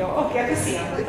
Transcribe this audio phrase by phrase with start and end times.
[0.00, 0.80] Jó, oké, akkor szia.
[0.80, 1.08] Uh,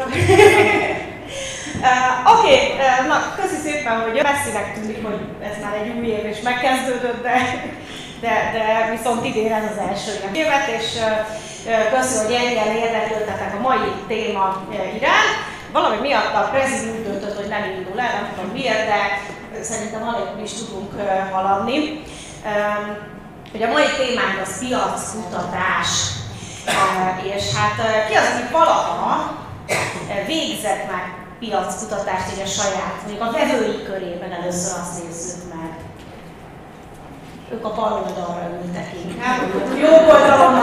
[2.33, 6.25] Oké, okay, uh, na köszi szépen, hogy messzinek tűnik, hogy ez már egy új év
[6.25, 7.35] és megkezdődött, de,
[8.23, 8.63] de, de
[8.95, 11.11] viszont idén ez az első évet, és uh,
[11.95, 14.45] köszönöm, hogy ennyien érdeklődtetek a mai téma
[14.97, 15.33] iránt.
[15.71, 18.99] Valami miatt a prezid úgy döntött, hogy nem indul el, nem tudom miért, de
[19.61, 20.91] szerintem alig is tudunk
[21.31, 22.03] haladni.
[22.45, 23.09] Um,
[23.51, 26.19] hogy a mai témánk az piackutatás.
[27.35, 29.37] És hát ki az, aki valaha
[30.27, 35.71] végzett már piackutatást így a saját, mondjuk a vevői körében először azt nézzük meg.
[37.51, 39.41] Ők a bal oldalra ültek inkább,
[39.81, 40.61] jobb oldalon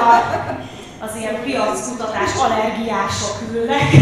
[1.01, 3.83] az ilyen piackutatás allergiások ülnek.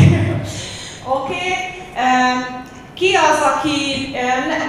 [1.17, 1.34] Oké.
[1.34, 1.75] Okay.
[2.95, 4.11] Ki az, aki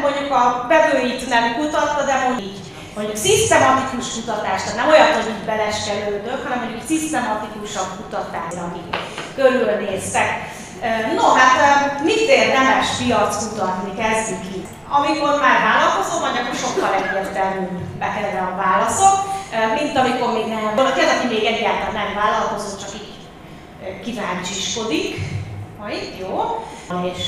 [0.02, 2.67] mondjuk a vevőit nem kutatta, de mondjuk így,
[2.98, 8.90] mondjuk szisztematikus kutatást, tehát nem olyat, hogy így beleskelődök, hanem mondjuk szisztematikusabb kutatást, akik
[9.36, 10.30] körülnéztek.
[11.18, 11.58] No, hát
[12.04, 14.68] mit érdemes piac kutatni, kezdjük itt.
[14.98, 19.16] Amikor már vállalkozó vagy, akkor sokkal egyértelműbbek erre a válaszok,
[19.78, 20.76] mint amikor még nem.
[20.76, 23.14] Valaki az, aki még egyáltalán nem vállalkozó, csak így
[24.04, 25.16] kíváncsiskodik.
[25.80, 26.66] Ha itt jó.
[27.14, 27.22] És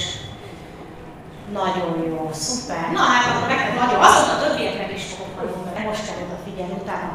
[1.53, 2.91] nagyon jó, szuper.
[2.93, 7.09] Na hát akkor neked nagyon, azon a többieknek is fogok mondani, most kell odafigyelni, utána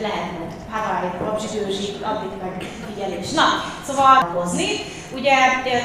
[0.00, 2.54] lehet majd Hawaii, Babsi Győzsi, addig meg
[2.86, 3.30] figyelés.
[3.30, 3.44] Na,
[3.86, 4.68] szóval hozni.
[5.14, 5.34] Ugye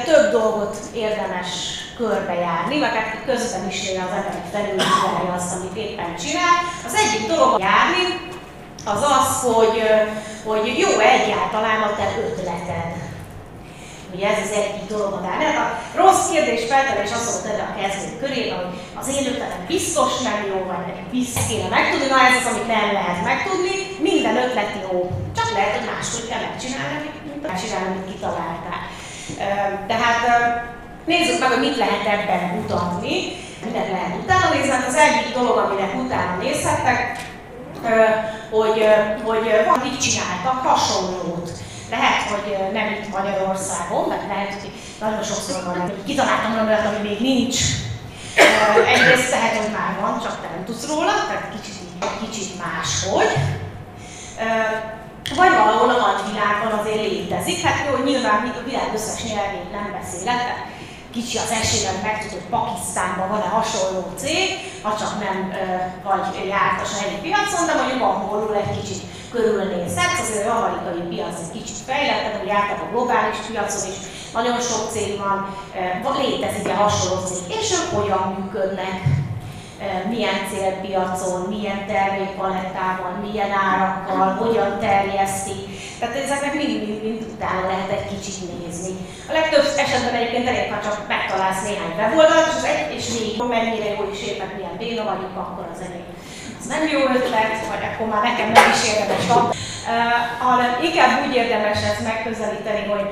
[0.04, 1.48] több dolgot érdemes
[1.96, 6.56] körbejárni, vagy hát közben is az emberek felülvizsgálja azt, amit éppen csinál.
[6.86, 8.04] Az egyik dolog járni,
[8.84, 9.82] az az, hogy,
[10.44, 12.92] hogy jó egyáltalán a te ötleted.
[14.14, 15.66] Ugye ez az egyik dolog a mert a
[16.00, 20.38] rossz kérdés feltelés azt mondta erre a kezdő körében, hogy az én ötletem biztos nem
[20.50, 23.74] jó, vagy neki biztos kéne megtudni, na ez az, amit nem lehet megtudni,
[24.10, 24.94] minden ötlet jó.
[25.36, 28.82] Csak lehet, hogy máshogy kell megcsinálni, mint megcsinálni, amit kitaláltál.
[29.90, 30.20] Tehát
[31.12, 33.14] nézzük meg, hogy mit lehet ebben mutatni,
[33.64, 34.70] mindent lehet utána nézni.
[34.70, 36.98] Hát az egyik dolog, aminek utána nézhettek,
[38.50, 38.78] hogy,
[39.24, 41.50] hogy van, mit csináltak hasonlót.
[41.90, 46.86] Lehet, hogy nem itt Magyarországon, mert lehet, hogy nagyon sokszor van, hogy kitaláltam valami olyat,
[46.86, 47.58] ami még nincs.
[48.94, 51.76] Egyrészt lehet, hogy már van, csak te nem tudsz róla, tehát kicsit,
[52.22, 53.32] kicsit máshogy.
[55.36, 57.60] Vagy valahol a nagyvilágban azért létezik.
[57.60, 60.42] Hát jó, nyilván a világ összes nyelvét nem beszélek,
[61.12, 64.48] kicsi az esély, hogy megtud, hogy Pakisztánban van-e hasonló cég,
[64.82, 65.64] ha csak nem ö,
[66.08, 69.02] vagy jártas a helyi piacon, de mondjuk angolul egy kicsit
[69.32, 73.98] körülnézhetsz, azért az amerikai piac egy kicsit fejlettebb, hogy jártak a globális piacon is,
[74.32, 75.38] nagyon sok cég van,
[76.20, 78.98] létezik-e hasonló cég, és ők hogyan működnek,
[80.08, 85.60] milyen célpiacon, milyen termékpalettával, milyen árakkal, hogyan terjesztik.
[85.98, 88.92] Tehát ezeknek mind-mind utána lehet egy kicsit nézni.
[89.28, 93.88] A legtöbb esetben egyébként elég, ha csak megtalálsz néhány weboldalt, és, egy, és végig mennyire
[93.94, 95.92] jó is éppen milyen béna vagyunk, akkor az az
[96.68, 99.50] nem jó ötlet, vagy akkor már nekem nem is érdemes van,
[100.38, 103.06] hanem inkább úgy érdemes ezt megközelíteni, hogy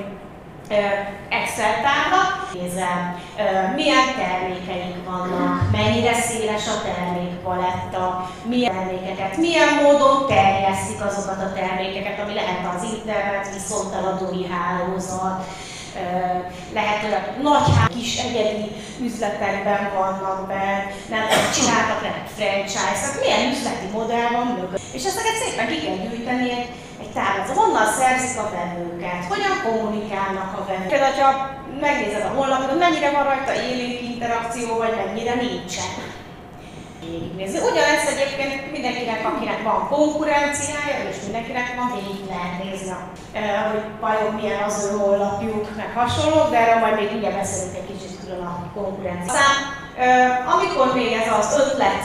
[1.29, 2.21] Excel tábla,
[2.53, 3.21] nézem,
[3.75, 12.19] milyen termékeink vannak, mennyire széles a termékpaletta, milyen termékeket, milyen módon terjesztik azokat a termékeket,
[12.19, 15.43] ami lehet az internet, viszonteladói hálózat,
[16.73, 18.71] lehet olyan nagy kis egyedi
[19.01, 21.23] üzletekben vannak be, nem
[21.55, 24.81] csináltak lehet franchise, tehát milyen üzleti modell van mögött.
[24.97, 26.69] És ezeket szépen ki kell gyűjteni egy,
[27.01, 27.57] egy tárlat.
[27.57, 30.87] Honnan szerzik a vevőket, hogyan kommunikálnak a vevők.
[30.87, 31.49] Például, ha
[31.81, 35.91] megnézed a honlapot, mennyire van rajta élénk interakció, vagy mennyire nincsen
[37.11, 37.57] végignézni.
[37.69, 42.93] Ugyanezt egyébként mindenkinek, akinek van konkurenciája, és mindenkinek van végig lehet nézni,
[43.71, 47.89] hogy vajon milyen az ő honlapjuk, meg hasonló, de erről majd még ugye beszélünk egy
[47.91, 49.33] kicsit külön a konkurencia.
[49.33, 49.55] Aztán,
[50.55, 52.03] amikor még ez az ötlet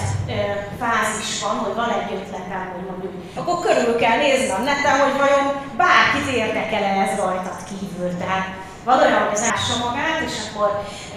[0.82, 5.16] fázis van, hogy van egy ötletem, hogy mondjuk, akkor körül kell nézni a neten, hogy
[5.24, 5.46] vajon
[5.82, 8.10] bárkit érdekel -e ez rajtad kívül.
[8.22, 8.46] Tehát
[8.84, 10.70] van olyan, hogy az ássa magát, és akkor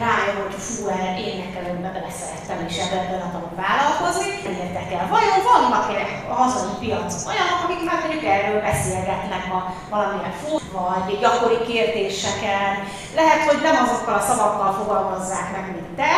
[0.03, 0.81] rájön, hogy fú,
[1.27, 4.27] én nekem ebbe beleszerettem, és ebben akarok vállalkozni.
[4.63, 5.07] Érdekel.
[5.15, 9.59] Vajon vannak-e a hazai piacon olyanok, akik már mondjuk erről beszélgetnek a
[9.93, 12.71] valamilyen fut, vagy gyakori kérdéseken.
[13.19, 16.13] Lehet, hogy nem azokkal a szavakkal fogalmazzák meg, mint te,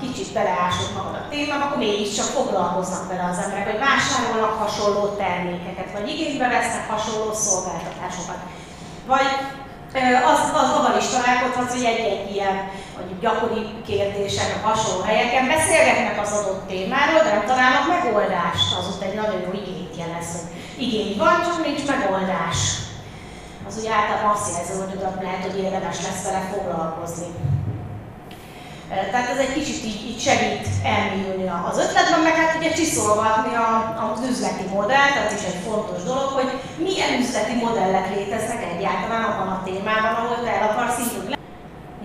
[0.00, 5.92] kicsit beleásod magad a témába, akkor mégiscsak foglalkoznak vele az emberek, hogy vásárolnak hasonló termékeket,
[5.92, 8.40] vagy igénybe vesznek hasonló szolgáltatásokat.
[9.06, 9.28] Vagy
[10.32, 12.56] az, az abban is találkozhatsz, hogy egy-egy ilyen
[12.96, 18.68] hogy gyakori kérdések, hasonló helyeken beszélgetnek az adott témáról, de nem találnak megoldást.
[18.78, 20.48] Az ott egy nagyon jó igényt jelez, hogy
[20.84, 22.58] igény van, csak nincs megoldás.
[23.68, 27.30] az ugye általában azt jelzi, hogy lehet, hogy érdemes lesz vele foglalkozni.
[28.90, 33.70] Tehát ez egy kicsit így, így segít elmélyülni az ötletben, meg hát ugye csiszolgatni a,
[34.12, 36.50] az üzleti modellt, az is egy fontos dolog, hogy
[36.86, 41.34] milyen üzleti modellek léteznek egyáltalán abban a témában, ahol te el akarsz indulni.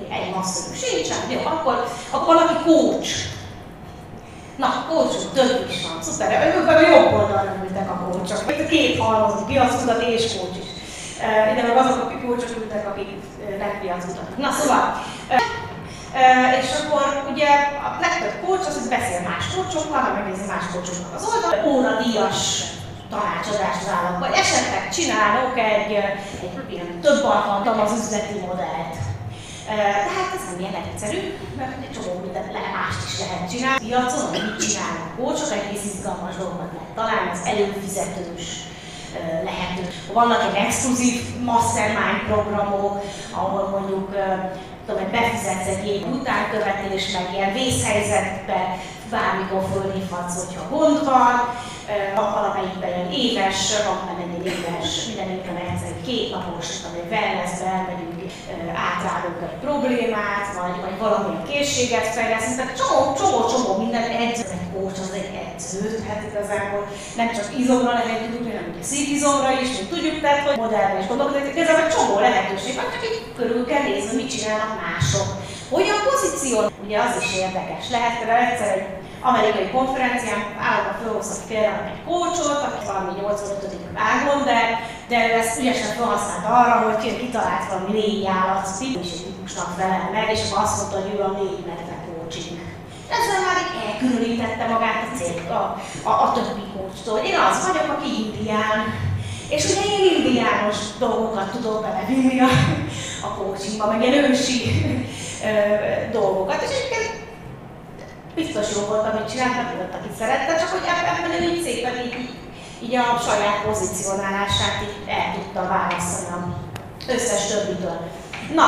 [0.10, 1.76] Egy masszörű sincsen, jó, akkor,
[2.10, 3.10] akkor valaki coach.
[4.56, 8.52] Na, coachok, több is van, szuper, ők a jobb oldalra ültek a coachok.
[8.52, 10.70] Itt két halmazó, piacutat és coach is.
[11.52, 13.10] Ide meg azok a coachok ültek, akik
[13.60, 14.38] nem piacutat.
[14.38, 15.04] Na szóval,
[16.62, 17.50] és akkor ugye
[17.88, 22.40] a legtöbb coach az, hogy beszél más coachokkal, meg megnézi más coachoknak az oldalt, óradíjas
[23.10, 25.94] tanácsadást vállalok, vagy esetleg csinálok egy,
[26.46, 28.96] egy ilyen több alkalmat az üzleti modellt.
[30.08, 31.22] Tehát ez nem ilyen egyszerű,
[31.58, 33.86] mert egy csomó mindent le, mást is lehet csinálni.
[33.86, 38.48] Piacon, mit csinálnak coachok, egész izgalmas dolgokat lehet találni, az előfizetős
[39.50, 39.84] lehető.
[40.14, 41.16] Vannak egy exkluzív
[41.52, 44.10] mastermind programok, ahol mondjuk
[44.86, 48.60] tudom, hogy befizetsz egy év utánkövetés, meg ilyen vészhelyzetbe
[49.12, 51.34] bármikor fölhívhatsz, hogyha gond van,
[52.16, 55.56] valamelyikben ilyen éves, van egy éves, minden évben
[55.92, 58.16] egy két napos, ami wellnessbe elmegyünk,
[58.90, 65.00] átrálunk egy problémát, vagy, vagy valamilyen készséget fejlesztünk, csomó, csomó, csomó minden edző, egy coach
[65.02, 66.84] az egy edző, tehát igazából
[67.20, 71.08] nem csak izomra lehet tudni, hanem ugye szívizomra is, mint tudjuk, tehát hogy modellben is
[71.08, 73.04] gondolkodni, igazából csomó lehetőség van, csak
[73.40, 75.28] körül kell nézni, mit csinálnak mások.
[75.76, 76.56] Hogyan pozíció?
[76.86, 77.84] Ugye az is érdekes.
[77.96, 78.86] Lehet például egyszer egy
[79.30, 83.76] amerikai konferencián állandóan felhoztak például egy kócsot, aki valami 85.
[84.02, 84.60] vágon, de,
[85.12, 90.42] de ő ezt ügyesen felhasznált arra, hogy kitalált valami négy állat típusnak felel meg, és
[90.46, 91.95] akkor azt mondta, hogy ő a négy medve.
[93.10, 97.18] Ezzel már így elkülönítette magát a cég, a, a, a többi kócstól.
[97.18, 98.80] Én az vagyok, aki indián,
[99.50, 102.50] és ugye én indiános dolgokat tudok belevinni a,
[103.22, 104.60] a coachingba, meg ilyen ősi
[105.44, 107.24] ö, dolgokat, és egyébként
[108.36, 110.88] biztos jó volt, amit csinált, mert volt, aki szerette, csak hogy
[111.20, 112.30] ebben ő így szépen így,
[112.84, 116.54] így a saját pozícionálását így el tudta választani
[117.00, 118.00] az összes többitől.
[118.54, 118.68] Na,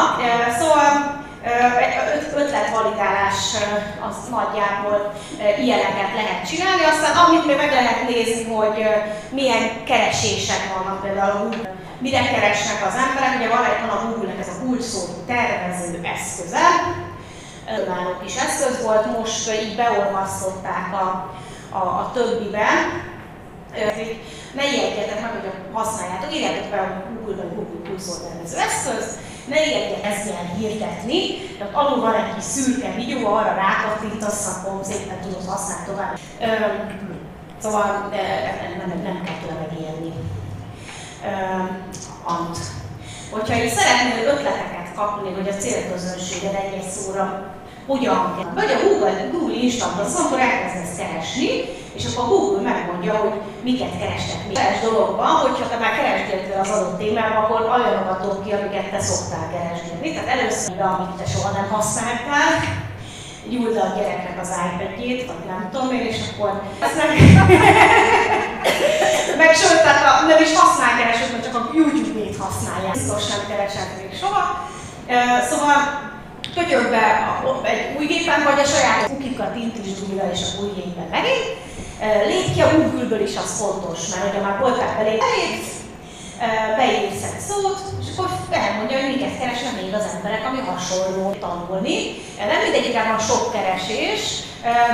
[0.60, 1.26] szóval
[2.36, 3.40] ötletvalidálás
[4.10, 5.14] az nagyjából
[5.60, 8.86] ilyeneket lehet csinálni, aztán amit még meg lehet nézni, hogy
[9.30, 11.50] milyen keresések vannak például
[12.00, 16.66] mire keresnek az emberek, ugye van, a Google-nek ez a kulcsszó tervező eszköze,
[17.78, 21.34] önálló kis eszköz volt, most így beolvasztották a,
[21.70, 22.78] a, a többiben.
[24.54, 29.18] Ne ijedjetek meg, hogy használjátok, írjátok be a Google vagy Google pulszoltervező eszköz,
[29.48, 31.20] ne ilyen hirdetni,
[31.58, 36.20] tehát alul van egy kis szürke videó, arra rákattintasz, akkor szépen tudod használni tovább.
[37.62, 38.10] Szóval
[38.78, 40.14] nem, nem, nem kell tőle megérni.
[42.24, 42.58] Ant.
[43.30, 47.54] Hogyha így szeretnél ötleteket kapni, hogy a célközönséged egy-egy szóra
[47.88, 48.54] hogyan kell.
[48.54, 51.50] Vagy a Google, Google Instant az, akkor elkezdesz keresni,
[51.96, 54.54] és akkor a Google megmondja, hogy miket kerestek mi.
[54.54, 59.00] Keres dologban, hogyha te már keresgél az adott témában, akkor olyanokat dob ki, amiket te
[59.00, 60.14] szoktál keresni.
[60.14, 62.52] Tehát először, amit te soha nem használtál,
[63.50, 66.96] gyújt a gyereknek az iPad-jét, vagy nem tudom én, és akkor ezt
[69.42, 72.94] meg, sőt, tehát a, nem is használ keresőt, mert csak a YouTube-ét használják.
[72.94, 74.70] Biztos nem keresett még soha.
[75.50, 75.76] Szóval
[76.56, 77.28] pötyög be
[77.64, 81.67] egy új gépen, vagy a saját kukikat intisd újra és a új gépben megint.
[82.28, 85.74] Lép ki a Google-ből is, az fontos, mert ugye már voltál belé, belépsz,
[86.78, 91.98] beírsz egy szót, és akkor elmondja, hogy miket keresnek még az emberek, ami hasonló tanulni.
[92.52, 94.22] Nem mindegyikben van sok keresés,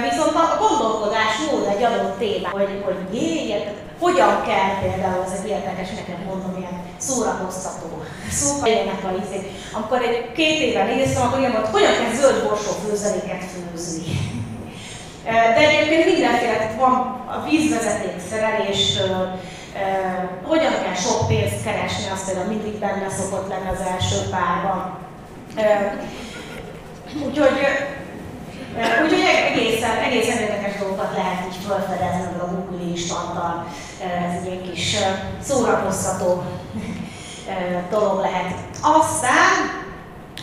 [0.07, 3.31] viszont a gondolkodás mód egy adott téma, hogy, hogy jé,
[3.99, 7.89] hogyan kell például, ez egy érdekes, nekem mondom, ilyen szórakoztató
[8.31, 9.39] szóval ilyenek a izé.
[9.77, 14.32] Amikor egy két éve néztem, akkor ilyen volt, hogyan kell zöld borsó főzeléket főzni.
[15.23, 16.93] De egyébként mindenféle, van
[17.27, 19.39] a vízvezeték szereléstől,
[20.43, 24.97] hogyan kell sok pénzt keresni, azt például mindig benne szokott lenni az első párban.
[27.25, 27.59] Úgyhogy
[29.03, 33.65] Úgyhogy egészen, egészen érdekes dolgokat lehet így felfedezni a Google instanttal.
[33.99, 34.95] Ez egy kis
[35.41, 36.43] szórakoztató
[37.89, 38.53] dolog lehet.
[38.81, 39.81] Aztán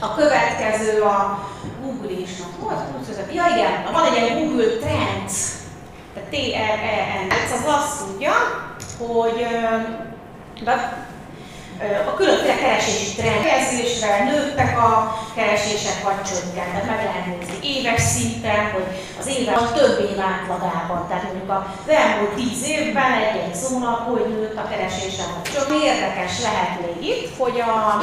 [0.00, 1.48] a következő a
[1.82, 2.56] Google instant.
[2.60, 2.72] Volt
[3.32, 5.34] Ja igen, van egy ilyen Google Trends,
[6.14, 8.32] tehát T-R-E-N, az azt tudja,
[8.98, 9.46] hogy
[12.06, 16.86] a különféle keresési trend, keresésre nőttek a keresések, vagy csökkentek.
[16.86, 18.86] Meg lehet nézni éves szinten, hogy
[19.20, 21.08] az évek a több év átlagában.
[21.08, 26.40] Tehát mondjuk az elmúlt tíz évben egy-egy szónak, hogy nőtt a keresése, vagy csak érdekes
[26.42, 28.02] lehet még itt, hogy a,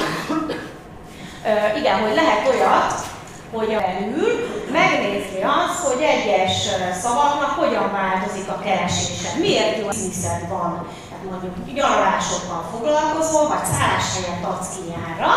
[1.77, 2.93] igen, hogy lehet olyat,
[3.58, 4.32] hogy a belül
[4.72, 6.54] megnézni azt, hogy egyes
[7.02, 9.30] szavaknak hogyan változik a keresése.
[9.40, 10.72] Miért jó bizniszed van,
[11.10, 15.32] tehát mondjuk nyaralásokkal foglalkozol, vagy helyet adsz ki nyárra,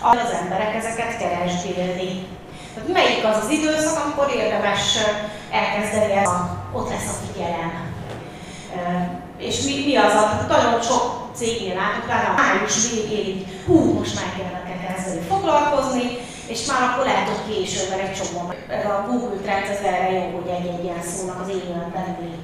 [0.00, 2.26] az emberek ezeket keresgélni.
[2.74, 4.98] Tehát melyik az az időszak, amikor érdemes
[5.50, 7.72] elkezdeni ezt a, ott lesz a figyelem.
[9.38, 11.02] És mi, mi az a, nagyon sok
[11.34, 16.06] cégnél látok, a május végéig, hú, most már kellene kezdeni foglalkozni,
[16.54, 18.40] és már akkor lehet, hogy később, mert egy csomó.
[18.78, 22.34] Ez a Google Trends ez erre jó, hogy egy-egy ilyen szónak az élően belüli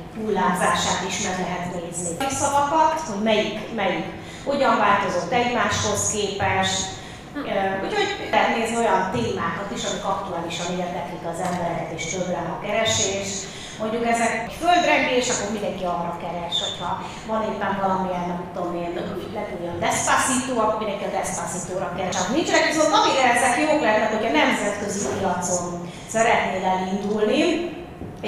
[1.09, 2.11] is meg lehet nézni.
[2.29, 4.07] A szavakat, hogy melyik, melyik,
[4.45, 6.99] hogyan változott egymáshoz képest,
[7.85, 13.29] Úgyhogy lehet olyan témákat is, amik aktuálisan érdeklik az embereket, és többre a keresés,
[13.81, 14.33] mondjuk ezek
[14.63, 16.91] földrengés, akkor mindenki arra keres, hogyha
[17.31, 18.93] van éppen valamilyen, nem tudom én,
[19.39, 22.15] legújabb Despacito, akkor mindenki a Despacito-ra keres.
[22.17, 25.65] Csak nincsenek, viszont amire ezek jók lehetnek, hogyha nemzetközi piacon
[26.15, 27.43] szeretnél elindulni,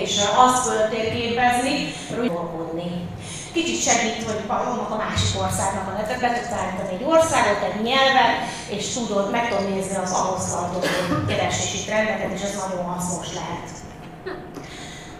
[0.02, 0.12] és
[0.44, 1.74] azt föltérképezni,
[2.26, 2.90] dolgozni.
[3.52, 7.82] Kicsit segít, hogy annak a másik országnak a netet, be tudsz állítani egy országot, egy
[7.82, 8.36] nyelvet,
[8.74, 13.68] és tudod, meg tudod nézni az ahhoz tartozó keresési trendeket, és ez nagyon hasznos lehet.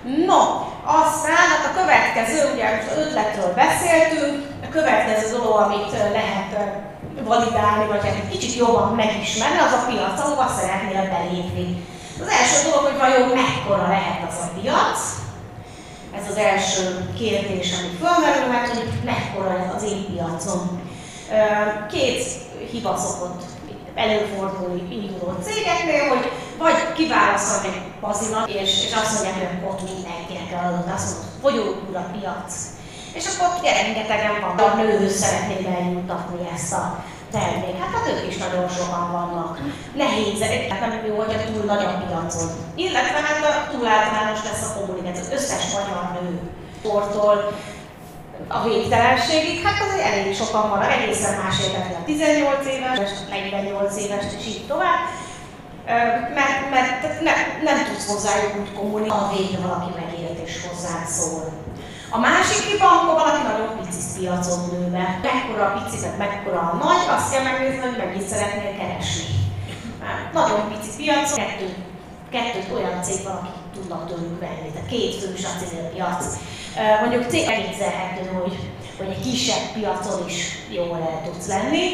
[0.03, 0.41] No,
[0.85, 6.51] aztán hát a következő, ugye most ötletről beszéltünk, a következő dolog, amit lehet
[7.25, 11.85] validálni, vagy hát egy kicsit jobban megismerni, az a piac, ahova szeretnél belépni.
[12.21, 14.99] Az első dolog, hogy vajon mekkora lehet az a piac,
[16.19, 20.91] ez az első kérdés, ami fölmerül, mert hogy mekkora ez az én piacom.
[21.91, 22.25] Két
[22.71, 23.43] hiba szokott
[23.95, 30.53] előfordulni induló cégeknél, hogy vagy kiválasztanak egy bazinat, és, és azt mondják, hogy ott mindenkinek
[30.53, 32.53] eladott, azt mondod, fogyókúr a piac.
[33.19, 37.77] És akkor rengetegen van, a nőhöz szeretném eljutatni ezt a termék.
[37.81, 39.61] Hát, hát ők is nagyon sokan vannak.
[39.95, 40.39] Nehéz,
[40.81, 42.49] nem jó, hogyha túl nagy a piacon.
[42.75, 45.23] Illetve hát a túl általános lesz a kommunikáció.
[45.25, 46.41] Az összes magyar nő
[46.79, 47.53] sportol
[48.49, 54.25] a végtelenségig, hát azért elég sokan van, egészen más érdekli a 18 éves, 48 éves,
[54.39, 55.01] és így tovább
[56.35, 57.33] mert, mert ne,
[57.63, 61.53] nem tudsz hozzájuk úgy kommunikálni, a végre valaki megért és hozzád szól.
[62.11, 66.77] A másik hiba, amikor valaki nagyon pici piacon nő be, mekkora a pici, mekkora a
[66.85, 69.25] nagy, azt kell megnézni, hogy mennyit szeretnél keresni.
[70.33, 71.69] Nagyon pici piacon, kettő,
[72.31, 76.25] kettőt olyan cég van, akik tudnak tőlük venni, tehát két fős a célpiac.
[77.01, 78.57] Mondjuk cég elképzelhető, hogy,
[78.99, 80.39] hogy egy kisebb piacon is
[80.79, 81.87] jól el tudsz lenni,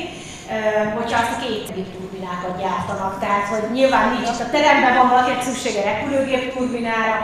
[0.97, 3.15] hogyha azt a két turbinákat gyártanak.
[3.21, 7.17] Tehát, hogy nyilván nincs a teremben van valakinek szüksége repülőgép turbinára,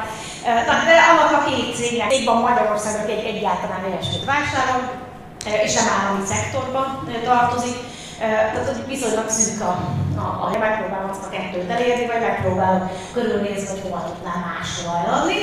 [0.88, 4.82] de annak a két cégnek, még van Magyarországon egy egyáltalán ilyesmit vásárol,
[5.64, 6.86] és nem állami szektorban
[7.24, 7.76] tartozik.
[8.18, 13.80] Tehát viszonylag szűk a, a, a megpróbálom azt a kettőt elérni, vagy megpróbálom körülnézni, hogy
[13.82, 15.40] hova tudnám máshol eladni.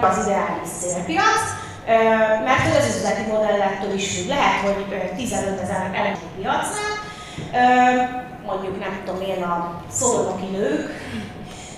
[0.00, 1.60] Az ideális célpiac
[2.44, 4.28] mert hogy az üzleti modellettől is függ.
[4.28, 6.94] Lehet, hogy 15 ezer elektronikus piacnál,
[8.46, 10.90] mondjuk nem tudom én a szolnoki nők,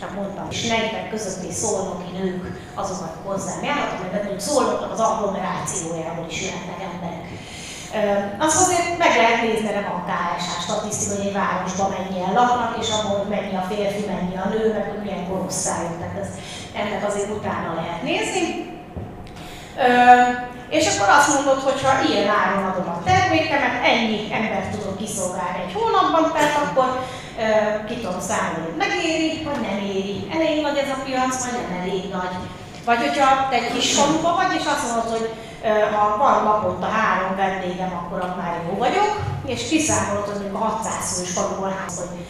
[0.00, 6.26] csak mondtam, és 40 közötti szolnoki nők azokat hozzám járnak, mert mondjuk szolnoknak az agglomerációjából
[6.28, 7.24] is jöhetnek emberek.
[8.38, 12.88] Azt azért meg lehet nézni, nem a KSH statisztika, hogy egy városban mennyien laknak, és
[12.90, 15.98] abból mennyi a férfi, mennyi a nő, meg hogy milyen korosztályok.
[15.98, 16.28] Tehát ez,
[16.80, 18.44] ennek azért utána lehet nézni.
[20.68, 25.62] És akkor azt mondod, hogy ha ilyen áron adom a termékemet, ennyi embert tudok kiszolgálni
[25.66, 26.88] egy hónapban, tehát akkor
[27.88, 30.16] ki tudom számolni, hogy megéri, vagy nem éri.
[30.34, 32.34] Elég nagy ez a piac, vagy nem elég nagy.
[32.84, 35.30] Vagy hogyha te egy kis faluba vagy, és azt mondod, hogy
[35.94, 41.30] ha van naponta három vendégem, akkor már jó vagyok, és kiszámolod, hogy a 600 fős
[41.30, 42.24] faluból ház, hogy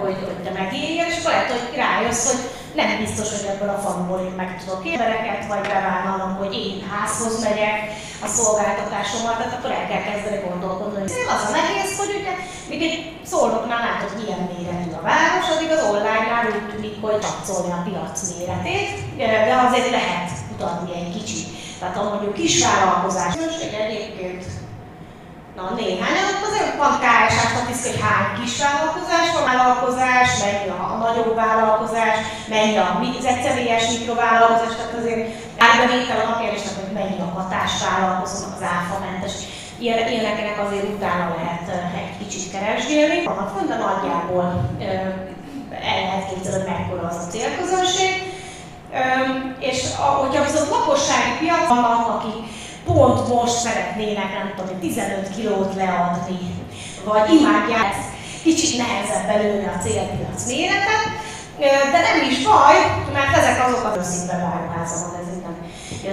[0.00, 4.20] hogy, hogy te megérjen, és lehet, hogy rájössz, hogy nem biztos, hogy ebből a faluból
[4.28, 7.78] én meg tudok embereket, vagy bevállalom, hogy én házhoz megyek
[8.26, 10.98] a szolgáltatásommal, tehát akkor el kell kezdeni gondolkodni.
[11.00, 12.32] hogy az a nehéz, hogy ugye,
[12.70, 12.96] még egy
[13.32, 17.84] szolnoknál látod, hogy ilyen méretű a város, addig az online-nál úgy tűnik, hogy tatszolni a
[17.86, 18.90] piac méretét,
[19.48, 21.46] de azért lehet mutatni egy kicsit.
[21.78, 23.32] Tehát ha mondjuk kisvállalkozás,
[23.84, 24.44] egyébként
[25.56, 26.16] Na, néhány,
[26.48, 32.16] azért van KSH statisztika, hogy hány kis vállalkozás van, vállalkozás, mennyi a, a nagyobb vállalkozás,
[32.48, 33.00] mennyi a
[33.32, 35.22] egyszemélyes mikrovállalkozás, tehát azért
[35.66, 39.34] árbevétel a napjárásnak, hogy mennyi a hatásvállalkozónak az áfamentes.
[39.78, 41.66] Ilyen, ilyeneknek azért utána lehet
[42.00, 43.24] egy kicsit keresgélni.
[43.24, 44.46] Vannak font, de nagyjából
[45.92, 48.12] el lehet képzelni, mekkora az a célközönség.
[49.58, 49.78] És
[50.22, 52.38] hogyha viszont lakossági piac vannak, akik
[52.88, 56.38] pont most szeretnének, nem tudom, 15 kilót leadni,
[57.04, 61.04] vagy imádják ezt kicsit nehezebb belőle a célpiac méretet,
[61.92, 62.76] de nem is baj,
[63.12, 65.56] mert ezek azok a színbe váruházak, ez itt nem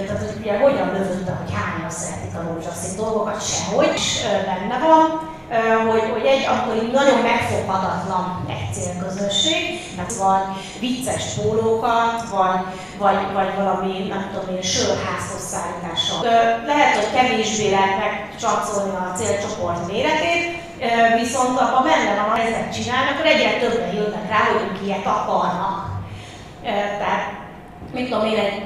[0.06, 5.33] tehát, hogy ugye hogyan lövötte, hogy hányan szeretik a rózsaszín dolgokat, sehogy is benne van,
[5.90, 10.46] hogy, hogy egy akkor így nagyon megfoghatatlan egy célközösség, mert vagy
[10.80, 12.64] vicces pólókat, vagy,
[12.98, 16.22] vagy, vagy valami, nem tudom én, sörházhoz szállítással.
[16.66, 20.62] Lehet, hogy kevésbé lehet megcsatszolni a célcsoport méretét,
[21.20, 25.06] viszont abban benne van, ha ezek csinálnak, akkor egyre többen jönnek rá, hogy ők ilyet
[25.06, 25.92] akarnak.
[26.98, 27.32] Tehát,
[27.92, 28.62] mit tudom én, egy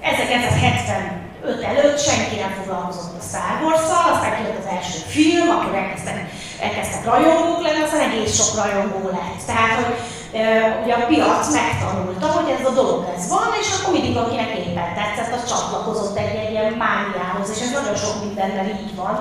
[0.00, 5.74] 1970 öt előtt senki nem foglalkozott a Star Wars-szal, aztán kijött az első film, akkor
[5.82, 6.18] elkezdtek,
[6.66, 9.40] elkezdtek rajongók lenni, aztán egész sok rajongó lett.
[9.50, 9.92] Tehát, hogy
[10.40, 10.42] e,
[10.82, 14.90] ugye a piac megtanulta, hogy ez a dolog ez van, és akkor mindig akinek éppen
[14.98, 19.16] tetszett, az csatlakozott egy, egy ilyen mániához, és ez nagyon sok mindennel így van.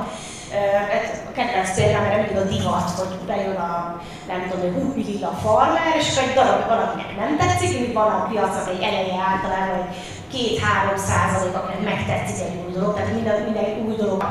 [1.29, 5.39] A kedvenc példám erre mindig a divat, hogy bejön a, nem tudom, hogy húpilil a
[5.43, 9.75] farmer, és akkor egy darab valakinek nem tetszik, mint van a piacnak egy eleje általában
[9.81, 9.95] egy
[10.33, 14.23] 2-3 százalék, akinek megtetszik egy új dolog, tehát minden, minden új dolog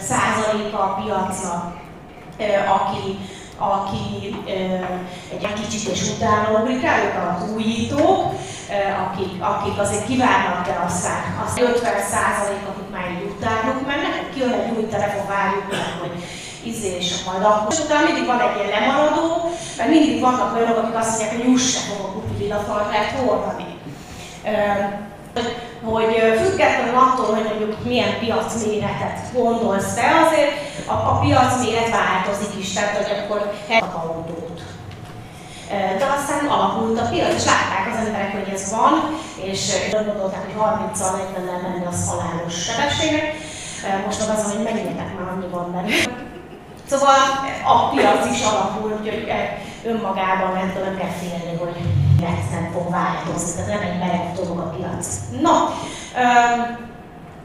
[0.00, 1.62] százaléka a piacnak,
[2.76, 3.18] aki,
[3.58, 4.34] aki
[5.30, 8.32] egy kicsit és utána ugrik rá, ők az újítók,
[9.04, 14.52] akik, akik azért kívánnak, de aztán az 50 százalék, akik már így utánuk mennek, kijön
[14.52, 16.14] egy új telefon, várjuk meg, hogy
[16.62, 17.72] izé, és majd akkor.
[17.72, 21.44] És utána mindig van egy ilyen lemaradó, mert mindig vannak olyanok, akik azt mondják, hogy
[21.48, 23.70] juss se fogok kupililafalt lehet hordani
[25.92, 30.52] hogy függetlenül attól, hogy mondjuk milyen piacméretet gondolsz te, azért
[30.86, 34.60] a, a piacméret változik is, tehát hogy akkor a autót.
[35.98, 38.92] De aztán alakult a piac, és látták az emberek, hogy ez van,
[39.42, 43.34] és gondolták, hogy 30-al 40 menni az halálos sebességnek.
[44.06, 45.94] Most meg az, hogy menjetek már, annyi van benne.
[46.90, 47.16] Szóval
[47.66, 49.32] a piac is alapul, úgyhogy
[49.84, 55.06] önmagában nem kell félni, hogy nem fog változni, tehát nem egy merev dolog a piac.
[55.40, 56.76] No, um,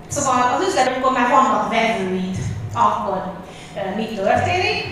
[0.07, 2.37] szóval az üzlet, amikor már vannak vevőid,
[2.73, 3.33] akkor
[3.75, 4.85] uh, mi történik?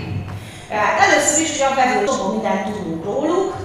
[0.70, 3.56] Hát először is, hogy a vevő csomó mindent tudunk róluk,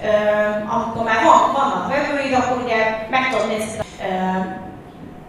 [0.00, 4.46] uh, amikor már van, vannak vevőid, akkor ugye meg tudod nézni, uh,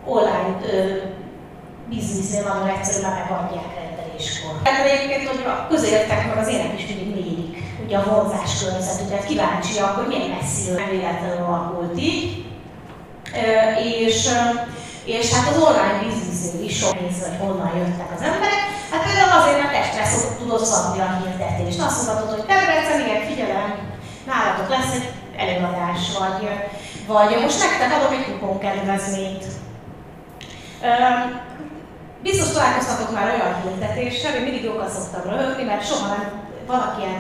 [0.06, 0.56] online
[1.90, 4.52] biznisznél nagyon egyszerűen megadják rendeléskor.
[4.64, 7.37] Tehát egyébként, hogy a közértek meg az ének is mindig mérik
[7.88, 12.46] ugye a vonzás környezetüket, kíváncsiak, hogy milyen messziről nem véletlenül alakult így.
[14.06, 14.30] És,
[15.04, 18.64] és hát az online biznisznél is sok nézve, hogy honnan jöttek az emberek.
[18.92, 21.82] Hát például azért, mert testre szokott, tudod szabni a hirdetést.
[21.82, 23.70] Azt mondhatod, hogy Debrecen, igen, figyelem,
[24.30, 25.08] nálatok lesz egy
[25.44, 26.40] előadás, vagy,
[27.12, 29.46] vagy most nektek adok egy kuponkedvezményt.
[32.22, 37.20] Biztos találkoztatok már olyan hirdetéssel, én mindig jókat szoktam röhögni, mert soha nem vannak ilyen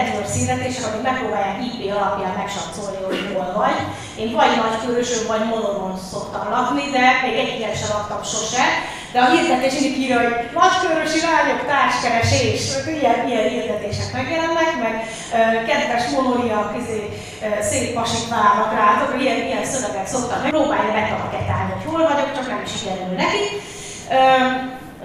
[0.00, 3.78] AdWords hirdetések, amik megpróbálják IP alapján megsatszolni, hogy hol vagy.
[4.22, 8.64] Én vagy Nagykörösön, vagy Molonon szoktam lakni, de még egy ilyen sem laktam sose.
[9.12, 12.62] De a hirdetés mindig írja, hogy nagykörösi lányok társkeresés,
[12.98, 14.94] ilyen, ilyen hirdetések megjelennek, meg
[15.68, 20.50] kedves monoriak, izé, uh, szép pasik várnak rátok, ilyen, ilyen szövegek szoktak meg.
[20.50, 23.44] Próbálja betalketálni, hogy hol vagyok, csak nem is sikerül neki.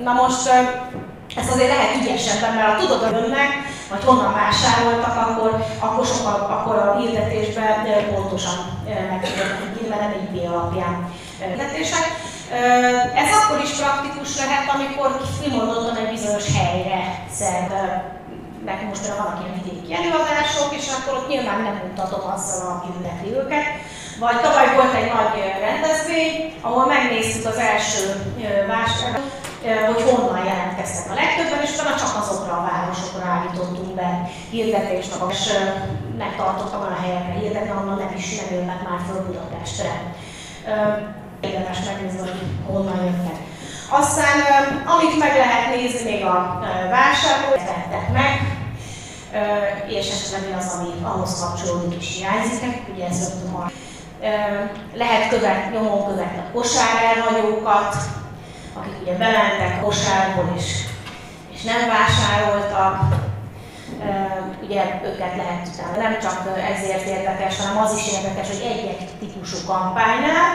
[0.08, 0.50] Na most
[1.36, 3.52] ezt azért lehet ügyesebben, mert ha tudod, hogy önnek,
[3.90, 7.76] vagy honnan vásároltak, akkor, akkor, sokkal, akkor a hirdetésben
[8.14, 8.58] pontosan
[9.10, 12.06] meg tudod írni, mert nem IP alapján hirdetések.
[13.16, 15.10] Ez akkor is praktikus lehet, amikor
[15.42, 17.00] kimondottan egy bizonyos helyre
[17.40, 22.88] szerveznek most már vannak ilyen vidéki előadások, és akkor ott nyilván nem mutatom azzal, aki
[22.98, 23.66] ünnepli őket.
[24.20, 28.04] Vagy tavaly volt egy nagy rendezvény, ahol megnéztük az első
[28.68, 29.22] vásárt,
[29.64, 35.54] hogy honnan jelentkeztek a legtöbben, és utána csak azokra a városokra állítottunk be hirdetést, és
[36.18, 39.94] megtartottam a helyekre hirdetni, ahonnan nem is nem jönnek már föl Budapestre.
[41.42, 43.38] Érdemes megnézni, hogy honnan jönnek.
[43.90, 44.38] Aztán,
[44.86, 48.34] amit meg lehet nézni még a vásárlók, tettek meg,
[49.88, 53.72] és esetleg az, ami ahhoz kapcsolódik és hiányzik, ugye ez rögtön
[54.96, 57.96] lehet követ, nyomon követni a kosárelhagyókat,
[58.74, 60.70] akik ugye bementek kosárból is,
[61.54, 62.98] és nem vásároltak,
[64.64, 65.98] ugye őket lehet utána.
[65.98, 66.38] Nem csak
[66.74, 70.52] ezért érdekes, hanem az is érdekes, hogy egy-egy típusú kampánynál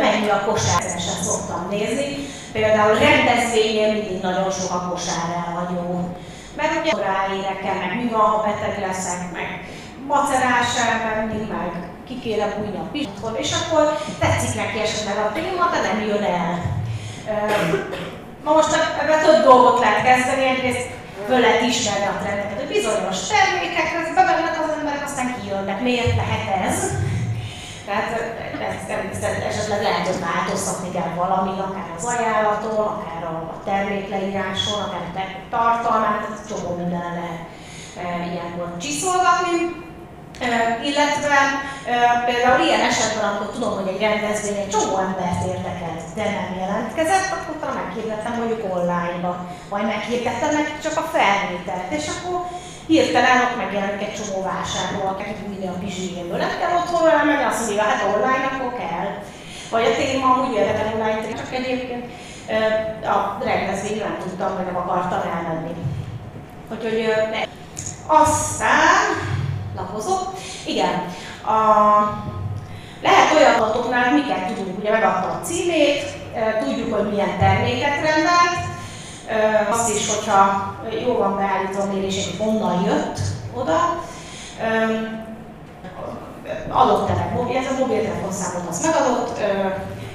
[0.00, 0.82] mennyi a kosár,
[1.22, 2.16] szoktam nézni.
[2.52, 6.16] Például rendezvényen mindig nagyon sok a kosár elhagyó.
[6.56, 9.48] Mert ugye ráérek meg mi van, ha beteg leszek, meg
[10.06, 15.70] macerás elmenni, meg ki kéne bújni a piszkon, és akkor tetszik neki esetleg a téma,
[15.72, 16.82] de nem jön el.
[18.44, 20.88] Na most ebben több dolgot lehet kezdeni, egyrészt
[21.26, 25.80] föl lehet ismerni a trendeket, hogy bizonyos termékekhez bevennek az emberek, aztán kijönnek.
[25.80, 26.78] Miért lehet ez?
[27.86, 28.10] Tehát
[29.12, 35.56] ezt, esetleg lehet, hogy változtatni kell valamit, akár az ajánlaton, akár a termékleíráson, akár a
[35.56, 37.40] tartalmát, tehát csomó minden lehet
[38.02, 39.84] e, ilyenkor csiszolgatni.
[40.90, 41.38] Illetve
[42.28, 47.28] például ilyen esetben, amikor tudom, hogy egy rendezvény egy csomó embert érdekelt, de nem jelentkezett,
[47.32, 49.32] akkor utána meghirdettem mondjuk online-ba,
[49.72, 52.36] vagy meghirdettem meg csak a felvételt, és akkor
[52.86, 56.38] hirtelen ott megjelenik egy csomó vásárló, aki bújni a bizsíjéből.
[56.38, 59.08] Nem kell otthon elmenni, azt mondja, hát online akkor kell.
[59.70, 62.04] Vagy a téma amúgy érdekel online, csak egyébként
[63.14, 65.74] a rendezvényre nem tudtam, vagy nem akartam elmenni.
[66.72, 66.98] Úgyhogy
[68.06, 69.02] aztán
[69.76, 70.32] lapozok.
[70.66, 71.12] Igen,
[71.46, 71.58] a,
[73.02, 76.02] lehet olyan adatoknál, miket tudunk, ugye megadta a címét,
[76.64, 78.72] tudjuk, hogy milyen terméket rendelt,
[79.70, 80.74] azt is, hogyha
[81.06, 83.18] jó van beállítva a mérés, hogy honnan jött
[83.54, 84.02] oda,
[86.68, 89.38] adott telek, ez a mobiltelefonszámot az megadott,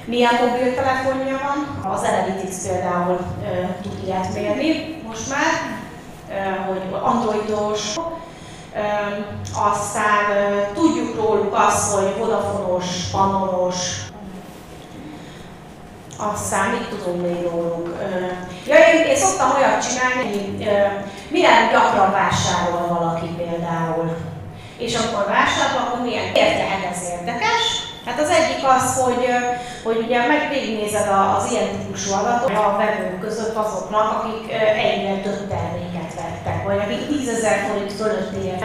[0.04, 3.18] milyen mobiltelefonja van, az Analytics például
[3.82, 5.78] tud ilyet mérni most már,
[6.66, 7.94] hogy androidos,
[9.54, 10.24] aztán
[10.74, 13.76] tudjuk róluk azt, hogy Vodafonos, Pannonos,
[16.18, 17.96] aztán mit tudunk még róluk.
[18.66, 20.58] Ja, én, én szoktam olyat csinálni,
[21.28, 24.16] milyen gyakran vásárol valaki például.
[24.78, 27.64] És akkor vásárol, akkor milyen miért ez érdekes?
[28.06, 29.26] Hát az egyik az, hogy,
[29.84, 35.48] hogy ugye meg végignézed az ilyen típusú adatot a vevők között azoknak, akik egyre több
[36.30, 38.64] vettek, vagy akik 10 ezer forint fölött ér.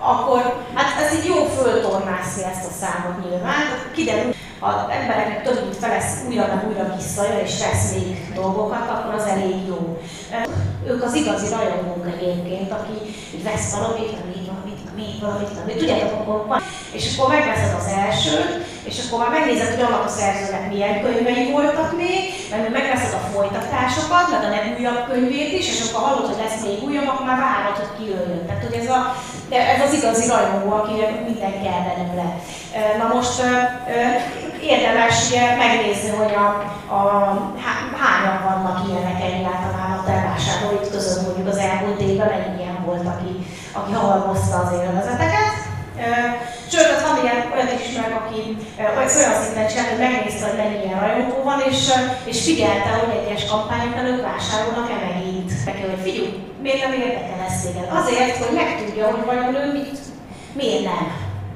[0.00, 3.62] Akkor hát ez így jó föltornászni ezt a számot nyilván.
[3.94, 9.14] Kiderül, az embereknek több mint felesz újra meg újra visszajön és tesz még dolgokat, akkor
[9.14, 10.00] az elég jó.
[10.86, 12.96] Ők az igazi rajongók egyébként, aki
[13.44, 14.37] vesz valamit, valamit,
[15.00, 15.78] még valamit, valamit.
[15.78, 16.60] Tudjátok, akkor van.
[16.98, 18.52] És akkor megveszed az elsőt,
[18.88, 23.26] és akkor már megnézed, hogy annak a szerzőnek milyen könyvei voltak még, mert megveszed a
[23.32, 27.40] folytatásokat, meg a legújabb könyvét is, és akkor hallod, hogy lesz még újabb, akkor már
[27.46, 28.46] várod, hogy kijöjjön.
[28.46, 29.00] Tehát, hogy ez, a,
[29.74, 32.26] ez az igazi rajongó, akinek minden kell belőle.
[33.00, 33.36] Na most
[34.74, 36.46] érdemes ugye megnézni, hogy a,
[36.98, 37.00] a,
[38.00, 42.57] hányan vannak ilyenek egyáltalán a te vásárlóid között, mondjuk az elmúlt évben mennyi
[43.78, 45.54] aki, halmozta az élvezeteket.
[46.72, 48.40] Sőt, hát van ilyen olyan is meg, aki
[49.20, 51.80] olyan szinten csinál, hogy megnézte, hogy mennyi ilyen rajongó van, és,
[52.30, 55.50] és figyelte, hogy egyes kampányok előtt vásárolnak-e megint.
[55.68, 56.30] Neki, hogy figyelj,
[56.62, 57.88] miért nem érdekel téged?
[58.00, 59.98] Azért, hogy megtudja, hogy vajon ő mit,
[60.52, 61.04] miért nem.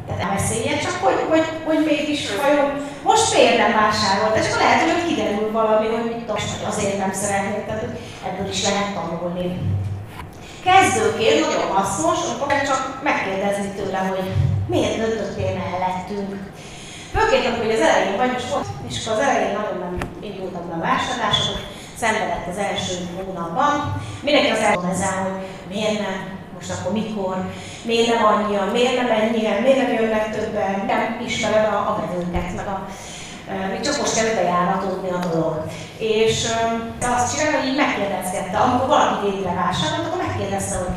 [0.07, 2.69] Tehát nem beszéljen, csak hogy, hogy, hogy mégis vajon
[3.03, 4.37] most miért nem vásárolt?
[4.37, 7.87] És akkor lehet, hogy kiderül valami, hogy mit tudom, hogy azért nem szeretnék, tehát
[8.27, 9.49] ebből is lehet tanulni.
[10.65, 14.31] Kezdőként nagyon hasznos, amikor csak megkérdezni tőle, hogy
[14.67, 16.33] miért döntöttél mellettünk.
[17.15, 20.75] Főként, hogy az elején vagy most volt, és akkor az elején nagyon nem indultak be
[20.75, 21.59] a vásárlások,
[22.03, 24.03] szenvedett az első hónapban.
[24.23, 26.17] Mindenki az elmondja, hogy miért nem,
[26.55, 27.37] most akkor mikor,
[27.83, 32.55] miért nem annyian, miért nem ennyien, miért nem jönnek többen, nem ismered a, a vevőket,
[32.57, 32.89] meg a,
[33.71, 35.65] még csak most kell bejáratódni a dolog.
[36.03, 36.37] És
[37.15, 40.95] azt csinálja, hogy így megkérdezgette, amikor valaki végre vásárolt, akkor megkérdezte, hogy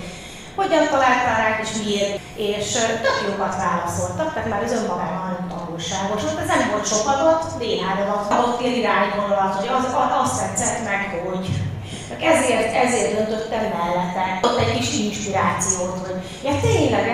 [0.59, 2.71] hogyan találtál rá, és miért, és
[3.05, 7.45] tök jókat válaszoltak, tehát már az önmagában nagyon tanulságos volt, ez nem volt sok adott,
[7.59, 9.85] néhány adat, adott ilyen irányvonalat, hogy az,
[10.21, 11.45] azt tetszett meg, hogy
[12.31, 14.25] ezért, ezért döntöttem mellette.
[14.47, 17.05] Ott egy kis inspirációt, hogy ja tényleg,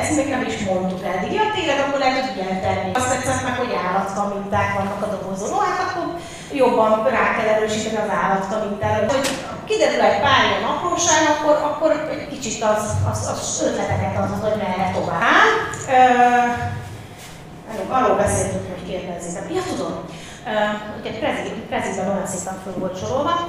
[0.00, 1.32] ezt még nem is mondtuk eddig.
[1.32, 2.90] Ja tényleg, akkor lehet, hogy ilyen tenni.
[2.94, 5.50] Azt tetszett meg, hogy állatkaminták vannak a dobozon.
[5.50, 6.06] No, hát akkor
[6.60, 9.12] jobban rá kell erősíteni az állatkamintára.
[9.12, 9.26] Hogy
[9.68, 14.58] kiderül egy pár ilyen apróság, akkor, akkor egy kicsit az, az, az ötleteket az, hogy
[14.62, 15.52] merre tovább.
[15.98, 16.02] Ö,
[17.88, 19.54] arról beszéltünk, hogy kérdezzétek.
[19.54, 19.94] Ja, tudom.
[21.00, 21.10] Ugye
[21.68, 23.48] prezidben olyan szépen föl volt sorolva,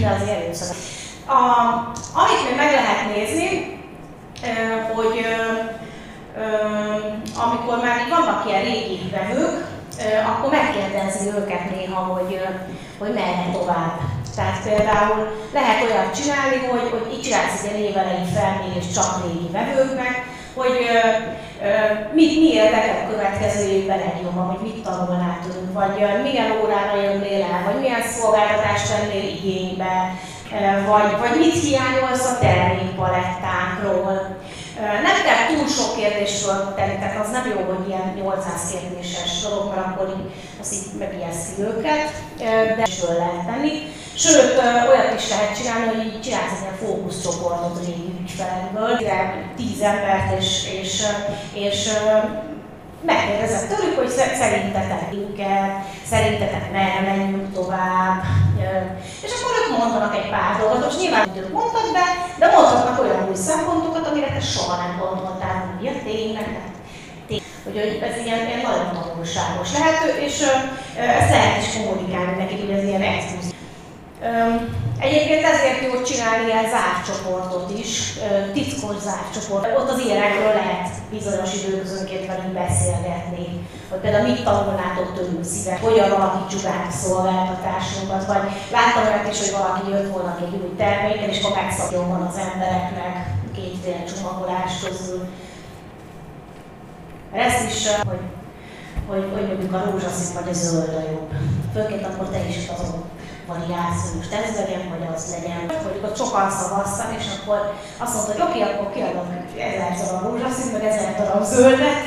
[0.00, 0.76] de azért először.
[1.26, 1.40] A,
[2.14, 3.80] amit még meg lehet nézni,
[4.94, 5.26] hogy
[7.36, 9.66] amikor már vannak ilyen régi vevők,
[10.26, 12.40] akkor megkérdezni őket néha, hogy,
[12.98, 14.00] hogy merre tovább.
[14.34, 20.24] Tehát például lehet olyat csinálni, hogy, hogy így csinálsz egy évelei felmérés csak régi vevőknek,
[20.54, 20.88] hogy
[22.14, 27.42] mit, mi érdekel a következő évben legjobban, hogy mit tanulnál tőlünk, vagy milyen órára jönnél
[27.42, 30.12] el, vagy milyen szolgáltatást vennél igénybe,
[30.86, 34.36] vagy, vagy mit hiányolsz a termékpalettánkról.
[34.78, 39.74] Nem kell túl sok kérdésről tenni, tehát az nem jó, hogy ilyen 800 kérdéses dolog,
[39.74, 42.10] mert akkor így, az így megijeszti őket,
[42.76, 43.72] de föl lehet tenni.
[44.14, 48.98] Sőt, olyat is lehet csinálni, hogy így csinálsz egy ilyen fókuszcsoportot régi ügyfelekből,
[49.56, 50.48] 10 embert, és,
[50.80, 51.02] és,
[51.52, 51.90] és
[53.00, 55.70] megkérdezem tőlük, hogy szerintetek minket,
[56.10, 58.22] szerintetek merre menjünk tovább,
[59.24, 62.06] és akkor ők mondanak egy pár dolgot, most nyilván ők mondtak be,
[62.38, 66.46] de mondhatnak olyan új szempontokat, amire te soha nem gondoltál, hogy ja, tényleg,
[67.64, 70.40] hogy ez ilyen, ilyen nagyon tanulságos lehet, és
[70.96, 73.57] ezt lehet is kommunikálni neki, hogy ez ilyen exkluzív.
[74.98, 78.18] Egyébként ezért jó csinálni ilyen zárt csoportot is,
[78.52, 79.76] titkos zárt csoport.
[79.78, 83.46] Ott az ilyenekről lehet bizonyos időközönként velünk beszélgetni,
[83.90, 88.44] hogy például mit tanulnátok tőlünk szíve, hogyan alakítsuk át a szolgáltatásunkat, vagy
[88.76, 92.36] láttam olyat is, hogy valaki jött volna egy új terméken, és akkor megszabjon van az
[92.46, 93.14] embereknek
[93.54, 95.22] kétféle csomagolás közül.
[97.32, 98.24] Ezt is, hogy,
[99.08, 101.30] hogy, hogy mondjuk a rózsaszín vagy a zöld a jobb.
[101.74, 103.04] Főként akkor te is azon
[103.52, 105.60] variálsz, hogy most ez legyen, vagy az legyen.
[105.84, 107.58] Mondjuk ott sokan szavaztak, és akkor
[108.04, 109.28] azt mondta, hogy oké, okay, akkor kiadom
[109.72, 112.02] ezer darab rózsaszín, meg ezer darab zöldet,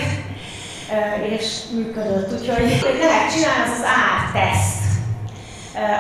[1.34, 2.32] és működött.
[2.36, 4.80] Úgyhogy lehet csinálni, az az árteszt.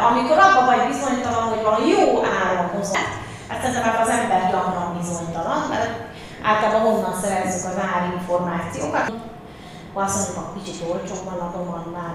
[0.10, 2.04] Amikor abban vagy bizonytalan, hogy van jó
[2.40, 3.06] áron hozom,
[3.48, 5.92] hát szerintem az ember gyakran bizonytalan, mert
[6.50, 9.06] általában honnan szerezzük az árinformációkat.
[9.94, 12.14] Ha azt mondjuk, hogy kicsit olcsóbban adom annál,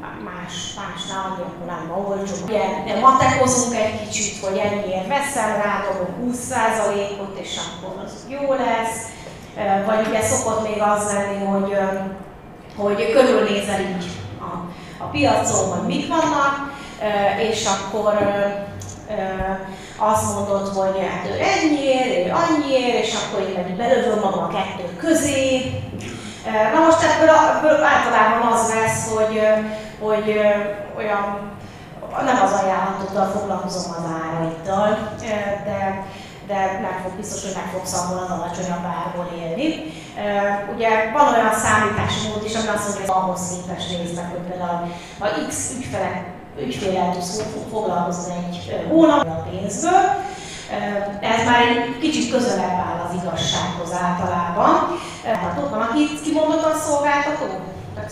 [0.00, 2.34] más, másnál, ami akkor nem olcsó.
[2.44, 8.98] Ugye matekozunk egy kicsit, hogy ennyiért veszem rá, dobom 20%-ot, és akkor az jó lesz.
[9.86, 11.76] Vagy ugye szokott még az lenni, hogy,
[12.76, 14.06] hogy körülnézel így
[14.40, 14.50] a,
[15.04, 16.72] a piacon, hogy mik vannak,
[17.50, 18.18] és akkor
[19.96, 24.48] azt mondod, hogy hát ő ennyiért, ő annyiért, és akkor én meg belövöm magam a
[24.48, 25.72] kettő közé.
[26.74, 29.40] Na most ebből, ebből általában az lesz, hogy
[30.00, 30.40] hogy
[30.96, 31.50] olyan,
[32.24, 34.98] nem az ajánlatottal foglalkozom az áraittal,
[35.64, 36.06] de,
[36.46, 39.68] de nem fog biztos, hogy meg fogsz abból az alacsonyabb árból élni.
[40.74, 44.92] Ugye van olyan számítási mód is, ami azt mondja, hogy ahhoz képest néznek, hogy például
[45.18, 46.24] a X ügyfelek
[46.60, 50.02] ügyfélel tudsz foglalkozni egy hónap a pénzből,
[51.20, 54.98] ez már egy kicsit közelebb áll az igazsághoz általában.
[55.24, 57.46] Hát ott van, aki kimondott a szolgáltató,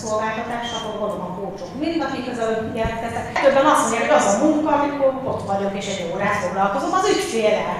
[0.04, 2.40] szolgáltatás, ahol mondom a kócsok mind, akik az
[2.78, 3.24] jelentkeztek.
[3.44, 7.08] Többen azt mondják, hogy az a munka, amikor ott vagyok és egy órát foglalkozom az
[7.12, 7.78] ügyfélel.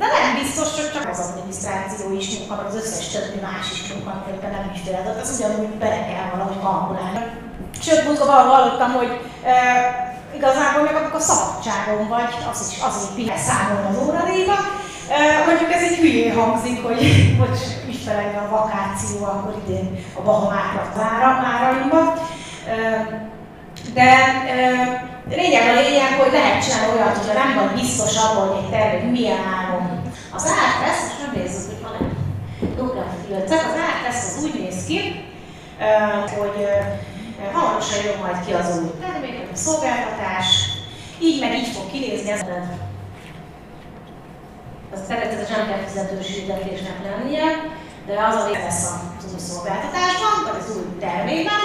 [0.00, 3.80] De nem biztos, hogy csak az adminisztráció is munka, vagy az összes többi más is
[3.90, 5.02] munka, amikor nem ügyfélel.
[5.02, 7.22] Tehát az ugyanúgy bele kell valahogy kalkulálni.
[7.84, 9.10] Sőt, múltkor hallottam, hogy
[9.52, 9.54] e,
[10.38, 14.56] igazából meg akkor szabadságon vagy, az is azért pihen számolni az óradíjba.
[15.46, 17.00] Mondjuk ez egy hülyé hangzik, hogy,
[17.38, 20.92] hogy ügyfelekre a vakáció, akkor idén a Bahamákra
[21.54, 22.14] áraimba.
[23.94, 24.08] De
[25.28, 29.10] lényeg a lényeg, hogy lehet csinálni olyat, hogy nem vagy biztos abban, hogy egy termék
[29.10, 30.02] milyen áron.
[30.34, 32.12] Az ártesz, most nem nézzük, hogy van-e
[32.76, 35.24] dobgálfilcek, az ártesz az úgy néz ki,
[36.38, 36.66] hogy
[37.52, 40.46] hamarosan jön majd ki az új termék, a szolgáltatás,
[41.20, 42.40] így meg így fog kinézni ez
[44.94, 47.46] az természetesen nem kell fizetős hirdetésnek lennie,
[48.06, 48.84] de az a lesz
[49.18, 51.62] az új szolgáltatásban, vagy az új termékben,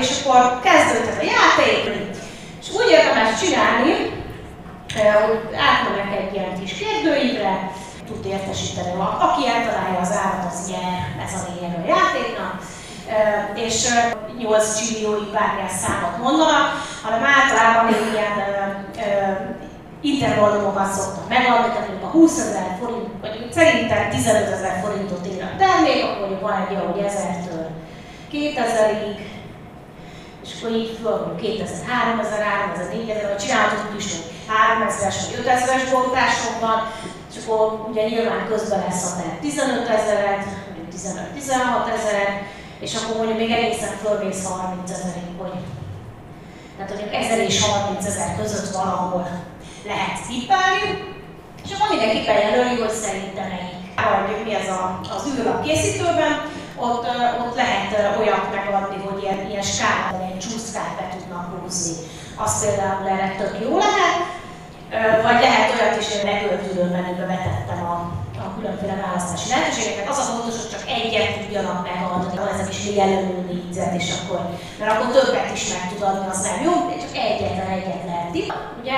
[0.00, 1.80] és akkor kezdődhet a játék,
[2.60, 3.92] és úgy érdemes csinálni,
[5.26, 7.70] hogy átmennek egy ilyen kis kérdőívre,
[8.06, 8.92] tud értesíteni,
[9.26, 12.54] aki eltalálja az árat, az nyer, ez a lényeg a játéknak,
[13.54, 13.88] és
[14.38, 16.66] 8 csilliói bármilyen számot mondanak,
[17.02, 18.34] hanem általában ilyen
[20.00, 26.04] intervallumokat szoktak mondjuk a 20 ezer forint, vagy szerintem 15 ezer forintot ér a termék,
[26.04, 27.66] akkor van egy olyan, hogy 1000-től
[28.32, 29.18] 2000-ig,
[30.44, 34.26] és akkor így föl, 2000, 3000, 3000, 4000, vagy csinálhatunk is, hogy
[34.58, 36.78] 3000-es vagy 5000-es bontásokban,
[37.30, 42.34] és akkor ugye nyilván közben lesz a ter 15 ezeret, mondjuk 15-16 ezeret,
[42.80, 45.56] és akkor mondjuk még egészen fölmész 30 ezerig, hogy
[46.76, 49.28] tehát mondjuk 1000 és 30 ezer között valahol
[49.86, 50.90] lehet tippelni,
[51.64, 53.78] és akkor mindenki bejelöli, hogy szerintem melyik.
[54.26, 56.34] Vagy mi ez a, az űrlap készítőben,
[56.76, 57.06] ott,
[57.42, 61.94] ott lehet olyat megadni, hogy ilyen, ilyen skálát, egy csúszkát be tudnak húzni.
[62.36, 64.20] Az például erre tök jó lehet,
[65.26, 67.94] vagy lehet olyat is, hogy megöltülő menübe betettem a,
[68.44, 70.08] a különféle választási lehetőségeket.
[70.08, 74.08] Az a fontos, hogy csak egy egyet tudjanak megadni, ezek is még előnő négyzet, és
[74.18, 74.40] akkor,
[74.78, 78.52] mert akkor többet is meg tud adni, az jó, csak egyetlen egyet lehet itt.
[78.80, 78.94] Ugye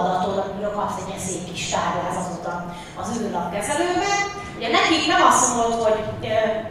[0.00, 2.46] adatod, amiről kapsz egy ilyen szép kis táblázatot
[3.00, 4.18] az űrlapkezelőben.
[4.56, 5.98] Ugye nekik nem azt mondod, hogy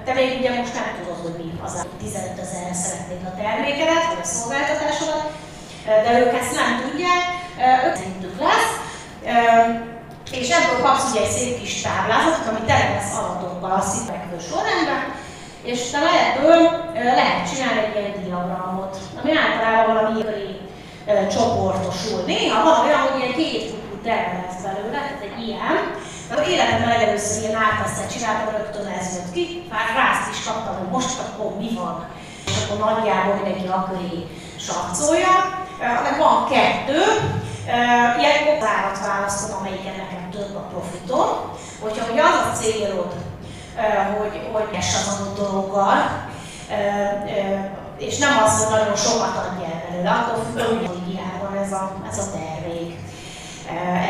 [0.06, 4.24] te még ugye most nem tudod, hogy mi az, 15 ezerre szeretnék a termékedet, vagy
[4.26, 5.24] a szolgáltatásodat,
[6.06, 7.24] de ők ezt nem tudják,
[7.86, 8.72] ők szerintük lesz
[10.32, 15.04] és ebből kapsz ugye egy szép kis táblázatot, ami tele lesz adatokkal a szívekből sorrendben,
[15.64, 16.60] és utána ebből
[16.94, 20.57] lehet csinálni egy ilyen diagramot, ami általában valami köré
[21.36, 22.24] csoportosul.
[22.26, 25.76] Néha van olyan, hogy ilyen két terve lesz belőle, tehát egy ilyen.
[26.30, 30.92] De életemben legelőször ilyen átasztát csináltam, rögtön ez jött ki, már rázt is kaptam, hogy
[30.98, 32.06] most akkor mi van.
[32.46, 34.28] És akkor nagyjából mindenki a köré
[34.66, 35.36] sarcolja.
[36.18, 37.02] Van kettő,
[38.20, 41.28] Ilyenkor zárat választom, amelyiken nekem több a profitom.
[41.82, 43.14] Hogyha hogy az a célod,
[44.18, 45.98] hogy, hogy az adott dologgal,
[47.98, 51.08] és nem az, hogy nagyon sokat adj el belőle, attól függ, hogy
[51.42, 52.96] van ez a, ez a termék.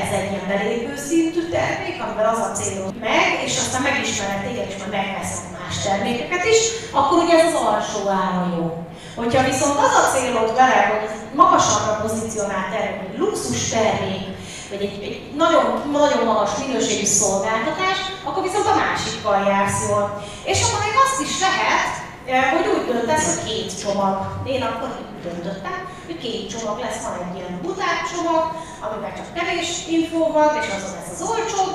[0.03, 4.67] Ez egy ilyen belépő szintű termék, amivel az a célod meg, és aztán megismered téged,
[4.69, 6.59] és majd megveszed más termékeket is,
[6.91, 8.67] akkor ugye ez az alsó ára jó.
[9.15, 11.05] Hogyha viszont az a célod vele, hogy
[11.41, 14.25] magasabbra pozícionált termék, egy luxus termék,
[14.69, 15.65] vagy egy, egy nagyon,
[15.99, 17.97] nagyon magas minőségű szolgáltatás,
[18.27, 20.03] akkor viszont a másikkal jársz jól.
[20.51, 24.15] És akkor még azt is lehet, eh, hogy úgy döntesz, hogy két csomag.
[24.45, 28.43] Én akkor úgy döntöttem, hogy két csomag lesz, van egy ilyen butát csomag,
[28.85, 31.73] amiben csak kevés infó van, és az lesz az olcsóbb,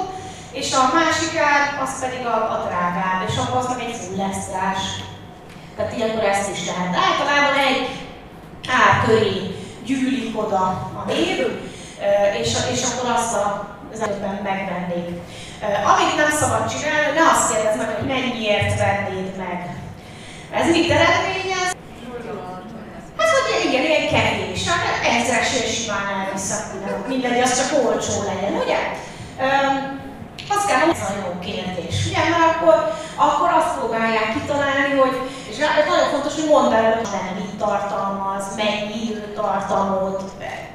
[0.52, 4.16] és a másik ár, az pedig a, a drágább, és akkor az meg egy full
[4.16, 4.80] lesztás.
[5.76, 6.96] Tehát ilyenkor ezt is lehet.
[7.08, 7.82] Általában egy
[8.80, 10.64] ár köré gyűlik oda
[11.00, 11.38] a név,
[12.40, 15.08] és, és akkor azt a, az előbben megvennék.
[15.92, 19.81] Amit nem szabad csinálni, ne azt kérdezz meg, hogy mennyiért vennéd meg.
[20.58, 21.70] Ez mit eredményez?
[23.18, 24.68] Hát, hogy igen, ilyen kevés.
[24.68, 24.82] Hát
[25.16, 26.62] ezresnél simán elviszak,
[27.08, 28.78] mindegy, az csak olcsó legyen, ugye?
[30.54, 31.94] Azt kell, ez a jó kérdés.
[32.06, 32.76] Ugye, mert akkor,
[33.26, 35.14] akkor azt próbálják kitalálni, hogy
[35.50, 40.22] és nagyon fontos, hogy mondd el, hogy mit tartalmaz, mennyi időtartamot,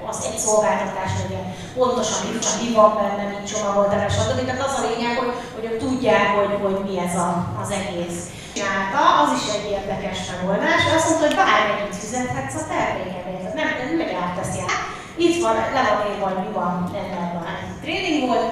[0.10, 1.38] az egy szolgáltatás, hogy
[1.78, 4.40] pontosan mit, csak mi van benne, mit csomagolt stb.
[4.46, 7.30] Tehát az a lényeg, hogy, hogy tudják, hogy, hogy mi ez a,
[7.62, 8.20] az egész.
[8.58, 13.54] Csinálta, az is egy érdekes megoldás, azt mondta, hogy bármennyit fizethetsz a termékedért.
[13.60, 14.62] Nem, nem megy áteszi.
[15.26, 17.44] Itt van, le van írva, hogy mi van ennek a
[17.84, 18.48] tréning volt,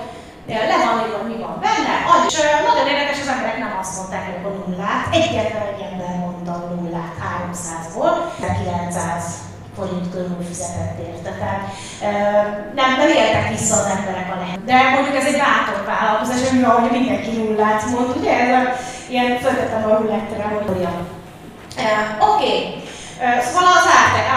[0.71, 1.95] le van írva, mi van benne,
[2.27, 2.35] és
[2.67, 6.73] nagyon érdekes, az emberek nem azt mondták, hogy a nullát, egyetlen egy ember mondta a
[6.75, 9.23] nullát 300-ból, 900
[9.77, 11.31] forint körül fizetett érte.
[11.39, 11.61] Tehát
[12.79, 14.63] nem, nem értek vissza az emberek a lehet.
[14.69, 18.35] De mondjuk ez egy bátor vállalkozás, ami van, hogy mindenki nullát mond, ugye?
[19.05, 21.07] A, ilyen föltettem a rullettre, hogy olyan.
[22.19, 22.83] Oké, okay.
[23.41, 23.87] Szóval az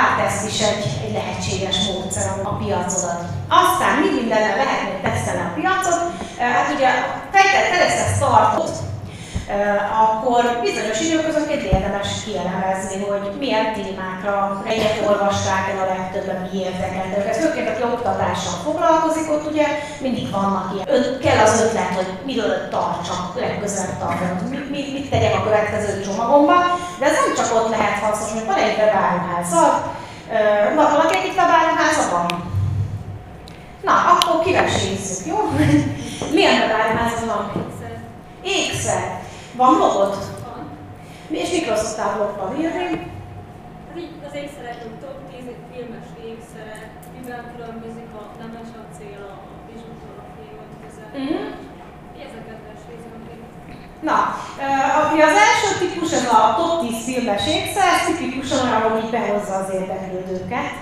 [0.05, 3.23] áteszt is egy, egy lehetséges módszer a piacodat.
[3.49, 6.01] Aztán mi mindenre lehet még tesztelni a piacot?
[6.39, 6.89] Hát ugye
[7.33, 8.77] fejtett tartott,
[10.05, 17.19] akkor bizonyos időközönként érdemes kielemezni, hogy milyen témákra egyet olvasták el a legtöbben, mi érdekelt
[17.19, 17.37] őket.
[17.37, 19.67] Főként, aki oktatással foglalkozik, ott ugye
[20.01, 20.87] mindig vannak ilyen.
[20.95, 26.01] Ön, kell az ötlet, hogy miről tartsak, legközelebb tartani, mit, mit, mit tegyek a következő
[26.01, 26.57] csomagomba,
[26.99, 29.73] de ez nem csak ott lehet hasznos, hogy van egy webáruházad,
[30.77, 32.27] van valaki egyik webáruháza van?
[33.83, 35.39] Na, akkor kivesézzük, jó?
[36.37, 37.67] Milyen webáruháza van?
[38.43, 39.18] Ékszer.
[39.61, 40.15] Van blogod?
[40.47, 40.63] Van.
[41.43, 42.89] És mikor szoktál blogban írni?
[44.29, 45.39] Az ékszerek, hogy top 10
[45.71, 49.35] filmes ékszerek, mivel különbözik a nemes acél, a
[49.69, 51.11] bizsutól, a fémet közel.
[52.27, 52.59] Ezeket
[54.09, 54.19] Na,
[55.13, 59.71] uh, az első típus, ez a top 10 filmes ékszer, tipikusan arra, hogy behozza az
[59.79, 60.75] érdeklődőket,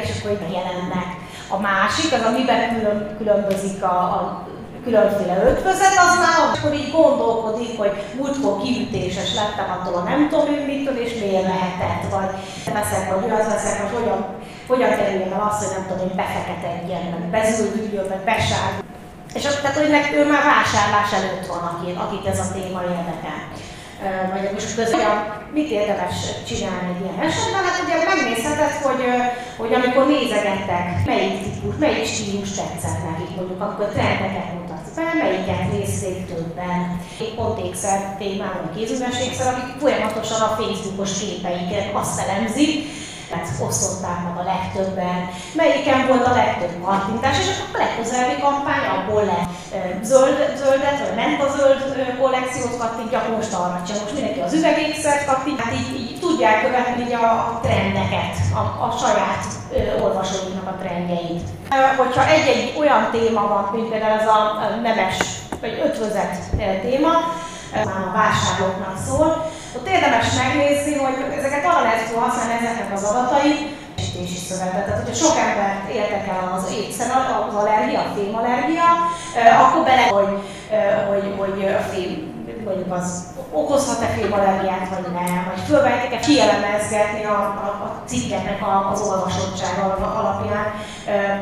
[0.00, 1.08] és akkor így jelennek.
[1.48, 4.46] A másik, az, amiben külön, különbözik a, a
[4.88, 10.48] különféle ötvözet, az már akkor így gondolkodik, hogy múltkor kiütéses lettem attól a nem tudom
[10.72, 12.30] mitől, és miért lehetett, vagy
[12.76, 14.20] veszek, vagy az veszek, vagy hogyan,
[14.70, 18.96] hogyan kerüljem el azt, hogy nem tudom én befeketedjen, meg bezöldüljön, meg besárguljon.
[19.38, 23.40] És akkor, tehát, hogy ő már vásárlás előtt van, akit, akit ez a téma érdekel
[24.32, 25.16] vagy most közben
[25.52, 26.16] mit érdemes
[26.48, 27.64] csinálni egy ilyen esetben?
[27.64, 29.02] Hát ugye megnézheted, hogy,
[29.60, 34.48] hogy amikor nézegettek, melyik típus, melyik stílus tetszett nekik, mondjuk akkor trendeket
[34.98, 37.00] be, melyiket nézték többen.
[37.20, 42.86] Egy pont ékszer témában a kézműves ékszer, akik folyamatosan a Facebookos képeiket azt elemzik,
[43.66, 45.18] osztották meg a legtöbben,
[45.54, 49.50] melyiken volt a legtöbb kattintás, és akkor a legközelebbi kampány abból lett
[50.02, 51.80] zöld, zöldet, vagy ment a zöld
[52.20, 54.00] kollekciót kattintja, most arra csak.
[54.02, 59.44] Most mindenki az üvegékszert kattintja, hát így, így tudják követni a, trendeket, a, a saját
[60.02, 61.48] olvasóinak a trendjeit.
[61.96, 65.16] Hogyha egy-egy olyan téma van, mint például ez a nemes
[65.60, 66.36] vagy ötvözet
[66.82, 67.10] téma,
[68.18, 73.60] vásárlóknak szól, ott érdemes megnézni, hogy ezeket arra lehet használni ezeknek az adatait,
[73.98, 74.84] esítési szövetet.
[74.84, 77.06] Tehát, hogyha sok embert érdekel az étszer,
[77.48, 78.88] az allergia, a fémallergia,
[79.62, 80.32] akkor bele, hogy,
[81.08, 87.68] hogy, hogy a fém, mondjuk az okozhat-e fémallergiát, vagy nem, vagy fölvejtek-e kielemezgetni a, a,
[87.86, 88.60] a cikkeknek
[88.92, 89.84] az olvasottsága
[90.20, 90.66] alapján,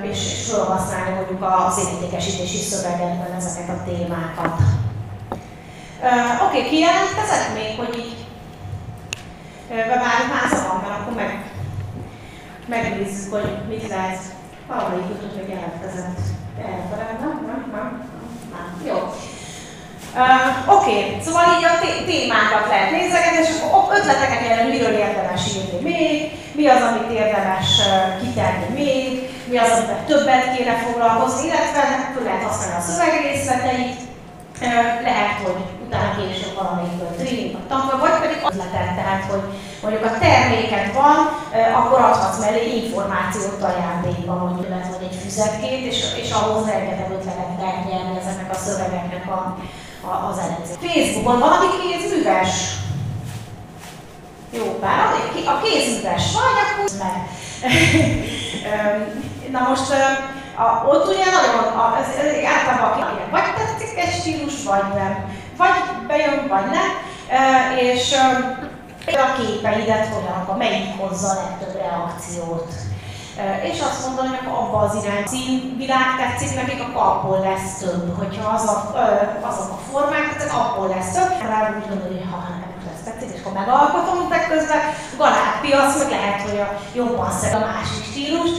[0.03, 4.61] és, és felhasználni mondjuk az értékesítési szövegekben ezeket a témákat.
[6.07, 8.17] Uh, Oké, okay, kijelentkezett még, hogy így
[9.71, 11.33] webáruháza van, mert akkor meg,
[12.67, 14.21] megnézzük, hogy mit lehet.
[14.69, 16.21] Valamelyik jutott, hogy jelentkezett.
[16.67, 17.89] Elfelem, nem, nem, nem.
[18.89, 18.99] Jó.
[20.23, 21.21] Uh, Oké, okay.
[21.25, 21.75] szóval így a
[22.11, 26.15] témákat lehet nézegetni, és akkor ötleteket jelent, miről érdemes írni még,
[26.59, 29.05] mi az, amit érdemes uh, kitenni még,
[29.51, 31.83] mi az, amivel többet kéne foglalkozni, illetve
[32.25, 34.01] lehet használni a szövegrészleteit,
[35.03, 39.45] lehet, hogy utána később valamelyikből tréning a tanfa, vagy pedig ötletet, tehát hogy
[39.83, 41.19] mondjuk a terméket van,
[41.81, 47.53] akkor adhatsz mellé információt ajándékban, mondjuk lehet, hogy egy füzetkét, és, és ahhoz rengeteg ötletet
[47.61, 49.41] lehet nyerni ezeknek a szövegeknek a,
[50.11, 50.77] a, az elemzés.
[50.85, 52.53] Facebookon van, aki kézműves.
[54.51, 54.99] Jó, bár
[55.47, 57.17] a kézműves vagy, akkor meg.
[59.55, 59.91] Na most
[60.65, 65.15] a, ott ugye nagyon, a, ez, ez általában akinek vagy tetszik egy stílus, vagy nem.
[65.57, 66.91] Vagy bejön, vagy nem.
[67.29, 67.41] E,
[67.81, 68.15] és
[69.07, 72.73] a képeidet hogyan, melyik hozza a legtöbb reakciót.
[73.63, 78.19] És azt mondom, hogy akkor abban az irány színvilág tetszik nekik, akkor abból lesz több.
[78.19, 78.77] Hogyha az a,
[79.41, 81.33] azok a formák, tehát abból lesz több.
[81.49, 82.57] Rá úgy gondolom, hogy ha
[83.05, 84.83] tetszik, és akkor megalkotom, de közben
[85.17, 88.51] galátpiac, meg lehet, hogy a jobban szed a másik stílus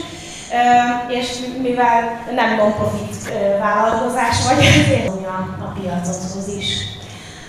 [1.08, 6.84] és mivel nem non-profit vállalkozás vagy, ezért a, a piacothoz is.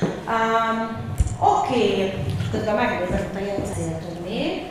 [0.02, 1.08] Um,
[1.42, 2.14] Oké, okay.
[2.52, 4.68] közben megnézem, hogy jegyzést még.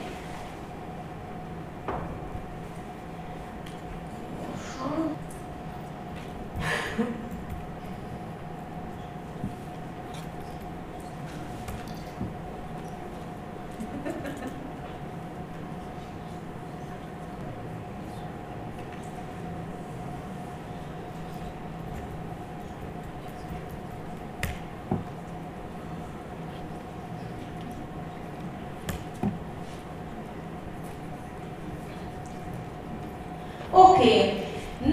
[33.71, 34.45] Oké, okay.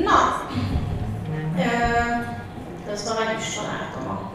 [0.04, 0.48] na,
[2.86, 4.32] közben meg is találtam a,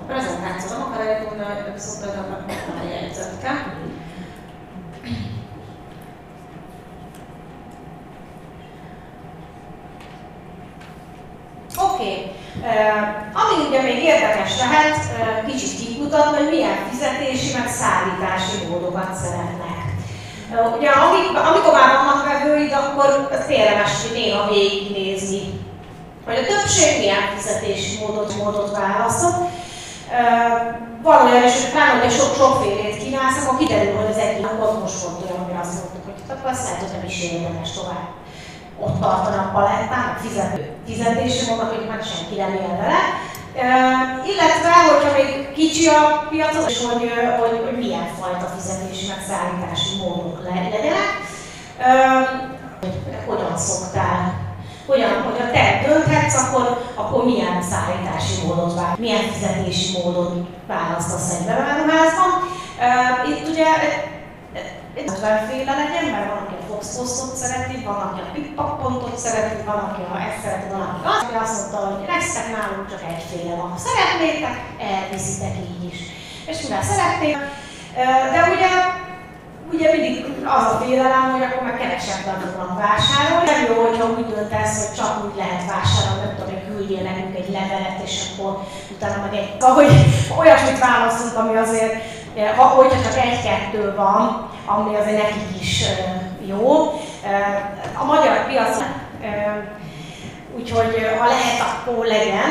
[0.00, 2.46] a prezentációt, nem akar eljutni, hogy szoktak
[2.80, 3.76] a jegyzetke.
[11.76, 12.30] Oké, okay.
[12.53, 12.53] uh,
[13.40, 14.96] ami ugye még érdekes lehet,
[15.46, 19.82] kicsit kimutatni, hogy milyen fizetési meg szállítási módokat szeretnek.
[20.76, 20.90] Ugye
[21.50, 25.42] amikor már vannak vevőid, akkor érdemes néha végignézni,
[26.26, 29.38] hogy a többség milyen fizetési módot, módot választott.
[31.02, 34.80] Van olyan is, hogy pláne, hogy sok, sokfélét kínálsz, akkor kiderül, hogy az egyik ott
[34.80, 38.23] most volt olyan, amire azt mondtuk, hogy akkor azt lehet, hogy nem is érdemes tovább
[38.78, 43.00] ott tartanak palettán, fizető fizetési módot, hogy már senki nem él vele.
[44.32, 47.10] Illetve, hogyha még kicsi a piac, és hogy,
[47.40, 51.08] hogy, hogy milyen fajta fizetési megszállítási módok legyenek,
[51.78, 52.28] uh,
[53.26, 54.34] hogyan szoktál,
[54.86, 60.32] hogyan, hogyha te dönthetsz, akkor, akkor milyen szállítási módot választ, milyen fizetési módot
[60.66, 62.30] választasz egy beváruházban.
[62.78, 63.66] Uh, itt ugye
[64.96, 69.18] 50 féle legyen, mert van, aki a Fox Postot szereti, van, aki a Pikpak pontot
[69.24, 72.90] szereti, van, aki ha ezt szereti, van, aki azt, aki azt mondta, hogy lesztek nálunk
[72.92, 73.70] csak egyféle van.
[73.74, 74.56] Ha szeretnétek,
[74.90, 75.98] elviszitek így is.
[76.50, 77.36] És mivel szeretnék,
[78.32, 78.70] de ugye
[79.72, 80.16] ugye mindig
[80.56, 83.50] az a félelem, hogy akkor meg kevesebben fognak vásárolni.
[83.50, 87.34] Nem jó, hogyha úgy döntesz, hogy csak úgy lehet vásárolni, nem tudom, hogy küldjél nekünk
[87.40, 88.52] egy levelet, és akkor
[88.94, 89.90] utána meg egy, ahogy
[90.40, 91.94] olyasmit választunk, ami azért,
[92.56, 94.22] ha, hogyha csak egy-kettő van,
[94.66, 95.84] ami azért nekik is
[96.46, 96.92] jó.
[97.98, 98.76] A magyar piac,
[100.56, 102.50] úgyhogy ha lehet, akkor legyen,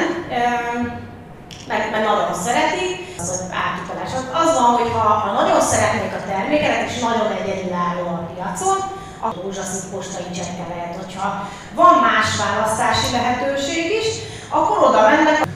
[1.67, 3.01] mert, mert nagyon szeretik.
[3.17, 4.11] Az, átutalás.
[4.33, 8.77] Az van, hogy ha, ha nagyon szeretnék a terméket, és nagyon egyedülálló a piacon,
[9.21, 14.07] a rózsaszín postai csekkel lehet, hogyha van más választási lehetőség is,
[14.49, 15.47] akkor oda mennek,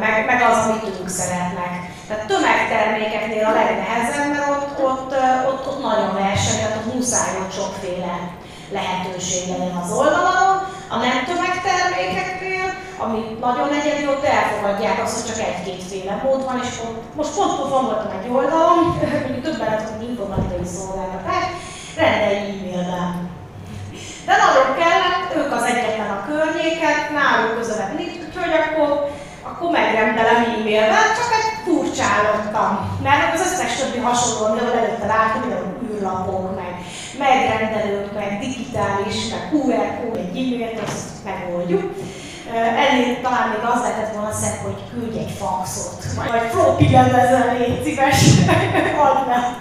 [0.00, 1.94] meg, meg az, amit ők szeretnek.
[2.08, 5.12] Tehát tömegtermékeknél a legnehezebb, mert ott, ott,
[5.50, 8.14] ott, ott nagyon verseny, tehát ott muszáj, hogy sokféle
[8.76, 10.54] lehetőség legyen az oldalon.
[10.94, 12.66] A nem tömegtermékeknél,
[13.04, 17.52] ami nagyon egyedi, ott elfogadják azt, hogy csak egy-kétféle mód van, és ott, most pont
[17.56, 18.78] pont voltam egy oldalon,
[19.24, 21.44] mondjuk többen hogy informatikai szolgáltatás,
[21.96, 23.12] rendelj e-mailben.
[24.26, 28.90] De nagyon kellett, ők az egyetlen a környéket, náluk közelebb nincs, úgyhogy akkor,
[29.48, 32.70] akkor megrendelem e-mailben, csak egy furcsálottam.
[33.02, 36.74] Mert az összes többi hasonló, ahol előtte láttam, mindenhol űrlapok, meg
[37.18, 41.84] megrendelők, meg digitális, meg QR kód, egy e-mailt, azt megoldjuk.
[42.84, 47.82] Ennél talán még az lehetett volna szebb, hogy küldj egy faxot, vagy floppy lemezen légy
[47.84, 48.20] szíves,
[49.06, 49.56] add le.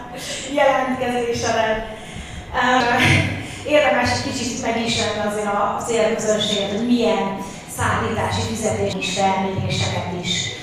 [3.67, 7.37] Érdemes egy kicsit megismerni azért a célközönséget, hogy milyen
[7.77, 10.55] szállítási fizetési felméréseket is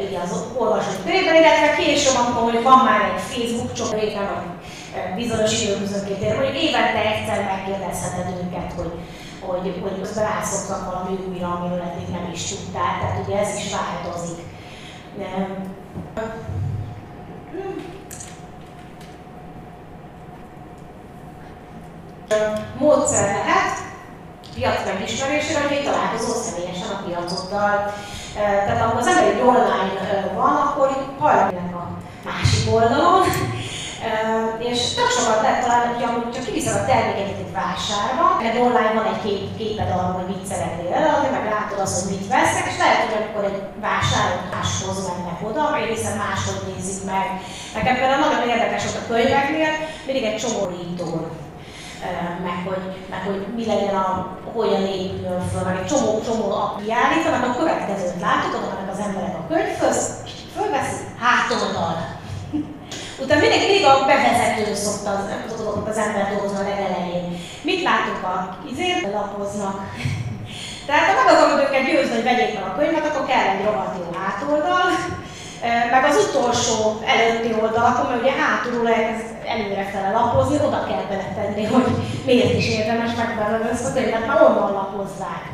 [0.00, 5.62] így az olvasók körében, illetve később, amikor hogy van már egy Facebook csoport, vagy bizonyos
[5.62, 8.92] időközönként ér, hogy évente egyszer megkérdezheted őket, hogy,
[9.40, 13.72] hogy, hogy közben rászoktak valami újra, amiről eddig nem is tudtál, tehát ugye ez is
[13.72, 14.38] változik.
[22.78, 23.78] Módszer lehet
[24.54, 27.94] piac megismerésére, hogy találkozol személyesen a piacoddal.
[28.34, 31.84] Tehát amikor az ember egy online van, akkor hajlanak a
[32.24, 33.22] másik oldalon,
[34.58, 38.96] és tök sokat lehet találni, hogy amúgy csak kiviszed a terméket egy vásárba, mert online
[38.98, 42.66] van egy kép, képed arról, hogy mit szeretnél eladni, meg látod azt, hogy mit veszek,
[42.70, 47.26] és lehet, hogy akkor egy vásárló máshoz mennek oda, vagy hiszen máshogy nézik meg.
[47.76, 49.72] Nekem például nagyon érdekes volt a könyveknél,
[50.06, 51.22] mindig egy csomó ítól
[52.46, 56.44] meg hogy, meg hogy mi legyen a, hogyan épüljön föl, meg egy csomó, csomó
[56.84, 59.98] kiállítanak, a következőt látod, oda az emberek a könyvhöz,
[60.56, 61.94] fölveszik, hátoldal,
[63.22, 67.26] Utána mindig, mindig a bevezető szokta az, az, az ember dolgozni a legelején.
[67.62, 69.76] Mit látok a izért, lapoznak.
[70.86, 73.98] Tehát ha meg akarom őket győzni, hogy vegyék meg a könyvet, akkor kell egy rohadt
[73.98, 74.88] jó hátoldal,
[75.90, 81.88] meg az utolsó előtti oldalakon, mert ugye hátulról elkezd előrefele lapozni, oda kell beletenni, hogy
[82.28, 85.44] miért is érdemes megvenni ezt a könyvet, mert onnan lapozzák.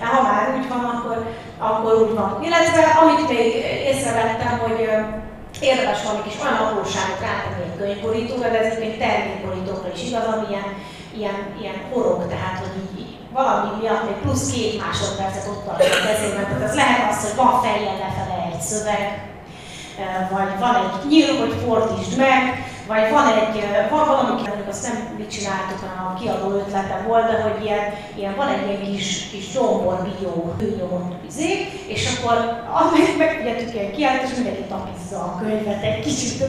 [0.00, 1.16] Mert ha már úgy van, akkor,
[1.58, 2.30] akkor úgy van.
[2.46, 3.50] Illetve amit még
[3.90, 4.78] észrevettem, hogy
[5.60, 10.46] érdemes valami kis olyan apróságot rátenni egy könyvborítóra, de ez egy termékborítókra is igaz, ami
[10.52, 10.68] ilyen,
[11.18, 16.06] ilyen, ilyen horog, tehát hogy így, valami miatt még plusz két másodpercet ott tartja a
[16.06, 16.44] kezében.
[16.46, 19.33] Tehát ez lehet az, hogy van fejjel lefele egy szöveg,
[20.30, 22.42] vagy van egy nyíl, hogy fordítsd meg,
[22.86, 27.42] vagy van egy, van valami, azt nem mit csináltuk, hanem a kiadó ötlete volt, de
[27.42, 27.84] hogy ilyen,
[28.16, 31.50] ilyen van egy ilyen kis, kis dombor bió nyomott izé,
[31.86, 32.36] és akkor
[32.80, 36.44] amelyik megfigyeltük ilyen kiállt, és mindenki tapizza a könyvet egy kicsit.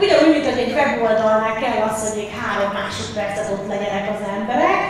[0.00, 4.80] Ugyanúgy, mint hogy egy weboldalnál kell az, hogy még három másodpercet ott legyenek az emberek,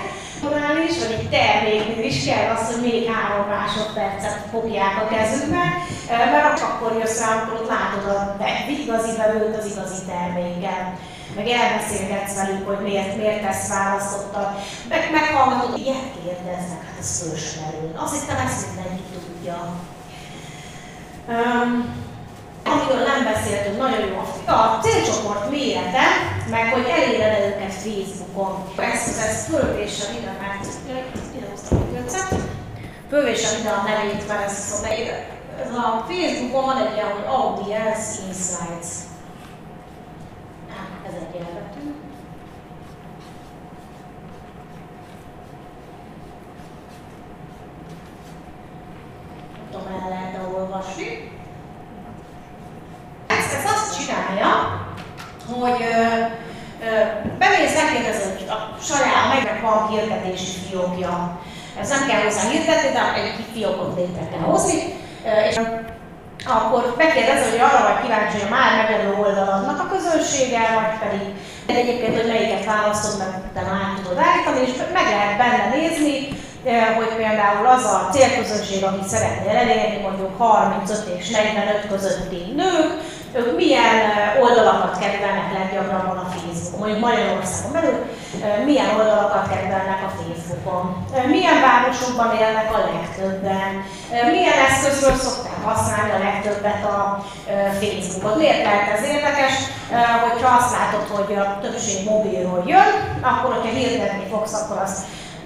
[0.89, 5.65] is, vagy egy terméknél is kell az, hogy még három másodpercet fogják a kezükbe,
[6.09, 8.37] mert akkor jössz rá, akkor ott látod a
[8.69, 10.87] igazi belőtt az igazi terméket
[11.37, 14.49] meg elbeszélgetsz velük, hogy miért, miért ezt választottad,
[14.89, 17.93] meg meghallgatod, ilyet kérdeznek, hát ez fölsmerül.
[17.97, 19.81] Azt hittem, ezt mindenki tudja.
[21.29, 21.95] Um,
[22.65, 26.05] amiről nem beszéltünk, nagyon jó a célcsoport mérete,
[26.51, 28.65] meg hogy eléred őket Facebookon.
[28.77, 30.67] Ezt, ezt fölvésem ide, mert
[31.37, 32.35] ide hoztam a köcet.
[33.09, 34.95] Fölvésem ide a nevét, mert ezt szokta
[35.61, 38.93] Ez a Facebookon van egy ilyen, hogy Audience Insights.
[41.07, 41.95] Ez egy jelvetű.
[49.57, 51.33] Nem tudom, el lehet olvasni
[53.65, 54.51] ez azt csinálja,
[55.51, 55.85] hogy
[57.39, 61.41] bemész, megkérdezed, hogy a saját megnek van hirdetési fiókja.
[61.81, 64.79] Ez nem kell hozzá hirdetni, de egy fiókot létre kell hozni.
[65.51, 65.57] És
[66.57, 71.25] akkor megkérdezed, hogy arra vagy kíváncsi, hogy a már megjelenő oldalnak a közönsége, vagy pedig
[71.67, 76.17] de egyébként, hogy melyiket választod, mert utána át tudod állítani, és meg lehet benne nézni,
[76.99, 82.91] hogy például az a célközönség, amit szeretnél elérni, mondjuk 35 és 45 közötti nők,
[83.35, 83.95] ők milyen
[84.41, 87.99] oldalakat kedvelnek leggyakrabban a Facebookon, mondjuk Magyarországon belül,
[88.65, 93.71] milyen oldalakat kedvelnek a Facebookon, milyen városokban élnek a legtöbben,
[94.31, 97.25] milyen eszközről szokták használni a legtöbbet a
[97.81, 98.39] Facebookot.
[98.39, 99.55] Miért lehet ez érdekes?
[100.27, 104.99] Hogyha azt látod, hogy a többség mobilról jön, akkor, hogyha hirdetni fogsz, akkor azt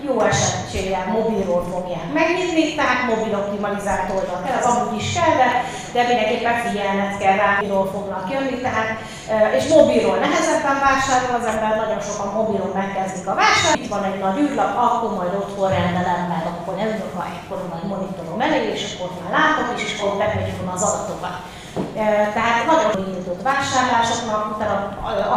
[0.07, 5.49] jó esetséggel mobilról fogják megnyitni, tehát mobil optimalizált oldal kell, az amúgy is kell, de,
[5.95, 8.89] de mindenképpen figyelned kell rá, miről fognak jönni, tehát,
[9.57, 13.73] és mobilról nehezebben vásárol az ember, nagyon sokan mobilon megkezdik a vásár.
[13.79, 16.91] Itt van egy nagy űrlap, akkor majd otthon rendelem meg, akkor nem
[17.21, 21.37] a ekkor nagy monitorom elé, és akkor már látok, és akkor bemegyünk az adatokat.
[22.37, 24.77] Tehát nagyon indított vásárlásoknak, utána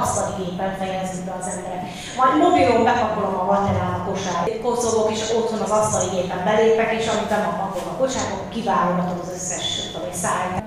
[0.01, 1.83] asztali gépen fejezzük be az emberek.
[2.19, 7.07] Majd mobilon bepakolom a materiál a kosár, kocogok, és otthon az asztali gépen belépek, és
[7.07, 9.65] amit bepakolom a kosárba, kiválogatom az összes
[10.11, 10.63] szájt.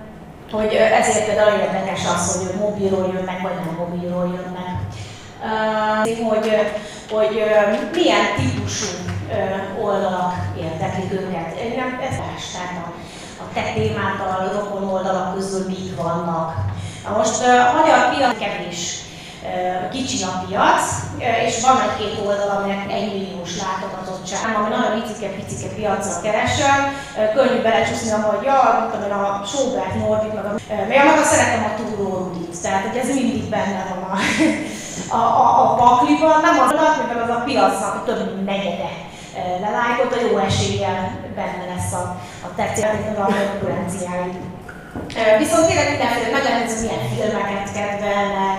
[0.53, 4.77] Hogy ezért például érdekes az, hogy mobilról jönnek, vagy nem mobilról jönnek.
[6.29, 6.47] Hogy,
[7.11, 7.35] hogy
[7.93, 8.87] milyen típusú
[9.83, 11.77] oldalak érdeklik őket.
[11.77, 12.73] Nem, ez más, tehát
[13.43, 16.55] a te témától, a rokon oldalak közül mik vannak.
[17.05, 19.01] Na most a magyar piac kevés,
[19.93, 20.83] kicsi a piac,
[21.47, 26.81] és van egy-két oldal, aminek egy milliós látogatottság, ami nagyon picike-picike piacra keresel,
[27.35, 30.55] könnyű belecsúszni a ja, tudom a Sobert Norbit, meg a,
[30.89, 32.31] meg a maga szeretem a Túró
[32.63, 34.17] tehát hogy ez mindig benne van a,
[35.17, 39.11] a, a, a pakliban, nem az mivel az a piacnak több negyede
[39.61, 41.01] lelájkolt, a jó eséllyel
[41.35, 44.33] benne lesz a, a tetszett, a konkurenciái.
[45.39, 48.59] Viszont tényleg mindenféle megelőző milyen filmeket kedvelnek,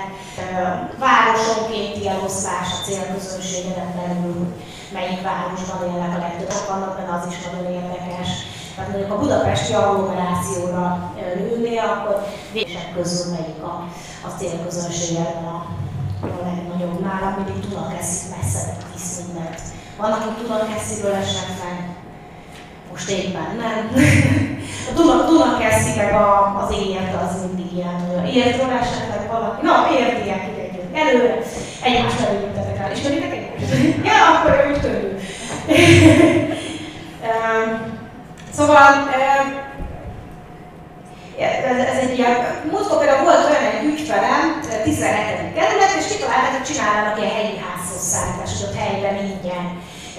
[1.00, 4.54] városonkénti eloszlás a célközönségeden belül,
[4.94, 8.30] melyik városban élnek a legtöbbek, vannak benne az is nagyon érdekes.
[8.76, 13.88] Tehát mondjuk a budapesti agglomerációra lőnél, akkor vések közül melyik a,
[14.28, 15.66] a célközönség ebben a,
[16.22, 19.62] a legnagyobb nálam, mindig Dunakeszik messze visz mindent.
[19.98, 21.90] Van, aki Dunakesziről esnek meg,
[22.92, 23.92] most éppen nem.
[24.90, 30.44] A Duna, Dunakeszi meg a, az ért az mindig ilyen, értről esetleg valaki, na értiek
[30.44, 31.38] együtt, előre,
[31.84, 33.74] egymás mellé jöttetek el, ismeritek egymást?
[34.08, 35.20] ja, akkor úgy körül.
[38.58, 39.10] szóval,
[41.40, 42.36] ez, ez egy ilyen,
[42.72, 44.44] múltkor például volt olyan egy ügyfelem,
[44.84, 45.54] 17.
[45.58, 49.66] kerület, és kitalálták, hogy csinálnának ilyen helyi házhozszállítást, ott helyben ingyen.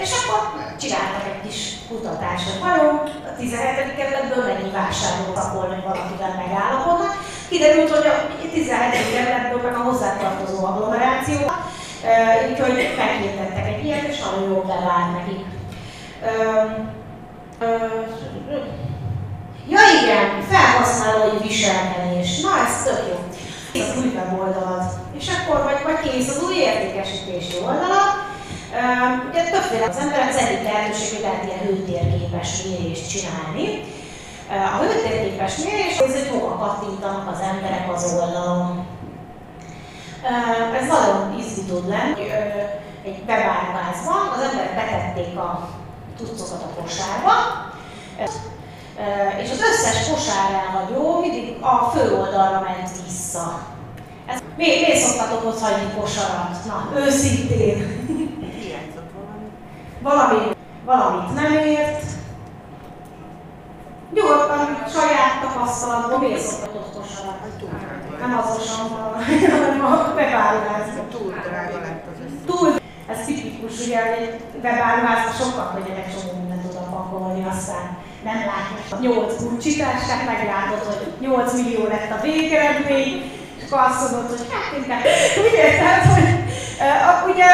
[0.03, 0.41] És akkor
[0.83, 1.59] csináltak egy kis
[1.89, 2.95] kutatást, hogy vajon
[3.31, 3.97] a 17.
[3.99, 7.15] kerületből mennyi vásárlót volna, hogy valakivel megállapodnak.
[7.49, 8.15] Kiderült, hogy a
[8.53, 9.15] 17.
[9.15, 11.41] kerületből meg a hozzátartozó agglomeráció,
[12.51, 15.45] úgyhogy meghirdettek egy ilyet, és nagyon jól bevált nekik.
[19.69, 22.41] Ja igen, felhasználói viselkedés.
[22.41, 23.19] Na, ez tök jó.
[23.81, 24.91] Az új weboldalad.
[25.19, 28.25] És akkor vagy, vagy kész az új értékesítési oldalat,
[29.31, 33.85] Ugye többféle az ember az egyik lehetőség, hogy lehet ilyen hőtérképes mérést csinálni.
[34.49, 38.87] A hőtérképes mérés az, hogy hova kattintanak az emberek az oldalon.
[40.81, 42.31] Ez nagyon izgi tud lenni.
[43.05, 45.69] Egy webárvázban az emberek betették a
[46.17, 47.33] tucokat a kosárba,
[49.43, 53.61] és az összes kosár elhagyó mindig a fő oldalra ment vissza.
[54.27, 56.65] Ez, miért, miért szoktatok ott hagyni kosarat?
[56.67, 58.03] Na, őszintén
[60.05, 60.51] valami,
[60.85, 62.05] valamit nem ért,
[64.13, 67.39] nyugodtan saját tapasztalatból miért szoktatott kosarat?
[68.21, 68.89] Nem azosan
[69.51, 71.09] hanem a bevállásban.
[71.11, 72.45] Túl drága lett az összes.
[72.47, 72.69] Túl,
[73.09, 77.97] ez tipikus, ugye egy bevállásban sokkal könnyebb csomó mindent oda pakolni, aztán
[78.29, 83.13] nem látod a 8 kulcsitását, meglátod, hogy 8 millió lett a végeredmény,
[83.57, 85.03] és akkor azt mondod, hogy hát inkább,
[85.49, 86.29] ugye, tehát, hogy
[86.75, 87.49] Uh, ugye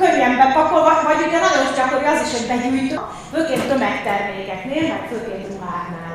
[0.00, 2.96] könnyen bepakolva, vagy ugye nagyon gyakori az is, hogy begyűjtő,
[3.32, 6.14] főként tömegtermékeknél, meg főként ruháknál.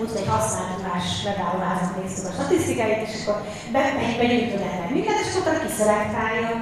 [0.00, 3.36] Úgy, egy használt ruhás megállóházat néztük a statisztikáit, és akkor
[3.72, 6.54] be, be, begyűjtögetnek mindent, és akkor kiszelektálja.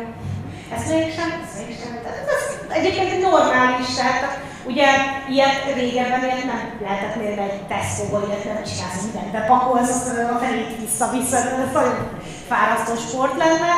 [0.72, 1.92] Ezt mégsem, ezt mégsem.
[2.34, 2.42] Ez
[2.76, 4.86] egyébként egy normális, tehát ugye
[5.30, 10.38] ilyet régebben ilyet nem lehetett mérni egy Tesco-ból, ilyet nem csinálsz, mindent bepakolsz, aztán a
[10.38, 13.74] felét vissza-vissza, ez nagyon fárasztó sport lenne.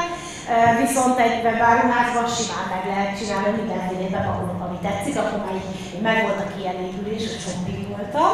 [0.85, 6.23] Viszont egy webáruházban simán meg lehet csinálni, mindenfélét bepakolok, ami tetszik, akkor már így meg
[6.23, 8.33] volt a kielégülés, a csombig voltam,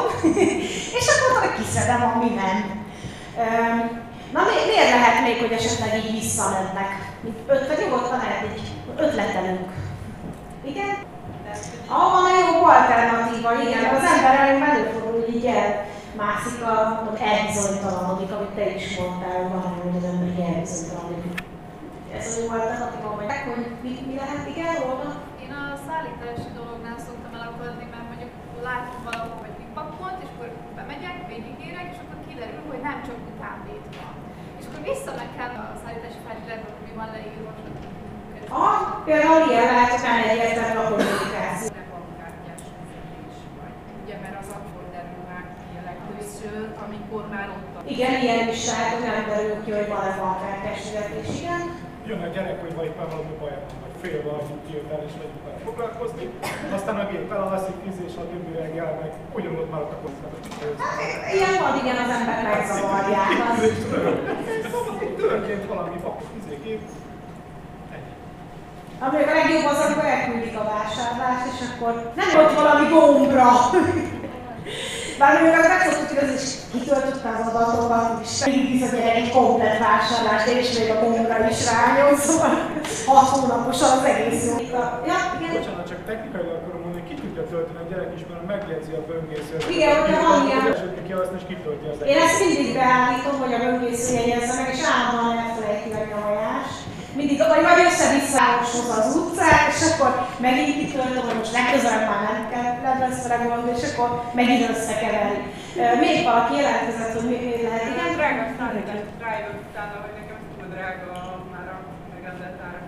[0.99, 2.59] és akkor már kiszedem, ami nem.
[4.33, 7.12] Na miért lehet még, hogy esetleg így visszamennek?
[7.25, 8.63] Öt, vagy lehet egy
[8.97, 9.71] ötletelünk.
[10.65, 10.95] Igen?
[11.89, 15.71] Ah, van egy jó alternatíva, igen, az ember elég előfordul, hogy így el
[16.23, 21.35] mászik a, mondom, elbizonytalanodik, amit te is mondtál, van, hogy az ember így elbizonytalanodik.
[22.17, 22.37] Ez az
[22.75, 25.11] az, aki mondják, hogy mi, mi lehet, igen, volna?
[25.45, 28.33] Én a szállítási dolognál szoktam elakadni, mert mondjuk
[28.69, 30.49] látom valahol, hogy kipakolt, és akkor
[30.79, 34.15] bemegyek, végigérek, és akkor kiderül, hogy nem csak utánvét van.
[34.59, 37.53] És akkor vissza kell a szállítási felületre, hogy van leírva.
[38.49, 41.71] Ah, például ilyen lehet, hogy nem egyértelmű a kommunikáció.
[44.25, 44.35] már
[46.87, 51.41] amikor már ott Igen, ilyen is lehet, hogy nem derül ki, hogy van-e bankkártyás fizetés,
[51.41, 51.63] igen.
[52.07, 55.15] Jön a gyerek, hogy vagy éppen valami baj van, vagy fél valami kijött el és
[55.21, 56.25] legyünk vele foglalkozni,
[56.77, 60.43] aztán a gép elalszik, tíz és a többi reggel meg ugyanott maradt a kockázat.
[61.37, 63.29] Ilyen van, igen, az ember megzavarják.
[65.17, 66.23] Történt valami, akkor
[66.73, 66.89] izé gép,
[67.95, 68.13] ennyi.
[69.05, 73.51] Ami a legjobb az, amikor elküldik a vásárlást, és akkor nem volt valami gombra.
[75.19, 79.17] Bár még meg megszoktuk, hogy az is kitöltötte az adatokat, és mindig visz a gyerek
[79.17, 82.53] egy komplet vásárlást, és még a gombra is rányom, szóval
[83.07, 84.55] hat hónaposan az egész jó.
[85.11, 85.53] Ja, igen.
[85.59, 89.63] Bocsánat, csak technikailag akarom mondani, ki tudja tölteni a gyerek is, mert megjegyzi a böngészőt.
[89.77, 90.65] Igen, hogyha van ilyen.
[90.75, 94.69] Esetleg ki azt is kitölti az Én ezt mindig beállítom, hogy a böngésző jegyezze meg,
[94.75, 96.71] és állandóan elfelejti meg a nyomajás.
[97.21, 98.45] Mindig, vagy vagy össze-vissza
[98.99, 100.11] az utcát, és akkor
[100.47, 104.09] megint kitöltöm, hogy most legközelebb már nem kell, nem lesz vele gond, és akkor
[104.41, 105.41] megint összekeveri.
[106.05, 108.11] Még valaki jelentkezett, hogy mi, mi lehet, igen?
[108.19, 111.15] drága szállítás rájövök utána, hogy nekem túl drága
[111.53, 112.82] már a árakhoz képest.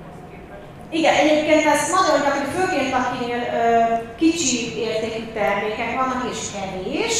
[0.90, 7.16] Igen, egyébként ezt nagyon gyakran, főként akinél ö, kicsi értékű termékek vannak és kevés,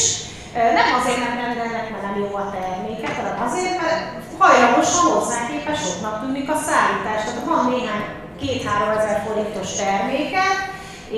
[0.78, 3.98] nem azért nem rendelnek, mert nem jó a terméket, hanem azért, mert
[4.38, 7.20] hajlamosan hozzá képes soknak tűnik a szállítás.
[7.24, 8.04] Tehát van néhány
[8.40, 10.56] két-három ezer forintos terméket,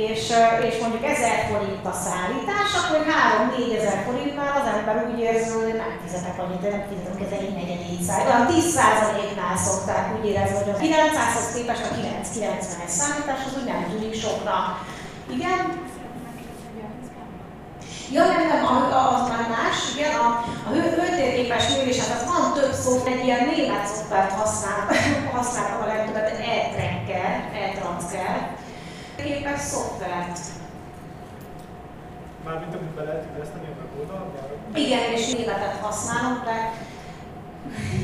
[0.05, 0.23] és,
[0.69, 5.77] és mondjuk 1000 forint a szállítás, akkor 3-4 ezer forintnál az ember úgy érzi, hogy
[5.83, 8.29] nem fizetek annyit, de nem fizetek ez egy negyedét szállítás.
[8.29, 13.83] Olyan 10%-nál szokták úgy érezni, hogy a 900-hoz képest a 990-es számítás az úgy nem
[13.91, 14.57] tűnik sokra.
[15.37, 15.61] Igen?
[18.17, 18.65] Ja, nem, nem,
[19.17, 20.27] az már más, igen, a,
[20.67, 24.81] a hő, hőtérképes mérés, hát az van több szó, egy ilyen német szoftvert használ,
[25.37, 27.31] használtak a legtöbbet, e-tracker,
[27.63, 28.57] e-transfer,
[29.17, 30.39] képes szoftvert.
[32.45, 34.39] Mármint amit be lehet illeszteni a weboldalba,
[34.75, 36.73] Igen, és németet használunk, de,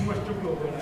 [0.07, 0.75] most csuklóból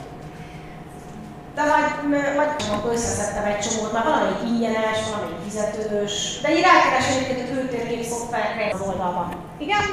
[1.55, 7.07] de majd, majd akkor összeszedtem egy csomót, már valamelyik ingyenes, valamelyik fizetős, de így rákeres
[7.11, 9.29] egyébként a hőtérkép szoftverre az oldalban.
[9.59, 9.85] Igen?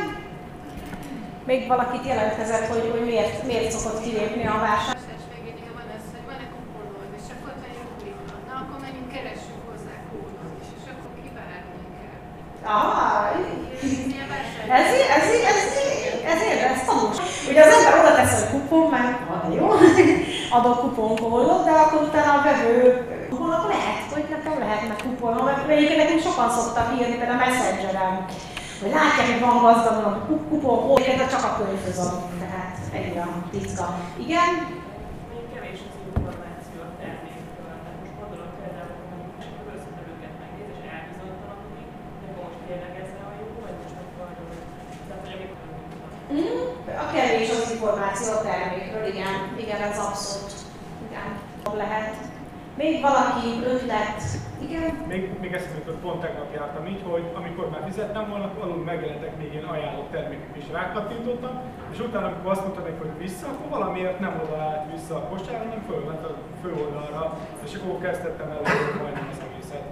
[1.49, 4.95] Még valakit jelentkezett, hogy, hogy miért, miért szokott kilépni a vásár.
[4.95, 9.09] vásárlás végénél van ez, hogy van-e kuponod, és akkor ha jó klika, na akkor menjünk
[9.15, 11.81] keressük hozzá kódot is, és akkor kivárni
[12.68, 13.32] Ah,
[14.11, 14.80] Ilyen vásárlás.
[14.80, 15.59] Ez, ez, ez,
[16.32, 17.18] ez, ez, ez tanús.
[17.49, 19.68] Ugye az ember oda tesz, hogy kupon, már van jó,
[20.57, 22.80] adok kuponkódot, de akkor utána a vevő
[23.30, 28.15] kuponok lehet, hogy nekem lehetne kuponom, mert egyébként nekünk sokan szoktak írni, például a Messengeren,
[28.82, 31.99] hogy látják, hogy van gazdagon a ku- kuponkód, de csak a könyvhöz
[32.43, 33.86] tehát ennyi a titka.
[34.26, 34.49] Igen?
[35.32, 37.74] Még kevés az információ a termékről.
[37.84, 41.88] Tehát most gondolok például, hogy mondjuk csak a összetevőket megnéz, és elbizonytalanodik,
[42.24, 44.28] de most tényleg ez a jó, vagy most akkor
[45.07, 45.65] tehát, hogy amikor
[46.34, 46.61] Mm,
[47.03, 50.51] A kevés az információ a termékről, igen, igen, ez abszolút,
[51.07, 51.27] igen,
[51.77, 52.15] lehet.
[52.77, 54.21] Még valaki ötlet,
[54.59, 54.93] igen?
[55.07, 59.53] Még, még eszembe pont tegnap jártam így, hogy amikor már fizettem volna, alul megjelentek még
[59.53, 61.61] ilyen ajánlott termékek is rákattintottam,
[61.91, 65.57] és utána, amikor azt mondta hogy vissza, akkor valamiért nem oda állt vissza a kosárra,
[65.57, 68.61] hanem fölment a főoldalra, és akkor kezdtettem el
[69.01, 69.85] majdnem az egészet.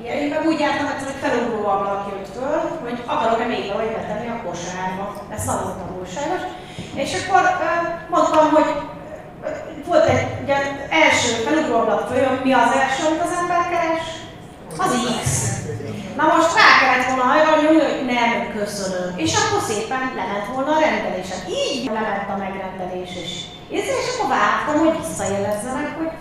[0.00, 3.92] Igen, én meg úgy jártam, egyszer, hogy felugró ablak jött föl, hogy akarok-e még valahogy
[3.96, 5.04] betenni a kosárba.
[5.34, 6.42] Ez nagyon tanulságos.
[6.94, 7.42] És akkor
[8.08, 8.70] mondtam, hogy
[9.86, 10.56] volt egy ugye,
[10.90, 14.06] első felugró ablak följön, mi az első, amit az ember keres?
[14.84, 14.92] Az
[15.22, 15.28] X.
[16.16, 19.08] Na most rá kellett volna hajrani, hogy nem, köszönöm.
[19.24, 21.40] És akkor szépen lement volna a rendelésen.
[21.62, 23.32] Így lement a megrendelés is.
[23.76, 26.12] És akkor vártam, hogy visszajelezzenek, hogy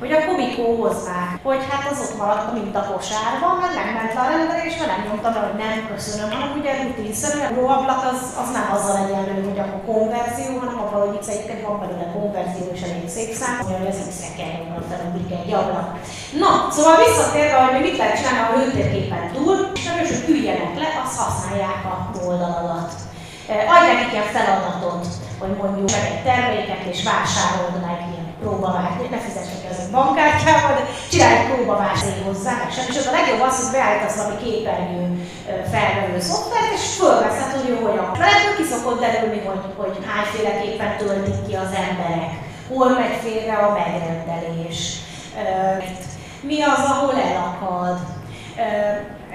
[0.00, 4.14] hogy akkor mikor hozzák, hogy hát az ott maradt, mint a kosárban, mert nem ment
[4.14, 8.02] le a rendelés, mert nem nyomtam el, hogy nem köszönöm, hanem ugye rutinszerűen a róablak
[8.12, 12.06] az, az nem azzal egyenlő, hogy akkor konverzió, hanem abban, hogy itt egyébként van belőle
[12.16, 15.88] konverzió és elég szép szám, hogy ez vissza kell nyomnom, felugrik egy ablak.
[16.42, 21.80] Na, szóval visszatérve, hogy mit lehet csinálni a hőtérképen túl, ismerősök üljenek le, azt használják
[21.92, 21.94] a
[22.26, 22.90] oldaladat.
[23.50, 25.04] Eh, Adj nekik ilyen feladatot,
[25.40, 28.00] hogy mondjuk meg egy terméket és vásárold meg
[28.40, 32.84] ilyen próbavást, ne fizessek egy bankkártyával, de csinálj egy próbavást hozzá, meg sem.
[32.88, 35.02] És a legjobb az, hogy beállítasz valami képernyő
[35.72, 38.06] felvevő szoftvert, és fölveszed, hogy ő hogyan.
[38.18, 42.30] Mert ebből ki szokott derülni, hogy, hogy hányféleképpen töltik ki az emberek,
[42.68, 44.78] hol megy félre a megrendelés,
[46.40, 47.98] mi az, ahol elakad.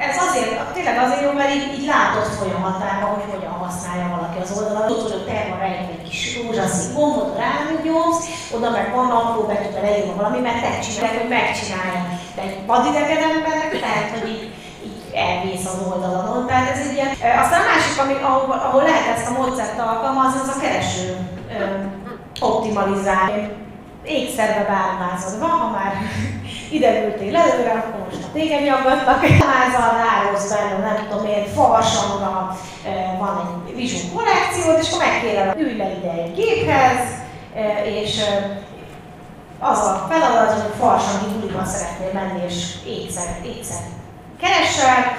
[0.07, 4.51] Ez azért, tényleg azért jó, mert így, így látod folyamatában, hogy hogyan használja valaki az
[4.57, 4.87] oldalat.
[4.87, 8.21] Tudod, hogy te van rejtve egy kis rózsaszín gombot, rányomsz,
[8.55, 12.01] oda meg van apró betűvel leírva valami, mert te csinálod, hogy megcsinálja.
[12.35, 14.45] De egy vadidegen embernek lehet, hogy így,
[15.25, 16.47] elvész az oldaladon.
[16.47, 17.09] Tehát ez egy ilyen...
[17.43, 21.07] Aztán a másik, ami, ahol, ahol lehet ezt a módszert alkalmazni, az a kereső
[22.39, 23.41] optimalizálni.
[24.03, 25.93] Ékszerbe bármázod van, ha már
[26.73, 32.57] ide ültél előre, akkor most a téged nyaggattak, házal rához benne, nem tudom én, farsangra
[33.19, 36.99] van egy vizsú kollekciót, és akkor megkérdem, ülj le ide egy géphez,
[37.85, 38.21] és
[39.59, 43.81] az a feladat, hogy farsangi buliban szeretnél menni, és étszer, étszer
[44.41, 45.17] keresel,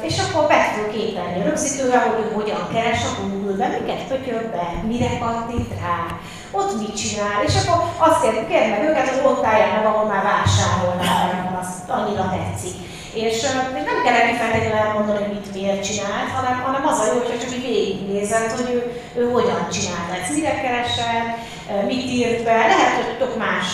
[0.00, 4.82] és akkor be tudok kételni rögzítőre, hogy ő hogyan keres a Google-ben, miket pötyög be,
[4.86, 6.18] mire kattint rá,
[6.50, 10.04] ott mit csinál, és akkor azt kérd, kérd meg őket, hogy ott állják meg, ahol
[10.04, 12.76] már vásárolnál, mert azt annyira tetszik.
[13.14, 13.42] És, és
[13.88, 17.42] nem kell neki feltétlenül elmondani, hogy mit miért csinált, hanem, hanem az a jó, hogyha
[17.42, 18.78] csak így végignézed, hogy ő,
[19.20, 20.12] ő hogyan csinálta.
[20.20, 21.22] Ezt, mire keresel,
[21.90, 23.66] mit írt be, lehet, hogy tök más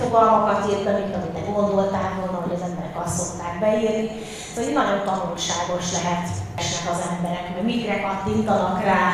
[0.00, 4.10] fogalmakat írt be, mint amit te gondoltál volna, hogy az emberek azt szokták beírni.
[4.54, 6.26] Szóval nagyon tanulságos lehet
[6.60, 9.04] esnek az emberek, mert mikre kattintanak rá,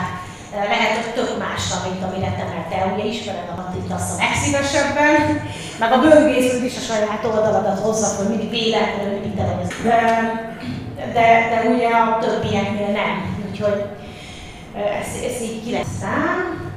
[0.55, 5.43] lehet, hogy tök más, mint amire te, mert te ugye ismered a kattintasz a legszívesebben,
[5.79, 9.73] meg a böngésződ is a saját oldaladat hozza, hogy mindig véletlenül, mindig te vagy az.
[9.83, 10.01] De,
[11.13, 13.85] de, de ugye a többieknél nem, úgyhogy
[14.75, 16.73] ez, ez így ki lesz szám.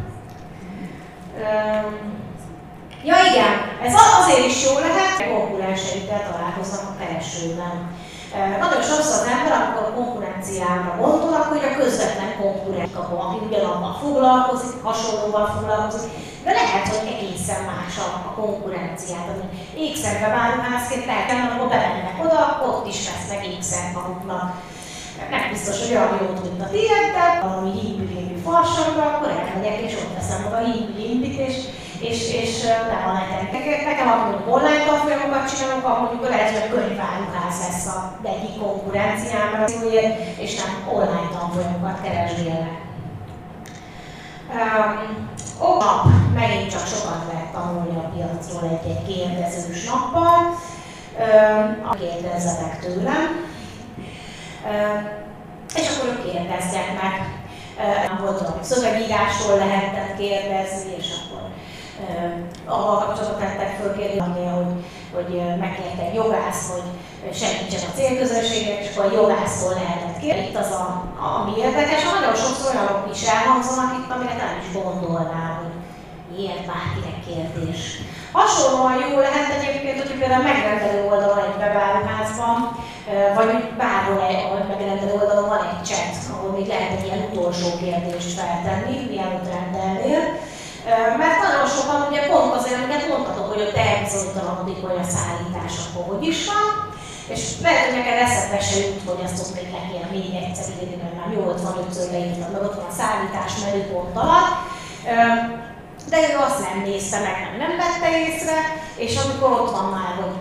[3.04, 3.54] Ja igen,
[3.84, 7.90] ez azért is jó lehet, konkurenseiddel találkoznak a keresőben.
[8.60, 14.84] Nagyon sokszor az ember, amikor a konkurenciára gondol, hogy a közvetlen konkurens aki ugyanabban foglalkozik,
[14.84, 16.12] hasonlóval foglalkozik,
[16.44, 19.46] de lehet, hogy egészen más a, a konkurenciát, ami
[19.86, 24.46] ékszerbe váruházként lehet, akkor bemennek oda, ott is vesznek ékszert maguknak.
[25.30, 29.94] Nem biztos, hogy olyan jót, mint a tiéd, de valami hímű farsangra, akkor elmegyek és
[30.02, 31.56] ott veszem maga hímű és
[32.00, 33.62] és, és nem a neten.
[33.86, 39.66] Nekem akkor online tanfolyamokat csinálunk, akkor mondjuk lehet, hogy a könyváruház lesz a egyik konkurenciám,
[40.38, 42.86] és nem online tanfolyamokat keresgélnek.
[44.54, 45.30] Um,
[45.60, 50.40] nap, megint csak sokat lehet tanulni a piacról egy-egy kérdezős nappal.
[51.20, 53.46] Um, kérdezzetek tőlem.
[54.66, 55.10] Um,
[55.76, 57.16] és akkor ők kérdezgetnek.
[57.78, 61.27] Uh, volt, hogy szövegírásról lehetett kérdezni, és akkor
[62.66, 64.70] avval kapcsolatban tettek föl kérdést, hogy,
[65.16, 65.32] hogy
[65.64, 66.88] megkérte egy jogász, hogy
[67.42, 70.48] segítsen a célközönségek, és akkor a jogásztól lehetett kérni.
[70.48, 70.86] Itt az, a,
[71.38, 75.76] ami érdekes, nagyon sokszor olyanok is elhangzanak itt, amire nem is gondolnál, hogy
[76.40, 77.82] ilyet bárkinek kérdés.
[78.32, 82.58] Hasonlóan jó lehet egyébként, hogy például megrendelő oldalon egy webáruházban,
[83.38, 83.50] vagy
[83.82, 88.96] bárhol egy megrendelő oldalon van egy chat, ahol még lehet egy ilyen utolsó kérdést feltenni,
[89.14, 90.22] mielőtt rendelnél,
[91.22, 96.06] mert nagyon sokan ugye pont azért, amiket mondhatok, hogy ott elbizonytalanodik, hogy a szállítás akkor
[96.12, 96.66] hogy is van,
[97.34, 100.68] és lehet, hogy neked eszedbe se jut, hogy azt ott még le kéne még egyszer
[100.82, 104.54] írni, mert már 85-ször leírtam, meg ott van a szállítás menüpont alatt.
[106.12, 108.58] De ő azt nem nézte meg, nem, nem vette észre,
[109.04, 110.38] és amikor ott van már, hogy,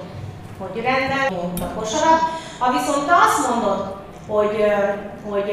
[0.61, 2.22] hogy rendel, nyomta a kosarat,
[2.59, 3.80] ha viszont te azt mondod,
[4.28, 4.57] hogy,
[5.30, 5.49] hogy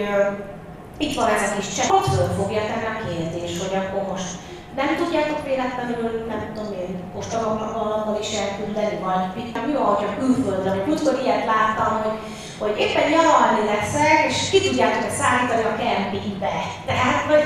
[0.98, 4.32] itt van ez a kis csepp, ott föl fogja tenni a kérdés, hogy akkor most
[4.76, 10.88] nem tudjátok véletlenül, nem tudom én, postavallammal is elküldeni, vagy mi van, hogyha külföldre, vagy
[10.88, 12.18] múltkor ilyet láttam, hogy,
[12.62, 16.54] hogy éppen nyaralni leszek, és ki tudjátok ezt szállítani a kempingbe.
[16.86, 17.46] Tehát, hogy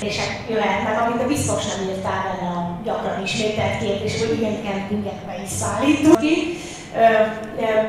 [0.00, 0.16] és
[0.48, 6.20] jöhetnek, amit biztos nem írtál benne a gyakran ismételt kérdés, hogy ilyen kempingekbe is szállítunk
[6.20, 6.58] ki.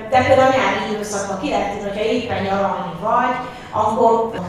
[0.10, 3.36] De például a nyári időszakban ki lehet hogy ha éppen nyaralni vagy,
[3.72, 4.42] akkor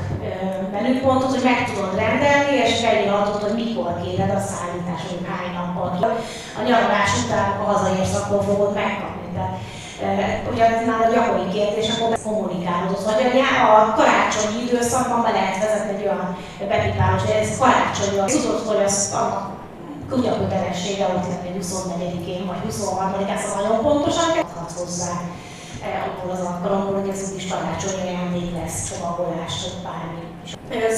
[0.72, 6.16] menüpontot, hogy meg tudod rendelni, és felírhatod, hogy mikor kéred a szállítás, hogy hány nappal.
[6.58, 9.28] A nyaralás után, ha hazaérsz, akkor fogod megkapni.
[9.34, 9.54] Tehát,
[10.52, 13.04] ugye nálad a gyakori kérdés, akkor kommunikálod.
[13.04, 13.20] Vagy
[13.60, 16.36] a, a karácsonyi időszakban be lehet vezetni egy olyan
[16.68, 19.56] bepipálós, hogy ez karácsonyi, az tudod, hogy az annak
[20.10, 24.44] kutyakötelessége ott lenni 24-én vagy 23-án, szóval nagyon pontosan kell
[24.76, 25.12] hozzá
[26.06, 30.22] abból az alkalomból, hogy ez úgyis karácsonyi ajándék lesz, csomagolás, vagy bármi.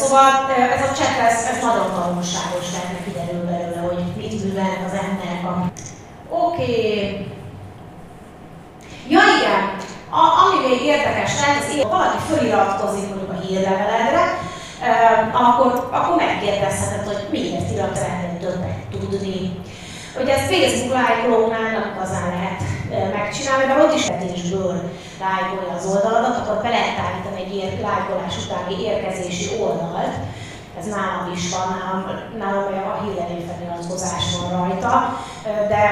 [0.00, 0.28] Szóval
[0.76, 5.42] ez a chat, ez, ez nagyon tanulságos lehet, kiderül belőle, hogy mit művelnek az emberek
[5.52, 5.54] a
[6.30, 6.62] Oké.
[6.62, 7.26] Okay.
[9.08, 9.62] Ja igen,
[10.10, 14.24] a, ami még érdekes lehet, az én, valaki föliratkozik mondjuk a hírleveledre,
[15.32, 19.60] akkor, akkor megkérdezheted, hogy miért irat ennél többet tudni.
[20.18, 22.60] Ugye ezt Facebook lájkolónál nem igazán lehet
[23.12, 24.74] megcsinálni, mert ott is vetésből
[25.20, 30.14] lájkolja az oldaladat, akkor be lehet állítani egy ilyen lájkolás utáni érkezési oldalt,
[30.78, 32.02] ez nálam is van, nálam,
[32.38, 34.92] nálam a hírlevő feliratkozás van rajta,
[35.68, 35.82] de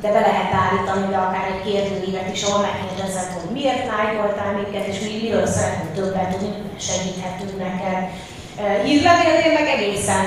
[0.00, 4.86] de be lehet állítani, de akár egy kérdőívet is, ahol megkérdezed, hogy miért lájkoltál minket,
[4.86, 8.08] és mi, miről szeretnénk többet tudni, segíthetünk neked.
[8.58, 10.24] Hírlevélnél meg egészen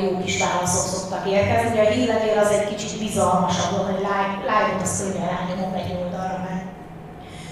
[0.00, 4.00] jó kis válaszok szoktak érkezni, ugye a hírlevél az egy kicsit bizalmasabb, hogy
[4.46, 6.66] lájkot azt könnyen rányomom egy oldalra, mert,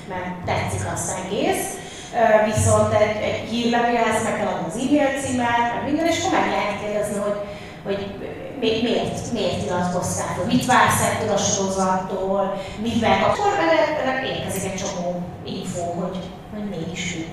[0.08, 1.64] mert tetszik az egész.
[2.50, 6.48] Viszont egy, egy hírlevélhez meg kell adni az e-mail címet, meg minden, és akkor meg
[6.50, 7.38] lehet kérdezni, hogy,
[7.84, 8.00] hogy
[8.60, 13.52] miért, miért iratkoztál mit vársz ettől a sorozattól, mivel akkor
[14.06, 16.18] erre érkezik egy csomó info, hogy,
[16.52, 17.24] hogy mégis mi.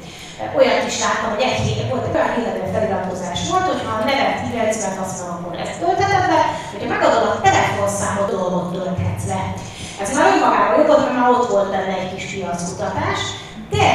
[0.58, 4.06] Olyat is láttam, hogy egy hét volt egy olyan hírlevél feliratkozás volt, hogy ha a
[4.10, 4.38] nevet,
[4.74, 9.42] címet használom, akkor ezt tölteted le, hogyha megadod a telefonszámot, dolgot tölthetsz le.
[10.02, 13.20] Ez már önmagában jó mert már ott volt benne egy kis piackutatás,
[13.74, 13.88] de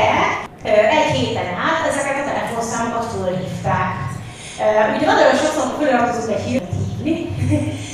[0.99, 3.93] egy héten át ezeket a telefonszámokat fölhívták.
[4.97, 7.17] Ugye nagyon sokszor feliratkozunk egy hírt, hívni,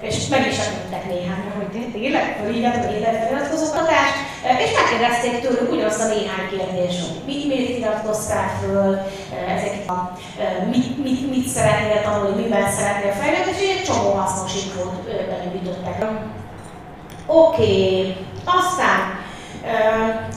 [0.00, 4.14] és meg is adottak néhány, hogy tényleg fölhívjátok a életfeliratkozókatást,
[4.64, 8.98] és megkérdezték tőlük ugyanazt a néhány kérdést, hogy mit, miért iratkoztál föl,
[9.56, 10.18] ezek a,
[10.70, 16.20] mit, mit, mit szeretnél tanulni, miben szeretnél fejlődni, és egy csomó hasznos infót benyújtottak.
[17.26, 19.18] Oké, aztán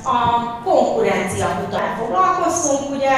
[0.04, 0.18] a
[0.64, 3.10] konkurencia kutatásra foglalkoztunk, ugye,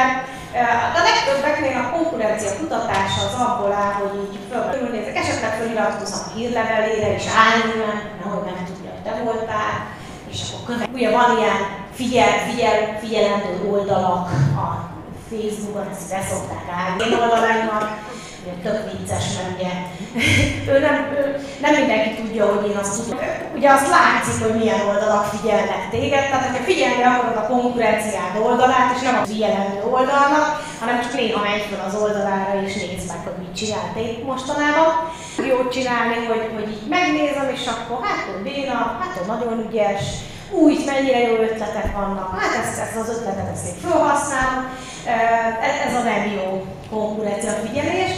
[0.98, 7.14] a legtöbbeknél a konkurencia kutatása az abból áll, hogy így fölnézek, esetleg feliratkozom a hírlevelére,
[7.16, 7.74] és állni,
[8.24, 9.74] nehogy nem tudja, hogy te voltál,
[10.32, 10.90] és akkor követ.
[10.94, 11.60] Ugye van ilyen
[11.94, 14.30] figyel, figyel, figyelendő oldalak
[14.66, 14.68] a
[15.30, 17.86] Facebookon, ezt beszokták állni oldalainak,
[18.44, 19.72] ugye tök vicces, mert ugye
[20.74, 21.22] ő nem, ő,
[21.62, 23.20] nem mindenki tudja, hogy én azt tudom.
[23.56, 28.96] Ugye azt látszik, hogy milyen oldalak figyelnek téged, tehát hogyha figyelni akarod a konkurenciád oldalát,
[28.96, 30.48] és nem a figyelendő oldalnak,
[30.80, 34.92] hanem csak néha megy fel az oldalára és nézd meg, hogy mit csinált itt mostanában.
[35.50, 40.04] Jót csinálni, hogy, hogy így megnézem, és akkor hát ő béna, hát ő nagyon ügyes,
[40.52, 44.64] új, mennyire jó ötletek vannak, hát ezt, ezt az ötletet ezt én felhasználom,
[45.70, 48.12] ez, ez a nem jó konkurencia figyelés.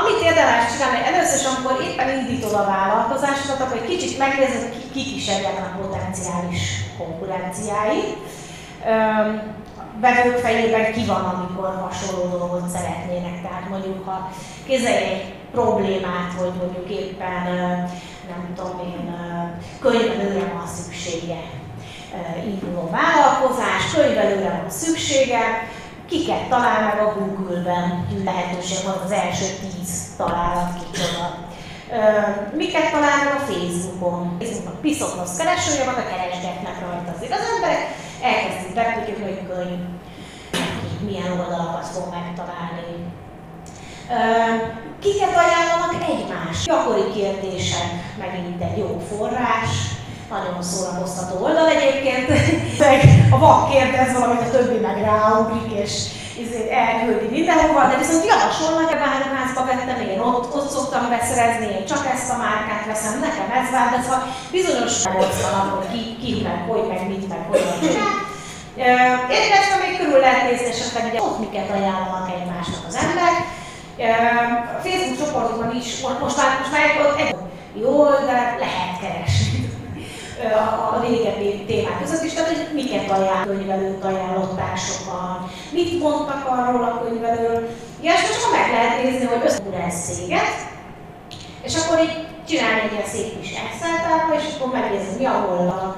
[0.00, 5.16] Amit érdemes csinálni, először is, amikor éppen indítod a vállalkozásodat, akkor egy kicsit megnézed, kik
[5.16, 6.62] is a potenciális
[6.98, 8.02] konkurenciái.
[10.00, 13.42] Vevők fejében ki van, amikor hasonló dolgot szeretnének.
[13.42, 14.30] Tehát mondjuk, ha
[14.68, 17.42] kezelj egy problémát, hogy mondjuk éppen,
[18.28, 19.14] nem tudom én,
[19.80, 21.40] könyvelőre van szüksége,
[22.46, 25.68] induló vállalkozás, könyvelőre van szüksége,
[26.08, 31.46] kiket talál meg a Google-ben, lehetőség van az első tíz találat kicsoda.
[32.52, 34.36] Miket talál meg a Facebookon?
[34.40, 37.82] Facebookon piszoknos keresője van, a keresgetnek rajta az emberek,
[38.22, 39.80] elkezdik beküldjük, hogy könyv,
[41.06, 42.90] milyen oldalakat fog megtalálni.
[45.00, 46.64] Kiket ajánlanak egymás?
[46.64, 49.70] Gyakori kérdések, megint egy jó forrás,
[50.30, 52.28] nagyon szórakoztató oldal egyébként.
[53.34, 55.92] a vak kérdez valamit, a többi meg ráugrik, és
[56.42, 61.86] izé elküldi mindenhova, de viszont javasolnak, hogy áruházba vettem, én ott, ott szoktam beszerezni, én
[61.92, 64.22] csak ezt a márkát veszem, nekem ez vár, de szóval
[64.56, 68.16] bizonyos megosztanak, hogy ki, ki, meg, hogy, meg mit, meg hogyan csinál.
[69.38, 73.36] Érkezve még körül lehet nézni esetleg, hogy ott miket ajánlanak egymásnak az emberek.
[74.76, 77.34] A Facebook csoportokban is, most már, most már ott egy
[77.82, 79.57] jól, de lehet keresni
[80.44, 86.84] a, régebbi témák között is, tehát hogy miket ajánl könyvelőt ajánlották sokan, mit mondtak arról
[86.84, 87.68] a könyvelő.
[88.02, 90.56] Ja, és most meg lehet nézni, hogy összekurás céget,
[91.62, 95.96] és akkor így csinálni egy ilyen szép kis Excel és akkor megnézni, mi a honlap.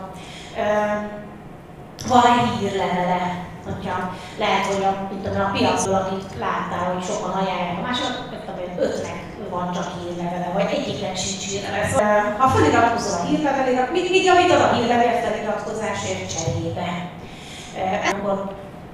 [2.09, 7.31] Van egy hírlevele, hogyha lehet, hogy a, mint tudom, a piacról, akit láttál, hogy sokan
[7.31, 8.31] ajánlják a másokat,
[8.79, 11.89] ötnek van csak hírlevele, vagy egyiknek sincs hírlevele.
[11.89, 16.91] Szóval, ha feliratkozol a hírlevelére, mit, mit javítod a hírlevél feliratkozásért cserébe?
[18.13, 18.37] Akkor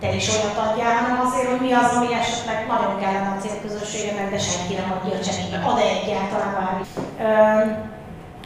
[0.00, 4.30] te is olyat adjál, hanem azért, hogy mi az, ami esetleg nagyon kellene a célközösségemnek,
[4.30, 5.58] de senki nem adja cserébe.
[5.70, 6.84] Ad-e egyáltalán bármi?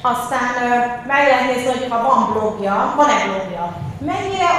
[0.02, 0.48] Aztán
[1.06, 3.76] meg lehet nézni, hogy ha van blogja, van-e blogja?
[3.98, 4.52] Mennyire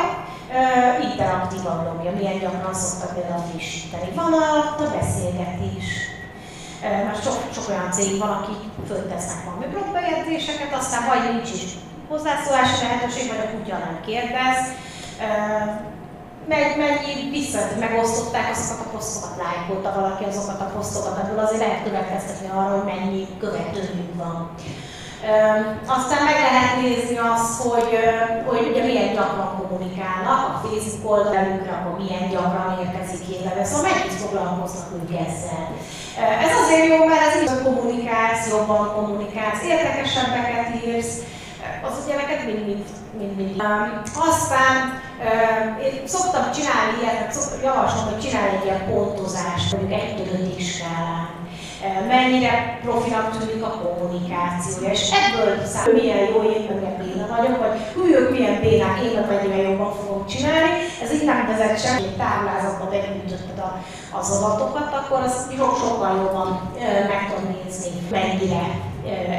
[1.09, 4.09] interaktív a blogja, milyen gyakran szoktak például frissíteni.
[4.15, 5.85] Van alatt a beszélgetés,
[6.81, 8.51] mert sok, sok olyan cég van, aki
[8.87, 11.63] föltesznek valami blogbejegyzéseket, aztán vagy nincs is
[12.09, 14.59] hozzászólási lehetőség, vagy a kutya nem kérdez,
[16.47, 21.83] meg, mennyi vissza, megosztották azokat a posztokat, lájkolta valaki azokat a posztokat, ebből azért lehet
[21.83, 24.49] következtetni arra, hogy mennyi követőjük van.
[25.85, 27.91] Aztán meg lehet nézni azt, hogy,
[28.45, 34.19] hogy ugye milyen gyakran kommunikálnak a Facebook oldalukra, akkor milyen gyakran érkezik hírleve, szóval mennyit
[34.21, 35.65] foglalkoznak úgy ezzel.
[36.45, 41.17] Ez azért jó, mert ez így kommunikálsz, jobban kommunikálsz, érdekesebbeket írsz,
[41.87, 42.85] az ugye neked mind-mind
[43.37, 49.71] mind, Um, aztán uh, én szoktam csinálni ilyet, szoktam, javaslom, hogy csinálj egy ilyen pontozást,
[49.71, 51.40] mondjuk egy 5 skálán
[52.07, 57.57] mennyire profinak tűnik a kommunikációja, és ebből szám, milyen jó én, meg milyen béna vagyok,
[57.59, 60.69] vagy hű, ők milyen bénák, én meg mennyire jobban fogom csinálni.
[61.03, 63.69] Ez így nem vezet sem, hogy táblázatban begyűjtötted a,
[64.17, 66.71] az adatokat, akkor az sok, sokkal jobban
[67.11, 68.63] meg tudom nézni, mennyire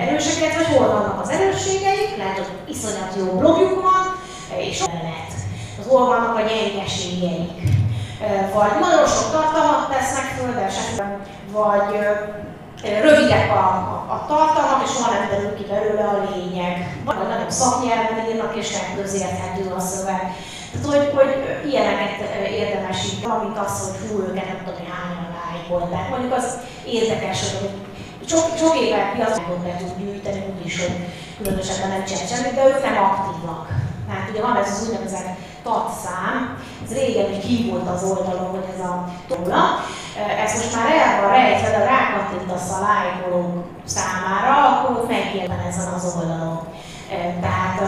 [0.07, 4.05] erőseket, vagy hol vannak az erősségeik, lehet, hogy iszonyat jó blogjuk van,
[4.59, 5.31] és lehet.
[5.81, 7.51] Az hol vannak a gyengeségeik.
[8.55, 11.19] Vagy nagyon sok tartalmat tesznek föl, de esetleg
[11.53, 11.91] vagy
[13.03, 17.01] rövidek a, a, a tartalmak, és nem derül ki belőle a lényeg.
[17.05, 20.23] Vagy nagyon szaknyelven írnak, és nem közérthető a szöveg.
[20.73, 21.33] Tehát, hogy, hogy
[21.71, 26.09] ilyeneket érdemes így, valamint az, hogy hú, őket nem tudom, hogy hányan lájkolták.
[26.09, 26.47] Mondjuk az
[26.87, 27.71] érdekes, hogy
[28.27, 30.97] sok, sok éve piacot be tud gyűjteni, úgyis, hogy
[31.43, 33.67] különösebben nem csinál semmit, de ők nem aktívak.
[34.09, 35.33] Tehát ugye van ez az úgynevezett
[36.05, 36.59] szám,
[36.93, 39.63] ez régen hogy ki az oldalon, hogy ez a tolla.
[40.45, 46.15] Ez most már el van rejtve, de rákattintasz a lájkolók számára, akkor megjelen ezen az
[46.17, 46.61] oldalon.
[47.41, 47.79] Tehát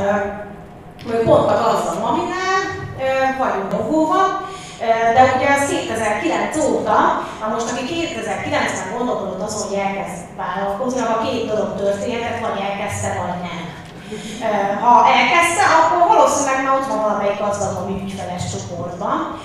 [1.24, 2.60] pont a gazdag maminál
[3.38, 4.28] vagyunk logóval,
[5.14, 6.98] de ugye az 2009 óta,
[7.40, 13.08] na most aki 2009-ben gondolkodott azon, hogy elkezd vállalkozni, a két dolog történhetett, vagy elkezdte,
[13.20, 13.62] vagy nem.
[14.82, 18.44] Ha elkezdte, akkor valószínűleg már ott van valamelyik gazdagomi ügyfeles
[18.94, 19.38] csoportban.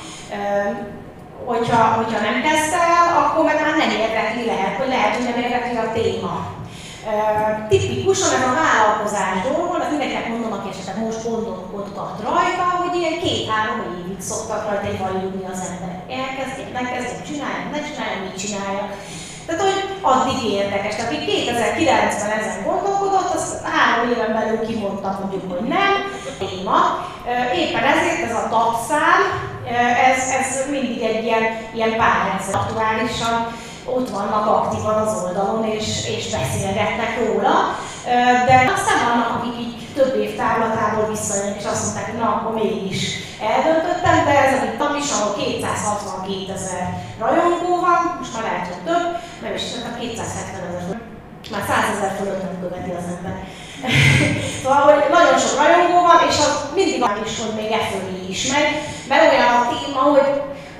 [1.45, 5.43] Hogyha, hogyha nem kezdte el, akkor meg már nem érdekli lehet, hogy lehet, hogy nem
[5.43, 6.35] érdekli a téma.
[7.69, 13.19] Tipikusan ez a vállalkozás dolgol, az mindenkinek mondom, aki esetleg most gondolkodhat rajta, hogy ilyen
[13.23, 16.01] két-három évig szoktak rajta egy vajulni az emberek.
[16.21, 18.89] Elkezdjék, megkezdjék, csinálják, ne csinálják, mit csinálják.
[19.49, 20.95] Tehát, hogy addig érdekes.
[20.95, 25.93] Tehát, aki 2009-ben ezen gondolkodott, azt három éven belül kimondta mondjuk, hogy nem.
[26.39, 26.79] Téma.
[27.55, 29.19] Éppen ezért ez a tapszám,
[30.09, 31.43] ez, ez mindig egy ilyen,
[31.73, 33.35] ilyen párrendszer aktuálisan
[33.85, 35.87] ott vannak aktívan az oldalon, és,
[36.17, 37.75] és beszélgetnek róla.
[38.45, 43.01] De aztán vannak, akik így több év távlatából visszajönnek, és azt mondták, na, akkor mégis
[43.51, 46.85] eldöntöttem, de ez a tam is, ahol 262 ezer
[47.23, 49.07] rajongó van, most már lehet, hogy több,
[49.43, 50.99] nem is tudom, 270 ezer
[51.53, 53.37] már 100 ezer fölött nem követi az ember.
[54.61, 58.21] szóval, hogy nagyon sok rajongó van, és az mindig van is, hogy még e fölé
[58.35, 58.71] is megy,
[59.09, 60.31] mert olyan a téma, hogy,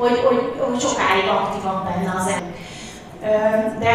[0.02, 2.54] hogy, hogy, hogy sokáig aktívan benne az ember.
[3.84, 3.94] De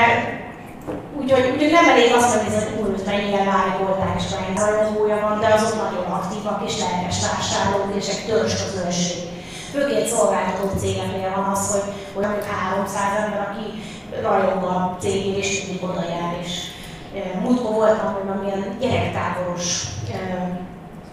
[1.19, 5.49] úgyhogy, úgyhogy nem elég azt megnézni, hogy úr, mennyire lájkolták és mennyi rajongója van, de
[5.55, 9.19] azok nagyon aktívak és lelkes vásárlók és egy törzs közönség.
[9.73, 11.87] Főként szolgáltató cégeknél van az, hogy
[12.19, 13.67] olyan 300 ember, aki
[14.23, 16.37] rajong a cégén és mindig oda jár.
[16.45, 16.53] És,
[17.43, 19.83] múltkor voltam, hogy valamilyen gyerektáboros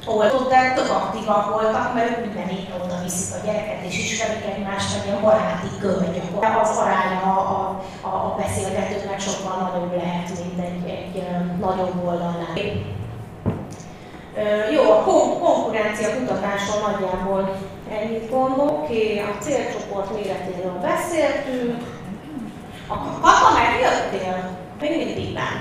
[0.05, 4.45] oltott, de tök aktívak voltak, mert ők minden héten oda viszik a gyereket, és ismerik
[4.55, 5.97] egymást, meg ilyen baráti kör
[6.61, 11.23] Az aránya a, a, a beszélgetőknek sokkal nagyobb lehet, mint egy, egy
[11.59, 12.53] nagyobb oldalnál.
[14.73, 15.03] Jó, a
[15.39, 17.55] konkurencia kutatáson nagyjából
[17.91, 18.89] ennyit gondolok.
[19.31, 21.83] A célcsoport méretéről beszéltünk.
[22.87, 24.57] A kata megjöttél?
[24.79, 25.53] Még mindig nem.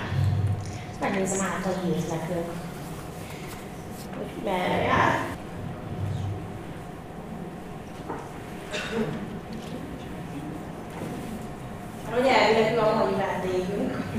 [1.01, 2.70] Megnézem át, hogy írt nekünk
[4.45, 5.39] merre jár.
[12.11, 13.93] Hogy elvileg a mai vendégünk.
[13.93, 14.10] Majd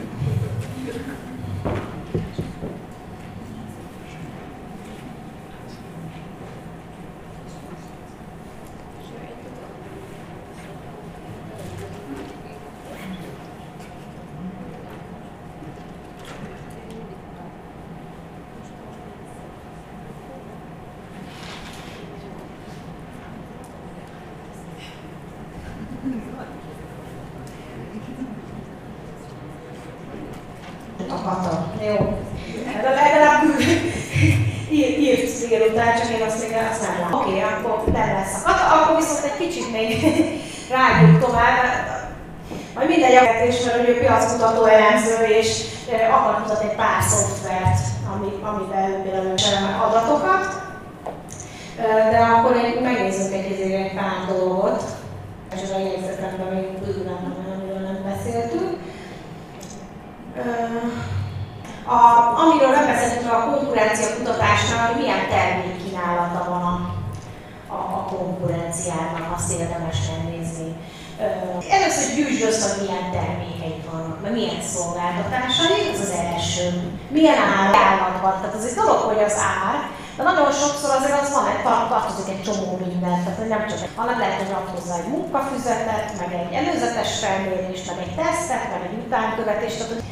[89.62, 90.04] utánkövetést, tehát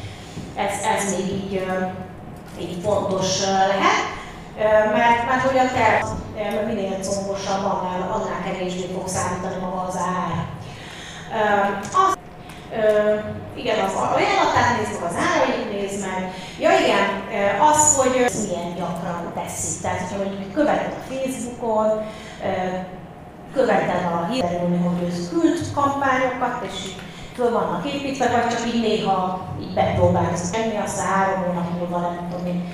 [0.54, 1.66] ez, ez még így,
[2.60, 4.08] így fontos lehet.
[4.92, 10.46] Mert, mert hogy a terv minél combosabb, annál, annál kevésbé fog számítani maga az ár.
[11.92, 12.18] Az,
[13.54, 16.34] igen, az ajánlatát meg, az árait nézd meg.
[16.58, 17.08] Ja igen,
[17.70, 18.12] az, hogy
[18.48, 19.80] milyen gyakran teszik.
[19.82, 22.02] Tehát, hogyha mondjuk követed a Facebookon,
[23.52, 27.09] követed a hírelőni, hogy ő küld kampányokat, és így
[27.40, 32.28] föl vannak építve, vagy csak így néha így bepróbálsz menni, aztán három hónap múlva nem
[32.30, 32.72] tudom én,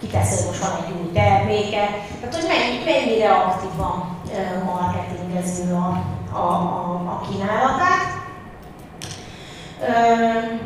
[0.00, 1.86] kitesz, hogy most van egy új terméke.
[2.20, 4.18] Tehát, hogy mennyi, mennyire aktívan
[4.64, 8.22] marketingező a, a, a, a kínálatát.
[9.80, 10.60] Uh,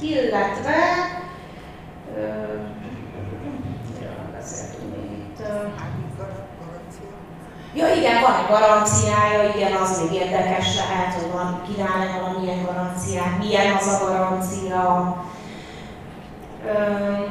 [0.00, 0.76] illetve
[2.14, 2.62] uh,
[7.74, 13.38] Ja igen, van egy garanciája, igen, az még érdekes lehet, hogy van, kínál-e valamilyen garanciát,
[13.38, 15.16] milyen az a garancia.
[16.64, 17.30] Uh,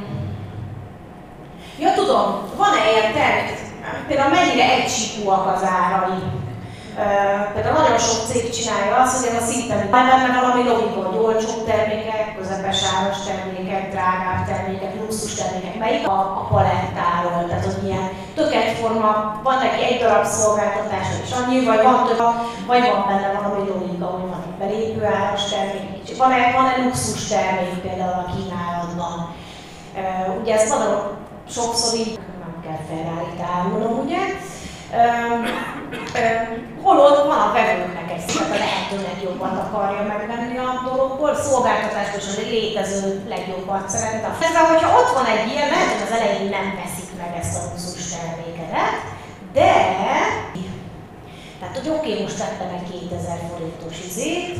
[1.78, 3.58] ja tudom, van-e ilyen termék,
[4.06, 6.22] például mennyire egysíkúak az árai,
[7.54, 11.50] Például nagyon sok cég csinálja azt, hogy ez a szinten benne valami logika, hogy olcsó
[11.66, 18.08] termékek, közepes áras termékek, drágább termékek, luxus termékek, melyik a, a palettáról, tehát hogy ilyen
[18.34, 22.22] tök egyforma, van neki egy darab szolgáltatás, és annyi, vagy van több,
[22.66, 27.74] vagy van benne valami logika, hogy van egy belépő áras termék, van-e, van-e luxus termék
[27.82, 29.34] például a kínálatban.
[30.40, 31.00] Ugye ezt nagyon
[31.48, 34.18] sokszor így nem kell árulnom, ugye?
[36.82, 42.38] Holott van a vevőknek egy szint, a lehető legjobbat akarja megvenni a dologból, szolgáltatásból is
[42.42, 44.28] a létező legjobbat szeretne.
[44.48, 47.62] Ezzel, hogyha ott van egy ilyen, lehet, hogy az elején nem veszik meg ezt a
[47.66, 48.96] luxus termékedet,
[49.56, 49.70] de
[51.60, 54.58] tehát, hogy oké, okay, most vettem egy 2000 forintos izét,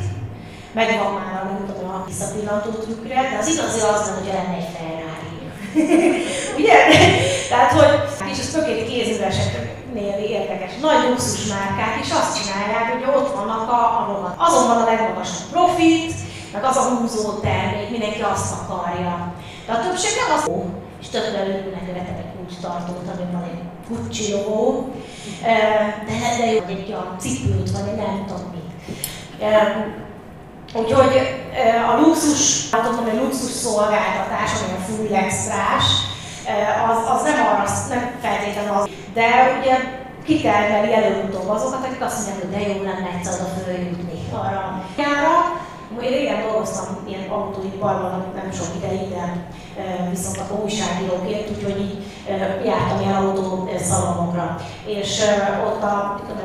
[0.72, 4.56] megvan már a, nem tudom, a visszapillantó trükkre, de az igazi az nem, hogy lenne
[4.62, 5.40] egy Ferrari.
[6.58, 6.76] Ugye?
[7.48, 9.36] Tehát, hogy, és ez tökéletes
[9.92, 14.82] kézműveseknél érdekes, nagy luxus márkák is azt csinálják, hogy ott vannak a, a Azon van
[14.82, 16.12] a legmagasabb profit,
[16.52, 19.32] meg az a húzó termék, mindenki azt akarja.
[19.66, 20.50] De a többség nem az,
[21.00, 24.88] és tökre örülnek, hogy vettek egy kulcs tartót, ami van egy Gucci logó,
[26.06, 28.70] de, de jó, egy a cipőt, vagy egy nem tudom mit.
[30.74, 31.14] Úgyhogy
[31.92, 35.84] a luxus, hát mondom, egy luxus szolgáltatás, ami a full extrás,
[36.90, 39.74] az, az nem arra, nem feltétlenül az, de ugye
[40.24, 45.62] kitermeli előbb-utóbb azokat, akik azt mondják, hogy de jó lenne egyszer oda följutni arra a
[46.00, 49.46] én régen dolgoztam ilyen autóiparban, nem sok ideig, de
[50.10, 52.04] viszont a újságíróként, úgyhogy így
[52.64, 54.56] jártam ilyen autószalonokra.
[54.84, 55.20] És
[55.66, 55.94] ott a,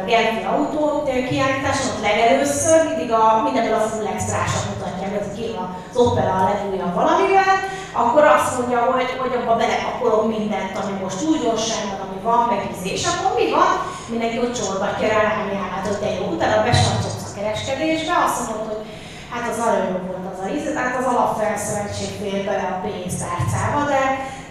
[0.02, 5.46] a Genfi autó kiállításon, ott legelőször mindig a, mindenből a full extrásat mutatják, ez ki
[5.92, 7.56] az Opel a legújabb valamivel,
[8.02, 13.04] akkor azt mondja, hogy, hogy abba belepakolom mindent, ami most újdonság, ami van, meg és
[13.12, 13.72] akkor mi van?
[14.14, 15.24] Mindenki ott csorgatja rá,
[15.74, 18.84] hát hogy de jó, utána besatszolsz a kereskedésbe, azt mondod, hogy
[19.32, 24.02] hát az nagyon volt az a íz, tehát az alapfelszereltség fér bele a pénztárcába, de,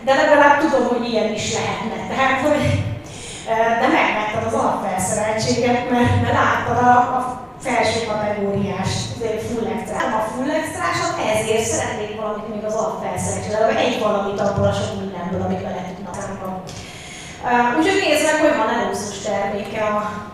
[0.07, 1.99] de legalább tudom, hogy ilyen is lehetne.
[2.15, 2.65] Tehát, hogy,
[3.81, 8.91] de megvetted az alapfelszereltséget, mert, mert láttad a, a felső kategóriás
[9.49, 9.97] full extra.
[10.19, 15.01] A full extrásat ezért szeretnék valamit még az alapfelszereltséget, de egy valamit abból a sok
[15.01, 16.15] mindenből, amit bele tudnak.
[17.45, 19.85] Uh, úgyhogy meg, hogy van-e luxus terméke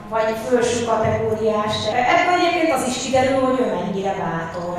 [0.09, 1.75] vagy felső kategóriás.
[2.15, 4.79] Ebből egyébként az is kiderül, hogy ő mennyire bátor.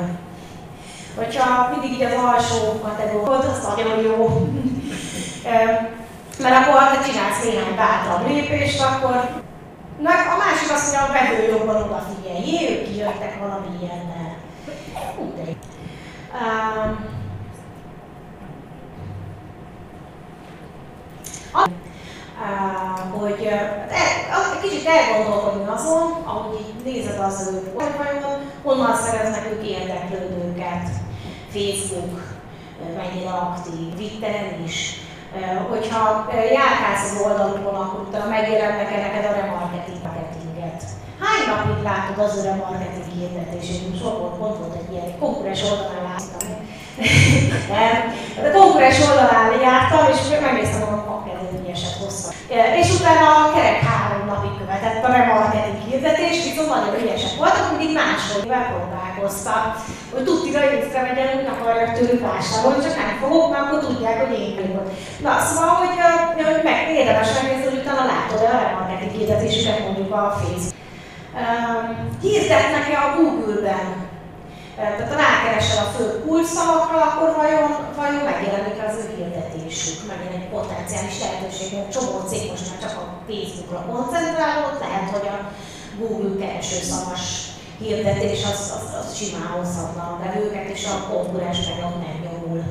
[1.16, 4.48] Hogyha mindig így az alsó kategória, az nagyon jó.
[6.38, 9.42] Mert akkor, ha te csinálsz néhány bátrabb lépést, akkor
[10.02, 14.36] a másik azt mondja, a vevő jobban odafigyelj, jé, ők kijöttek valami ilyennel.
[15.16, 15.42] Hú, de...
[16.40, 17.12] Um,
[23.20, 23.46] hogy
[23.90, 30.88] egy kicsit elgondolkodni azon, ahogy így nézed az ő vajon honnan szereznek ők érdeklődőket,
[31.50, 32.20] Facebook,
[32.96, 35.00] mennyire aktív, Twitteren is,
[35.70, 36.00] hogyha
[36.58, 40.82] járkálsz az oldalukon, akkor utána megjelennek -e neked a remarketing marketinget.
[41.22, 43.90] Hány napig látod az a remarketing hirdetését?
[43.90, 46.44] Most volt, pont volt egy ilyen konkurens oldalán láttam.
[48.46, 51.04] a konkurens oldalán jártam, és megnéztem a
[51.74, 52.30] eset hossza.
[52.80, 53.80] És utána a kerek
[54.34, 59.64] napig követett a remarketing hirdetés, viszont nagyon ügyesek voltak, mindig máshogy próbálkoztak,
[60.12, 64.54] hogy tudtira észrevegyen, hogy akarják tőlük vásárolni, csak nem fogok, mert akkor tudják, hogy én
[64.56, 64.86] vagyok.
[65.24, 65.96] Na, szóval, hogy,
[66.48, 70.82] hogy meg érdemes megnézni, hogy utána látod-e a remarketing hirdetésüket mondjuk a Facebook.
[71.40, 71.86] Um,
[72.22, 73.86] hirdetnek-e a Google-ben
[74.76, 81.20] tehát ha rákeresel a fő kulcsszavakra, akkor vajon, vajon megjelenik az ő hirdetésük, megjelenik potenciális
[81.20, 85.38] lehetőség, mert csomó cég most már csak a Facebookra koncentrálódott, lehet, hogy a
[85.98, 87.24] Google keresőszavas
[87.78, 92.62] hirdetés az, az, az simán hozhatna a vevőket, és a konkurens meg ott nem nyomul.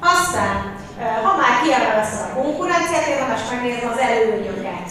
[0.00, 0.76] Aztán,
[1.22, 1.36] ha
[2.02, 4.90] kiemeleszed a konkurenciát, érdemes megnézni az előnyöket.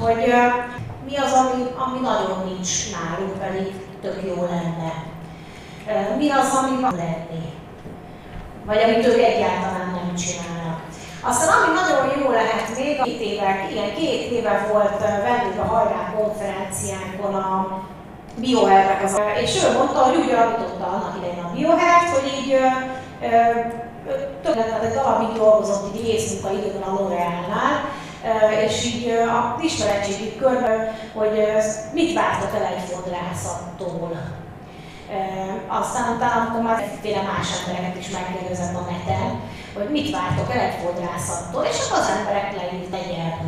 [0.00, 0.34] Hogy
[1.04, 3.72] mi az, ami, ami nagyon nincs nálunk, pedig
[4.02, 4.92] tök jó lenne.
[6.18, 7.44] Mi az, ami van lenni.
[8.64, 10.80] Vagy amit ők egyáltalán nem csinálnak.
[11.22, 16.14] Aztán ami nagyon jó lehet még, két éve, igen, két éve volt vendég a hajrá
[16.16, 17.78] konferenciánkon a
[18.36, 22.58] biohernek az, és ő mondta, hogy úgy alapította annak idején a biohert, hogy így
[24.42, 27.74] többet egy darabig dolgozott így részmunkaidőben a L'Oreal-nál,
[28.66, 30.78] és így a ismeretségi körben,
[31.14, 31.46] hogy
[31.92, 34.12] mit vártak el egy fodrászattól.
[35.68, 39.40] Aztán utána, amikor már féle más embereket is megkérdezett a neten,
[39.74, 43.38] hogy mit vártok el egy fodrászattól, és akkor az emberek leírt egy ilyen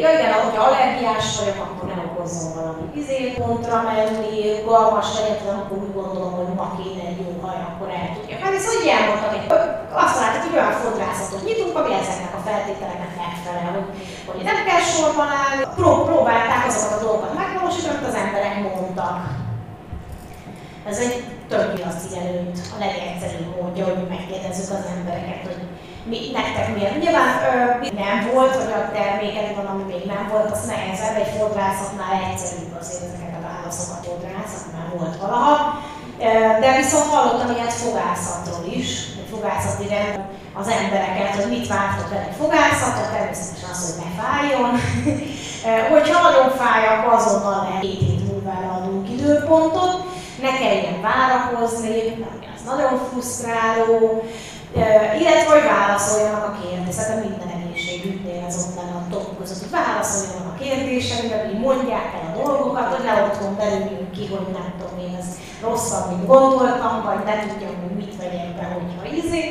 [0.00, 5.94] Ja igen, hogyha allergiás vagyok, akkor nem okozzon valami izépontra menni, galmas legyen, akkor úgy
[5.94, 7.25] gondolom, hogy ma kéne egy
[7.86, 8.36] akkor el tudja.
[8.42, 8.86] Hát ez hogy
[10.04, 13.88] azt látjuk, hogy olyan fodrászatot nyitunk, ami ezeknek a feltételeknek megfelel, hogy,
[14.28, 15.62] hogy nem kell sorban állni.
[15.78, 19.16] Pró próbálták azokat a dolgokat megvalósítani, amit az emberek mondtak.
[20.90, 21.16] Ez egy
[21.50, 25.60] több piaci előtt a legegyszerűbb módja, hogy megkérdezzük az embereket, hogy
[26.10, 26.98] mi, nektek miért.
[27.02, 27.52] Nyilván ö,
[28.04, 32.74] nem volt, vagy a termékek van, ami még nem volt, az nehezebb, egy fodrászatnál egyszerűbb
[32.80, 35.54] azért ezeket a válaszokat fodrászat, már volt valaha.
[36.60, 38.88] De viszont hallottam ilyet fogászatról is,
[39.20, 40.20] egy fogászati rend
[40.60, 44.70] az embereket, hogy mit vártok el egy fogászatra, természetesen az, hogy ne fájjon.
[45.90, 49.96] Hogyha nagyon fáj, akkor azonnal lehet két hét múlva adunk időpontot,
[50.42, 52.26] ne kelljen várakozni,
[52.56, 54.22] az nagyon frusztráló,
[55.20, 57.55] illetve hogy válaszoljanak a kérdésre, minden
[58.62, 63.04] ott lenne a top között, hogy válaszoljanak a kérdésekre, hogy mondják el a dolgokat, hogy
[63.04, 65.28] ne otthon belüljünk ki, hogy nem tudom én, ez
[65.62, 69.42] rosszabb, mint gondoltam, vagy ne tudjam, hogy mit vegyek be, hogyha izé.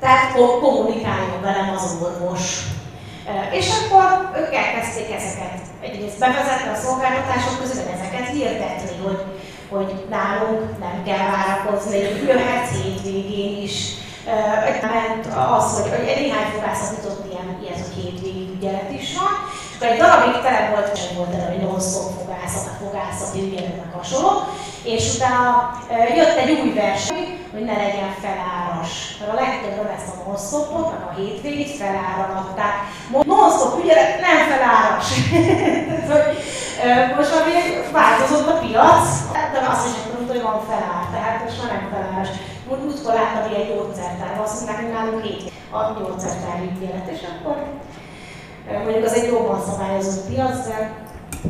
[0.00, 2.44] Tehát kommunikáljon velem az orvos.
[3.52, 9.20] És akkor ők elkezdték ezeket egyrészt bevezetni a szolgáltatások között, ezeket hirdetni, hogy
[9.68, 13.94] hogy nálunk nem kell várakozni, jöhetsz hétvégén is.
[14.26, 15.26] Ment
[15.56, 19.34] az, hogy, hogy néhány fogászat jutott ilyen, ilyen a hétvégi ügyelet is van,
[19.70, 23.92] és akkor egy darabig tele volt, sem volt erre, hogy non-stop fogászat, a fogászati ügyeletnek
[23.96, 24.32] hasonló,
[24.94, 25.44] és utána
[26.18, 28.90] jött egy új verseny, hogy ne legyen feláras.
[29.18, 32.74] Mert a legtöbben ezt a non-stopot, meg a hétvégét feláralatták.
[33.32, 35.06] Non-stop ügyelet nem feláras.
[37.16, 37.44] most már
[37.92, 39.06] változott a piac,
[39.52, 42.28] de azt is mondta, hogy van felár, tehát most már nem feláras.
[42.68, 47.56] Múltkor láttam egy gyógyszertár, azt mondták, hogy nálunk hét a gyógyszertár ügyelet, és akkor
[48.84, 50.66] mondjuk az egy jobban szabályozott piac,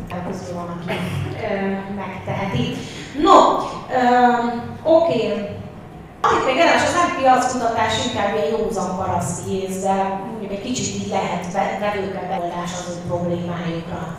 [0.09, 0.99] de közül van, aki
[1.97, 2.77] megteheti.
[3.23, 3.39] No,
[4.83, 5.33] oké.
[5.33, 5.55] Okay.
[6.21, 9.95] Amit még érdemes, az nem piackutatás, inkább ilyen józan paraszti ész, de
[10.31, 14.17] mondjuk egy kicsit így lehet vevőkkel megoldás az ő problémájukra.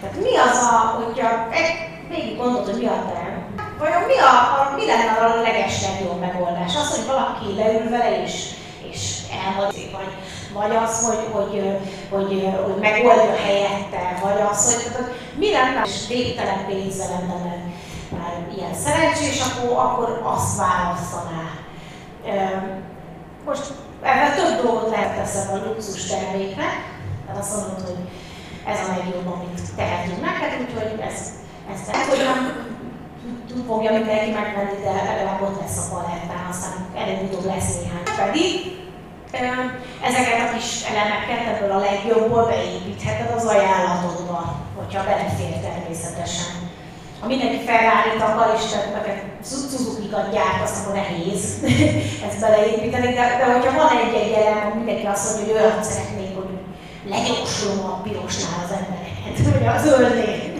[0.00, 1.72] Tehát mi az a, hogyha egy,
[2.08, 3.33] végig gondolod, hogy mi a term,
[3.78, 6.76] vajon mi, a, a, mi lenne a leges legjobb megoldás?
[6.76, 8.50] Az, hogy valaki leül vele és,
[8.90, 10.12] és elmondja, vagy,
[10.52, 11.78] vagy az, hogy, hogy,
[12.10, 17.56] hogy, hogy, megoldja helyette, vagy az, hogy, hogy mi lenne, és végtelen pénzzel lenne
[18.18, 21.44] már ilyen szerencsés, akkor, akkor azt választaná.
[23.44, 23.72] Most
[24.02, 26.74] ebben több dolgot lehet teszem a luxus terméknek,
[27.26, 28.08] Tehát azt mondod, hogy
[28.66, 31.32] ez a legjobb, amit tehetünk neked, úgyhogy ez,
[31.72, 32.26] ez tehát, hogy
[33.66, 38.06] fogja mindenki megvenni, de legalább ott lesz a palettán, aztán előbb-utóbb lesz néhány.
[38.22, 38.74] Pedig
[40.08, 44.38] ezeket a kis elemeket ebből a legjobból beépítheted az ajánlatodba,
[44.78, 46.52] hogyha belefér természetesen.
[47.20, 48.64] Ha mindenki ferrari akar, és
[48.94, 51.42] neked Suzuki-kat gyárt, azt akkor nehéz
[52.26, 56.52] ezt beleépíteni, de, de hogyha van egy-egy elem, mindenki azt mondja, hogy olyat szeretnék, hogy
[57.14, 60.53] legyorsulom a pirosnál az embereket, vagy a zöldnél,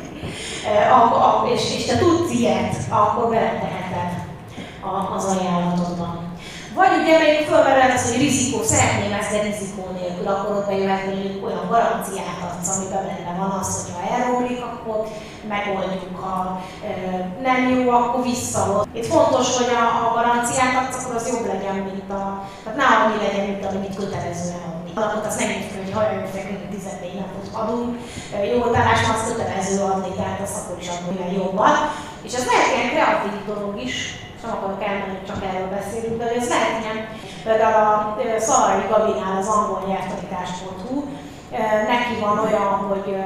[1.55, 4.13] és, és te tudsz ilyet, akkor beleteheted
[5.17, 6.33] az ajánlatodban.
[6.75, 11.07] Vagy ugye még fölmerülhet az, hogy rizikó, szeretném ezt, de rizikó nélkül, akkor ott bejöhet
[11.07, 14.99] mondjuk olyan garanciát adsz, amiben benne van az, hogy ha elromlik, akkor
[15.49, 16.91] megoldjuk, ha e,
[17.43, 18.85] nem jó, akkor visszahoz.
[18.93, 22.23] Itt fontos, hogy a, a garanciát adsz, akkor az jobb legyen, mint a,
[22.63, 24.91] tehát ne annyi legyen, mint amit kötelezően adni.
[24.95, 27.24] Alapot azt nem így hogy hajjunk feküdni 14 napot
[27.55, 27.99] adunk,
[28.53, 31.73] jó tállásban azt kötelező adni, tehát azt akkor is adni jobban.
[32.23, 33.95] És ez lehet ilyen kreatív dolog is,
[34.43, 37.09] nem akarok elmenni, csak erről beszélünk, de ez lehet ilyen,
[37.45, 41.05] például a Szarai Gabinál az angol nyelvtanítás.hu,
[41.93, 43.17] neki van olyan, hogy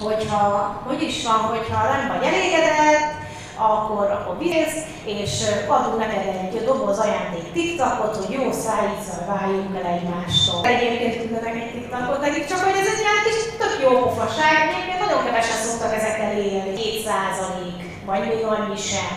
[0.00, 0.42] hogyha,
[0.86, 3.25] hogy is van, hogyha nem vagy elégedett,
[3.56, 5.32] akkor, akkor visz, és
[5.66, 10.66] adunk neked egy doboz ajándék TikTokot, hogy jó szájízzel váljunk el egymástól.
[10.66, 15.02] Egyébként küldenek egy TikTokot nekik, csak hogy ez egy ilyen kis tök jó pofaság, egyébként
[15.04, 19.14] nagyon kevesen szoktak ezekkel élni, 2 vagy még annyi sem.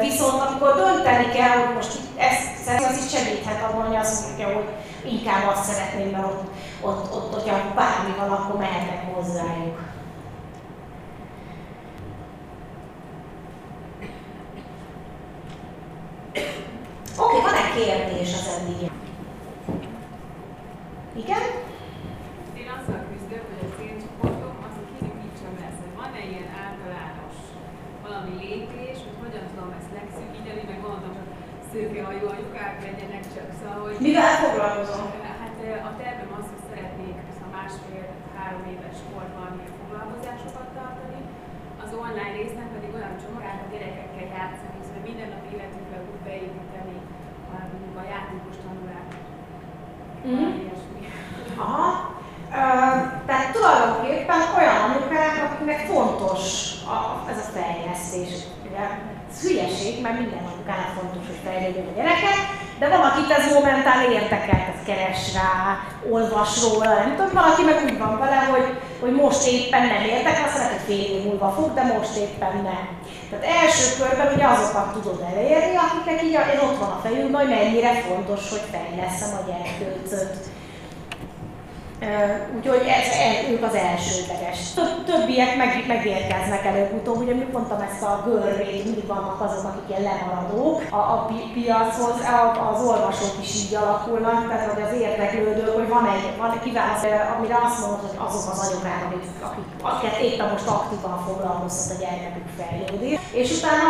[0.00, 4.68] Viszont amikor dönteni kell, hogy most ezt az is segíthet abban, hogy azt mondja, hogy
[5.14, 6.44] inkább azt szeretném, mert ott,
[6.80, 9.78] ott, ott hogyha bármi van, akkor mehetek hozzájuk.
[16.34, 16.44] Oké,
[17.22, 18.90] okay, van-e kérdés az eddig?
[21.22, 21.44] Igen?
[22.60, 25.14] Én azzal küzdök, hogy a célcsoportom az a kicsit
[25.62, 27.36] lesz, hogy van-e ilyen általános
[28.06, 31.32] valami lépés, hogy hogyan tudom ezt legszűkíteni, meg gondolom, hogy
[31.70, 33.96] szőkehajú anyukák legyenek csak, szóval, hogy...
[34.06, 35.06] Mivel foglalkozom?
[35.40, 35.56] Hát
[35.90, 37.16] a tervem az, hogy szeretnék
[37.46, 41.20] a másfél-három éves korban ilyen foglalkozásokat tartani,
[41.84, 46.96] az online résznek pedig olyan csomagát a gyerekekkel játszani, szóval minden nap életünkbe úgy beépíteni
[47.54, 47.56] a,
[48.00, 49.10] a játékos tanulát.
[50.28, 50.52] Mm.
[51.64, 51.86] Aha.
[52.60, 56.42] Uh, tehát tulajdonképpen olyan anyukák, akiknek fontos
[56.94, 56.96] a,
[57.30, 58.32] ez a fejlesztés.
[58.66, 58.82] Ugye,
[59.30, 62.32] ez hülyeség, mert minden anyukának fontos, hogy fejlődjön a gyereke,
[62.78, 62.88] de
[63.62, 63.86] van,
[64.48, 65.54] akit ez keres rá,
[66.10, 68.68] olvas róla, nem tudom, valaki meg úgy van vele, hogy,
[69.00, 72.54] hogy most éppen nem értek, azt lehet, hogy fél év múlva fog, de most éppen
[72.70, 72.84] nem.
[73.30, 77.92] Tehát első körben ugye azokat tudod elérni, akiknek így ott van a fejükben, hogy mennyire
[78.08, 80.34] fontos, hogy fejleszem a gyerkőcöt
[82.56, 84.58] Úgyhogy ez, ez, ők az elsődleges.
[85.10, 90.02] Többiek meg, megérkeznek előbb-utóbb, ugye mi mondtam ezt a görvét, mindig vannak azok, akik ilyen
[90.10, 92.16] lemaradók a, a pi, piachoz,
[92.72, 97.06] az olvasók is így alakulnak, tehát hogy az érdeklődők, hogy van egy, van egy kiválaszt,
[97.36, 102.00] amire azt mondod, hogy azok az anyukák, akik, akik, akiket éppen most aktívan foglalkoztat a
[102.02, 103.18] gyermekük fejlődés.
[103.40, 103.88] És utána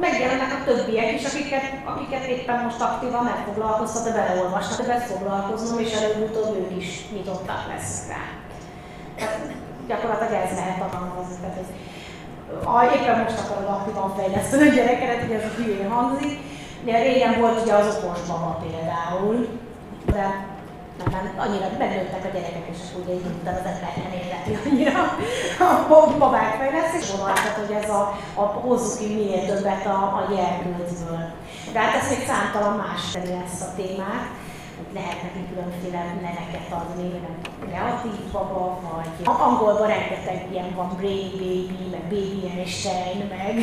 [0.00, 5.78] megjelennek a többiek is, akiket, akiket éppen most aktívan nem foglalkoztat, de beleolvasnak, többet foglalkoznom,
[5.84, 8.22] és előbb-utóbb ők is nyitott nyitottak lesznek rá.
[9.16, 9.52] Tehát
[9.86, 11.36] gyakorlatilag ez lehet alkalmazni.
[11.40, 11.68] Tehát ez,
[12.64, 16.38] ha éppen most akarod aktívan fejleszteni a gyerekeket, ugye ez a hülyén hangzik.
[16.82, 19.48] Ugye régen volt ugye az okos baba például,
[20.12, 20.24] de
[20.98, 25.00] nem, nem, annyira benőttek a gyerekek, és ugye így utána az ember nem érdekli annyira
[25.58, 27.10] a babák fejlesztés.
[27.10, 31.24] Vonaltat, hogy ez a, a hozzuk ki minél többet a, a gyerkőcből.
[31.72, 34.26] De hát ez még számtalan más lesz a témát
[34.92, 37.36] lehet neki különféle neveket adni, nem
[37.66, 43.54] kreatív baba, vagy angolban rengeteg ilyen van, Brain Baby, meg Baby Einstein, meg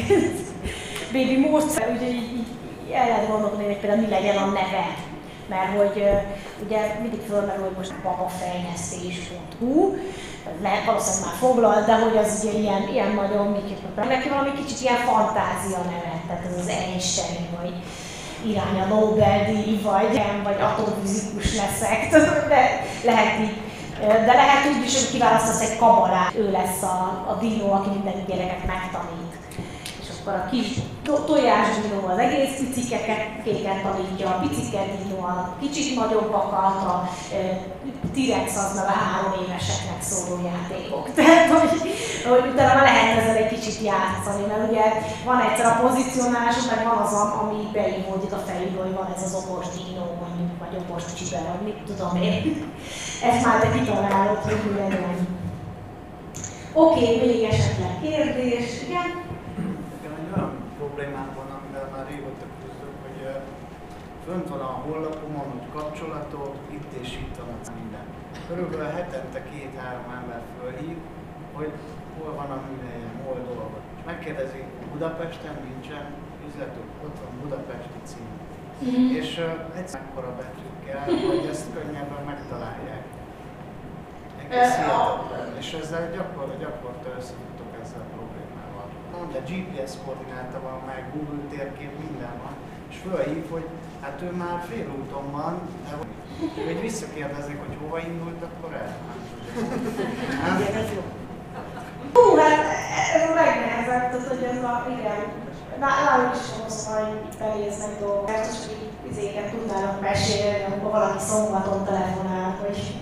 [1.13, 4.95] Baby Mozart, úgyhogy így, így el lehet gondolni, hogy például mi legyen a neve.
[5.49, 6.09] Mert hogy
[6.65, 9.95] ugye mindig fölmerül, hogy most babafejlesztés.hu,
[10.61, 14.07] lehet valószínűleg már foglalt, de hogy az ugye ilyen, ilyen nagyon miképpen.
[14.07, 17.73] Neki valami kicsit ilyen fantázia nevet, tehát ez az Einstein, vagy
[18.45, 22.09] irány a Nobel-díj, vagy, vagy atomfizikus leszek,
[22.47, 23.57] de lehet így.
[23.99, 28.25] De lehet úgy is, hogy kiválasztasz egy kabalát, ő lesz a, a dinó, aki minden
[28.27, 29.30] gyereket megtanít.
[30.21, 30.67] Akkor a kis
[31.25, 37.09] tojás dinó az egész picikeket kéket tanítja, a piciket dinó a kicsit nagyobbakat, a
[38.13, 41.05] T-rex az a három éveseknek szóló játékok.
[41.17, 41.73] Tehát, hogy,
[42.29, 44.85] hogy utána már lehet ezzel egy kicsit játszani, mert ugye
[45.25, 49.33] van egyszer a pozicionálás, meg van az, ami beívódik a fejükbe, hogy van ez az
[49.41, 52.41] okos dino, mondjuk, vagy okos csiber, vagy mit tudom én.
[53.27, 55.39] Ezt már te kitalálod, hogy mi legyen.
[56.73, 59.30] Oké, okay, még esetleg kérdés, igen?
[60.81, 63.19] Problémám van, amivel már régóta küzdök, hogy
[64.25, 68.05] fönt van a honlapomon, hogy kapcsolatok, itt és itt van minden.
[68.47, 70.97] Körülbelül hetente két-három ember fölhív,
[71.53, 71.71] hogy
[72.17, 73.83] hol van a műhelyen, hol dolgok.
[73.97, 76.05] És megkérdezi, Budapesten nincsen
[76.47, 78.29] üzletük, ott van Budapesti cím.
[78.83, 79.15] Mm.
[79.15, 83.03] És uh, egyszer mekkora betűkkel, hogy ezt könnyebben megtalálják.
[84.43, 85.57] Egész hihetetlen.
[85.57, 87.21] És ezzel gyakor, gyakorta a
[89.21, 89.27] problémával.
[89.31, 92.53] De GPS koordináta van, meg Google térkép, minden van.
[92.89, 93.67] És fölhív, hogy
[94.01, 95.59] hát ő már félúton van,
[96.55, 98.95] de hogy visszakérdezik, hogy hova indult, akkor el.
[100.45, 101.01] Nem tudja.
[102.13, 102.65] Hú, hát
[103.15, 105.21] ez a legnehezebb, tehát hogy ez a, igen,
[105.79, 112.57] nálunk is hosszú, hogy feléznek dolgok, most hogy izéket tudnának mesélni, amikor valaki szombaton telefonál,
[112.61, 112.95] hogy,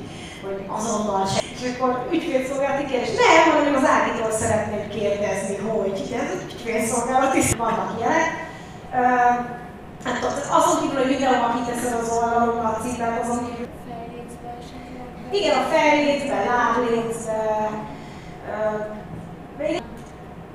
[0.43, 1.48] hogy azonnal se.
[1.63, 8.27] És akkor ügyfélszolgálati kérdés, nem, hanem az Ágitól szeretném kérdezni, hogy ez ügyfélszolgálati, vannak ilyenek.
[10.03, 13.67] Hát azon kívül, hogy videóban kiteszed az oldalon a címet, azon kívül...
[15.31, 17.69] Igen, a fejlécbe, láblécbe,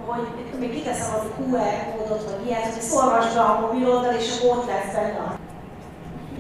[0.07, 4.67] hogy még kiteszem az QR kódot, vagy ilyet, hogy szolgasd a mobiloddal, és akkor ott
[4.67, 5.39] lesz benne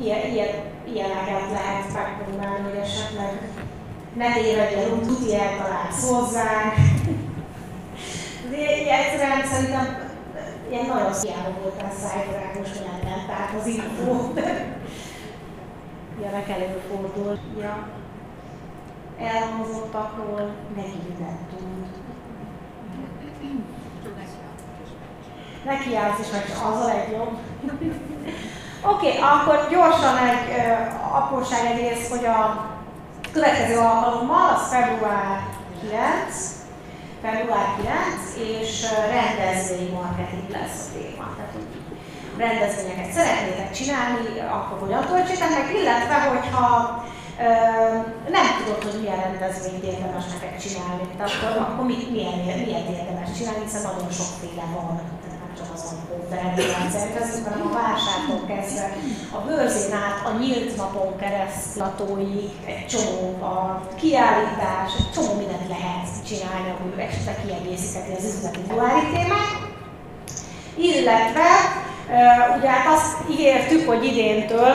[0.03, 0.49] ilyen, ilyen,
[0.93, 3.33] ilyeneket lehet megpróbálni, hogy esetleg
[4.15, 6.75] ne tévedjen, úgy tuti eltalálsz hozzánk.
[8.51, 8.57] De
[8.99, 10.13] egyszerűen szerintem
[10.71, 14.33] ilyen nagyon hiába voltál szájbarágos, hogy nem ment át az infó.
[16.19, 17.39] Ilyenek előfordul.
[17.61, 17.89] Ja.
[19.19, 21.63] Elhangzottakról neki mindent tud.
[25.65, 27.39] Neki állsz is, hogy az a legjobb.
[28.87, 32.74] Oké, okay, akkor gyorsan egy uh, apróság egész, hogy a
[33.35, 35.37] következő alkalommal, az február
[35.81, 36.55] 9,
[37.23, 37.97] február 9,
[38.53, 38.71] és
[39.17, 41.27] rendezvény marketing lesz a téma.
[41.37, 41.55] Tehát,
[42.45, 44.21] rendezvényeket szeretnétek csinálni,
[44.57, 46.59] akkor hogyan töltsétek meg, illetve hogyha
[47.47, 47.49] ö,
[48.37, 53.29] nem tudod, hogy milyen rendezvényt érdemes neked csinálni, tehát akkor, akkor mit, milyen, milyen érdemes
[53.37, 54.89] csinálni, hiszen nagyon sokféle van
[55.59, 58.97] csak azon konferencián szervezünk, hanem a vásártól kezdve
[59.37, 61.83] a bőrzén át a nyílt napon keresztül
[62.67, 69.07] egy csomó a kiállítás, egy csomó mindent lehet csinálni, ahol esetleg kiegészítheti az üzleti duári
[69.13, 69.53] témát.
[70.77, 71.49] Illetve
[72.59, 74.71] ugye hát azt ígértük, hogy idéntől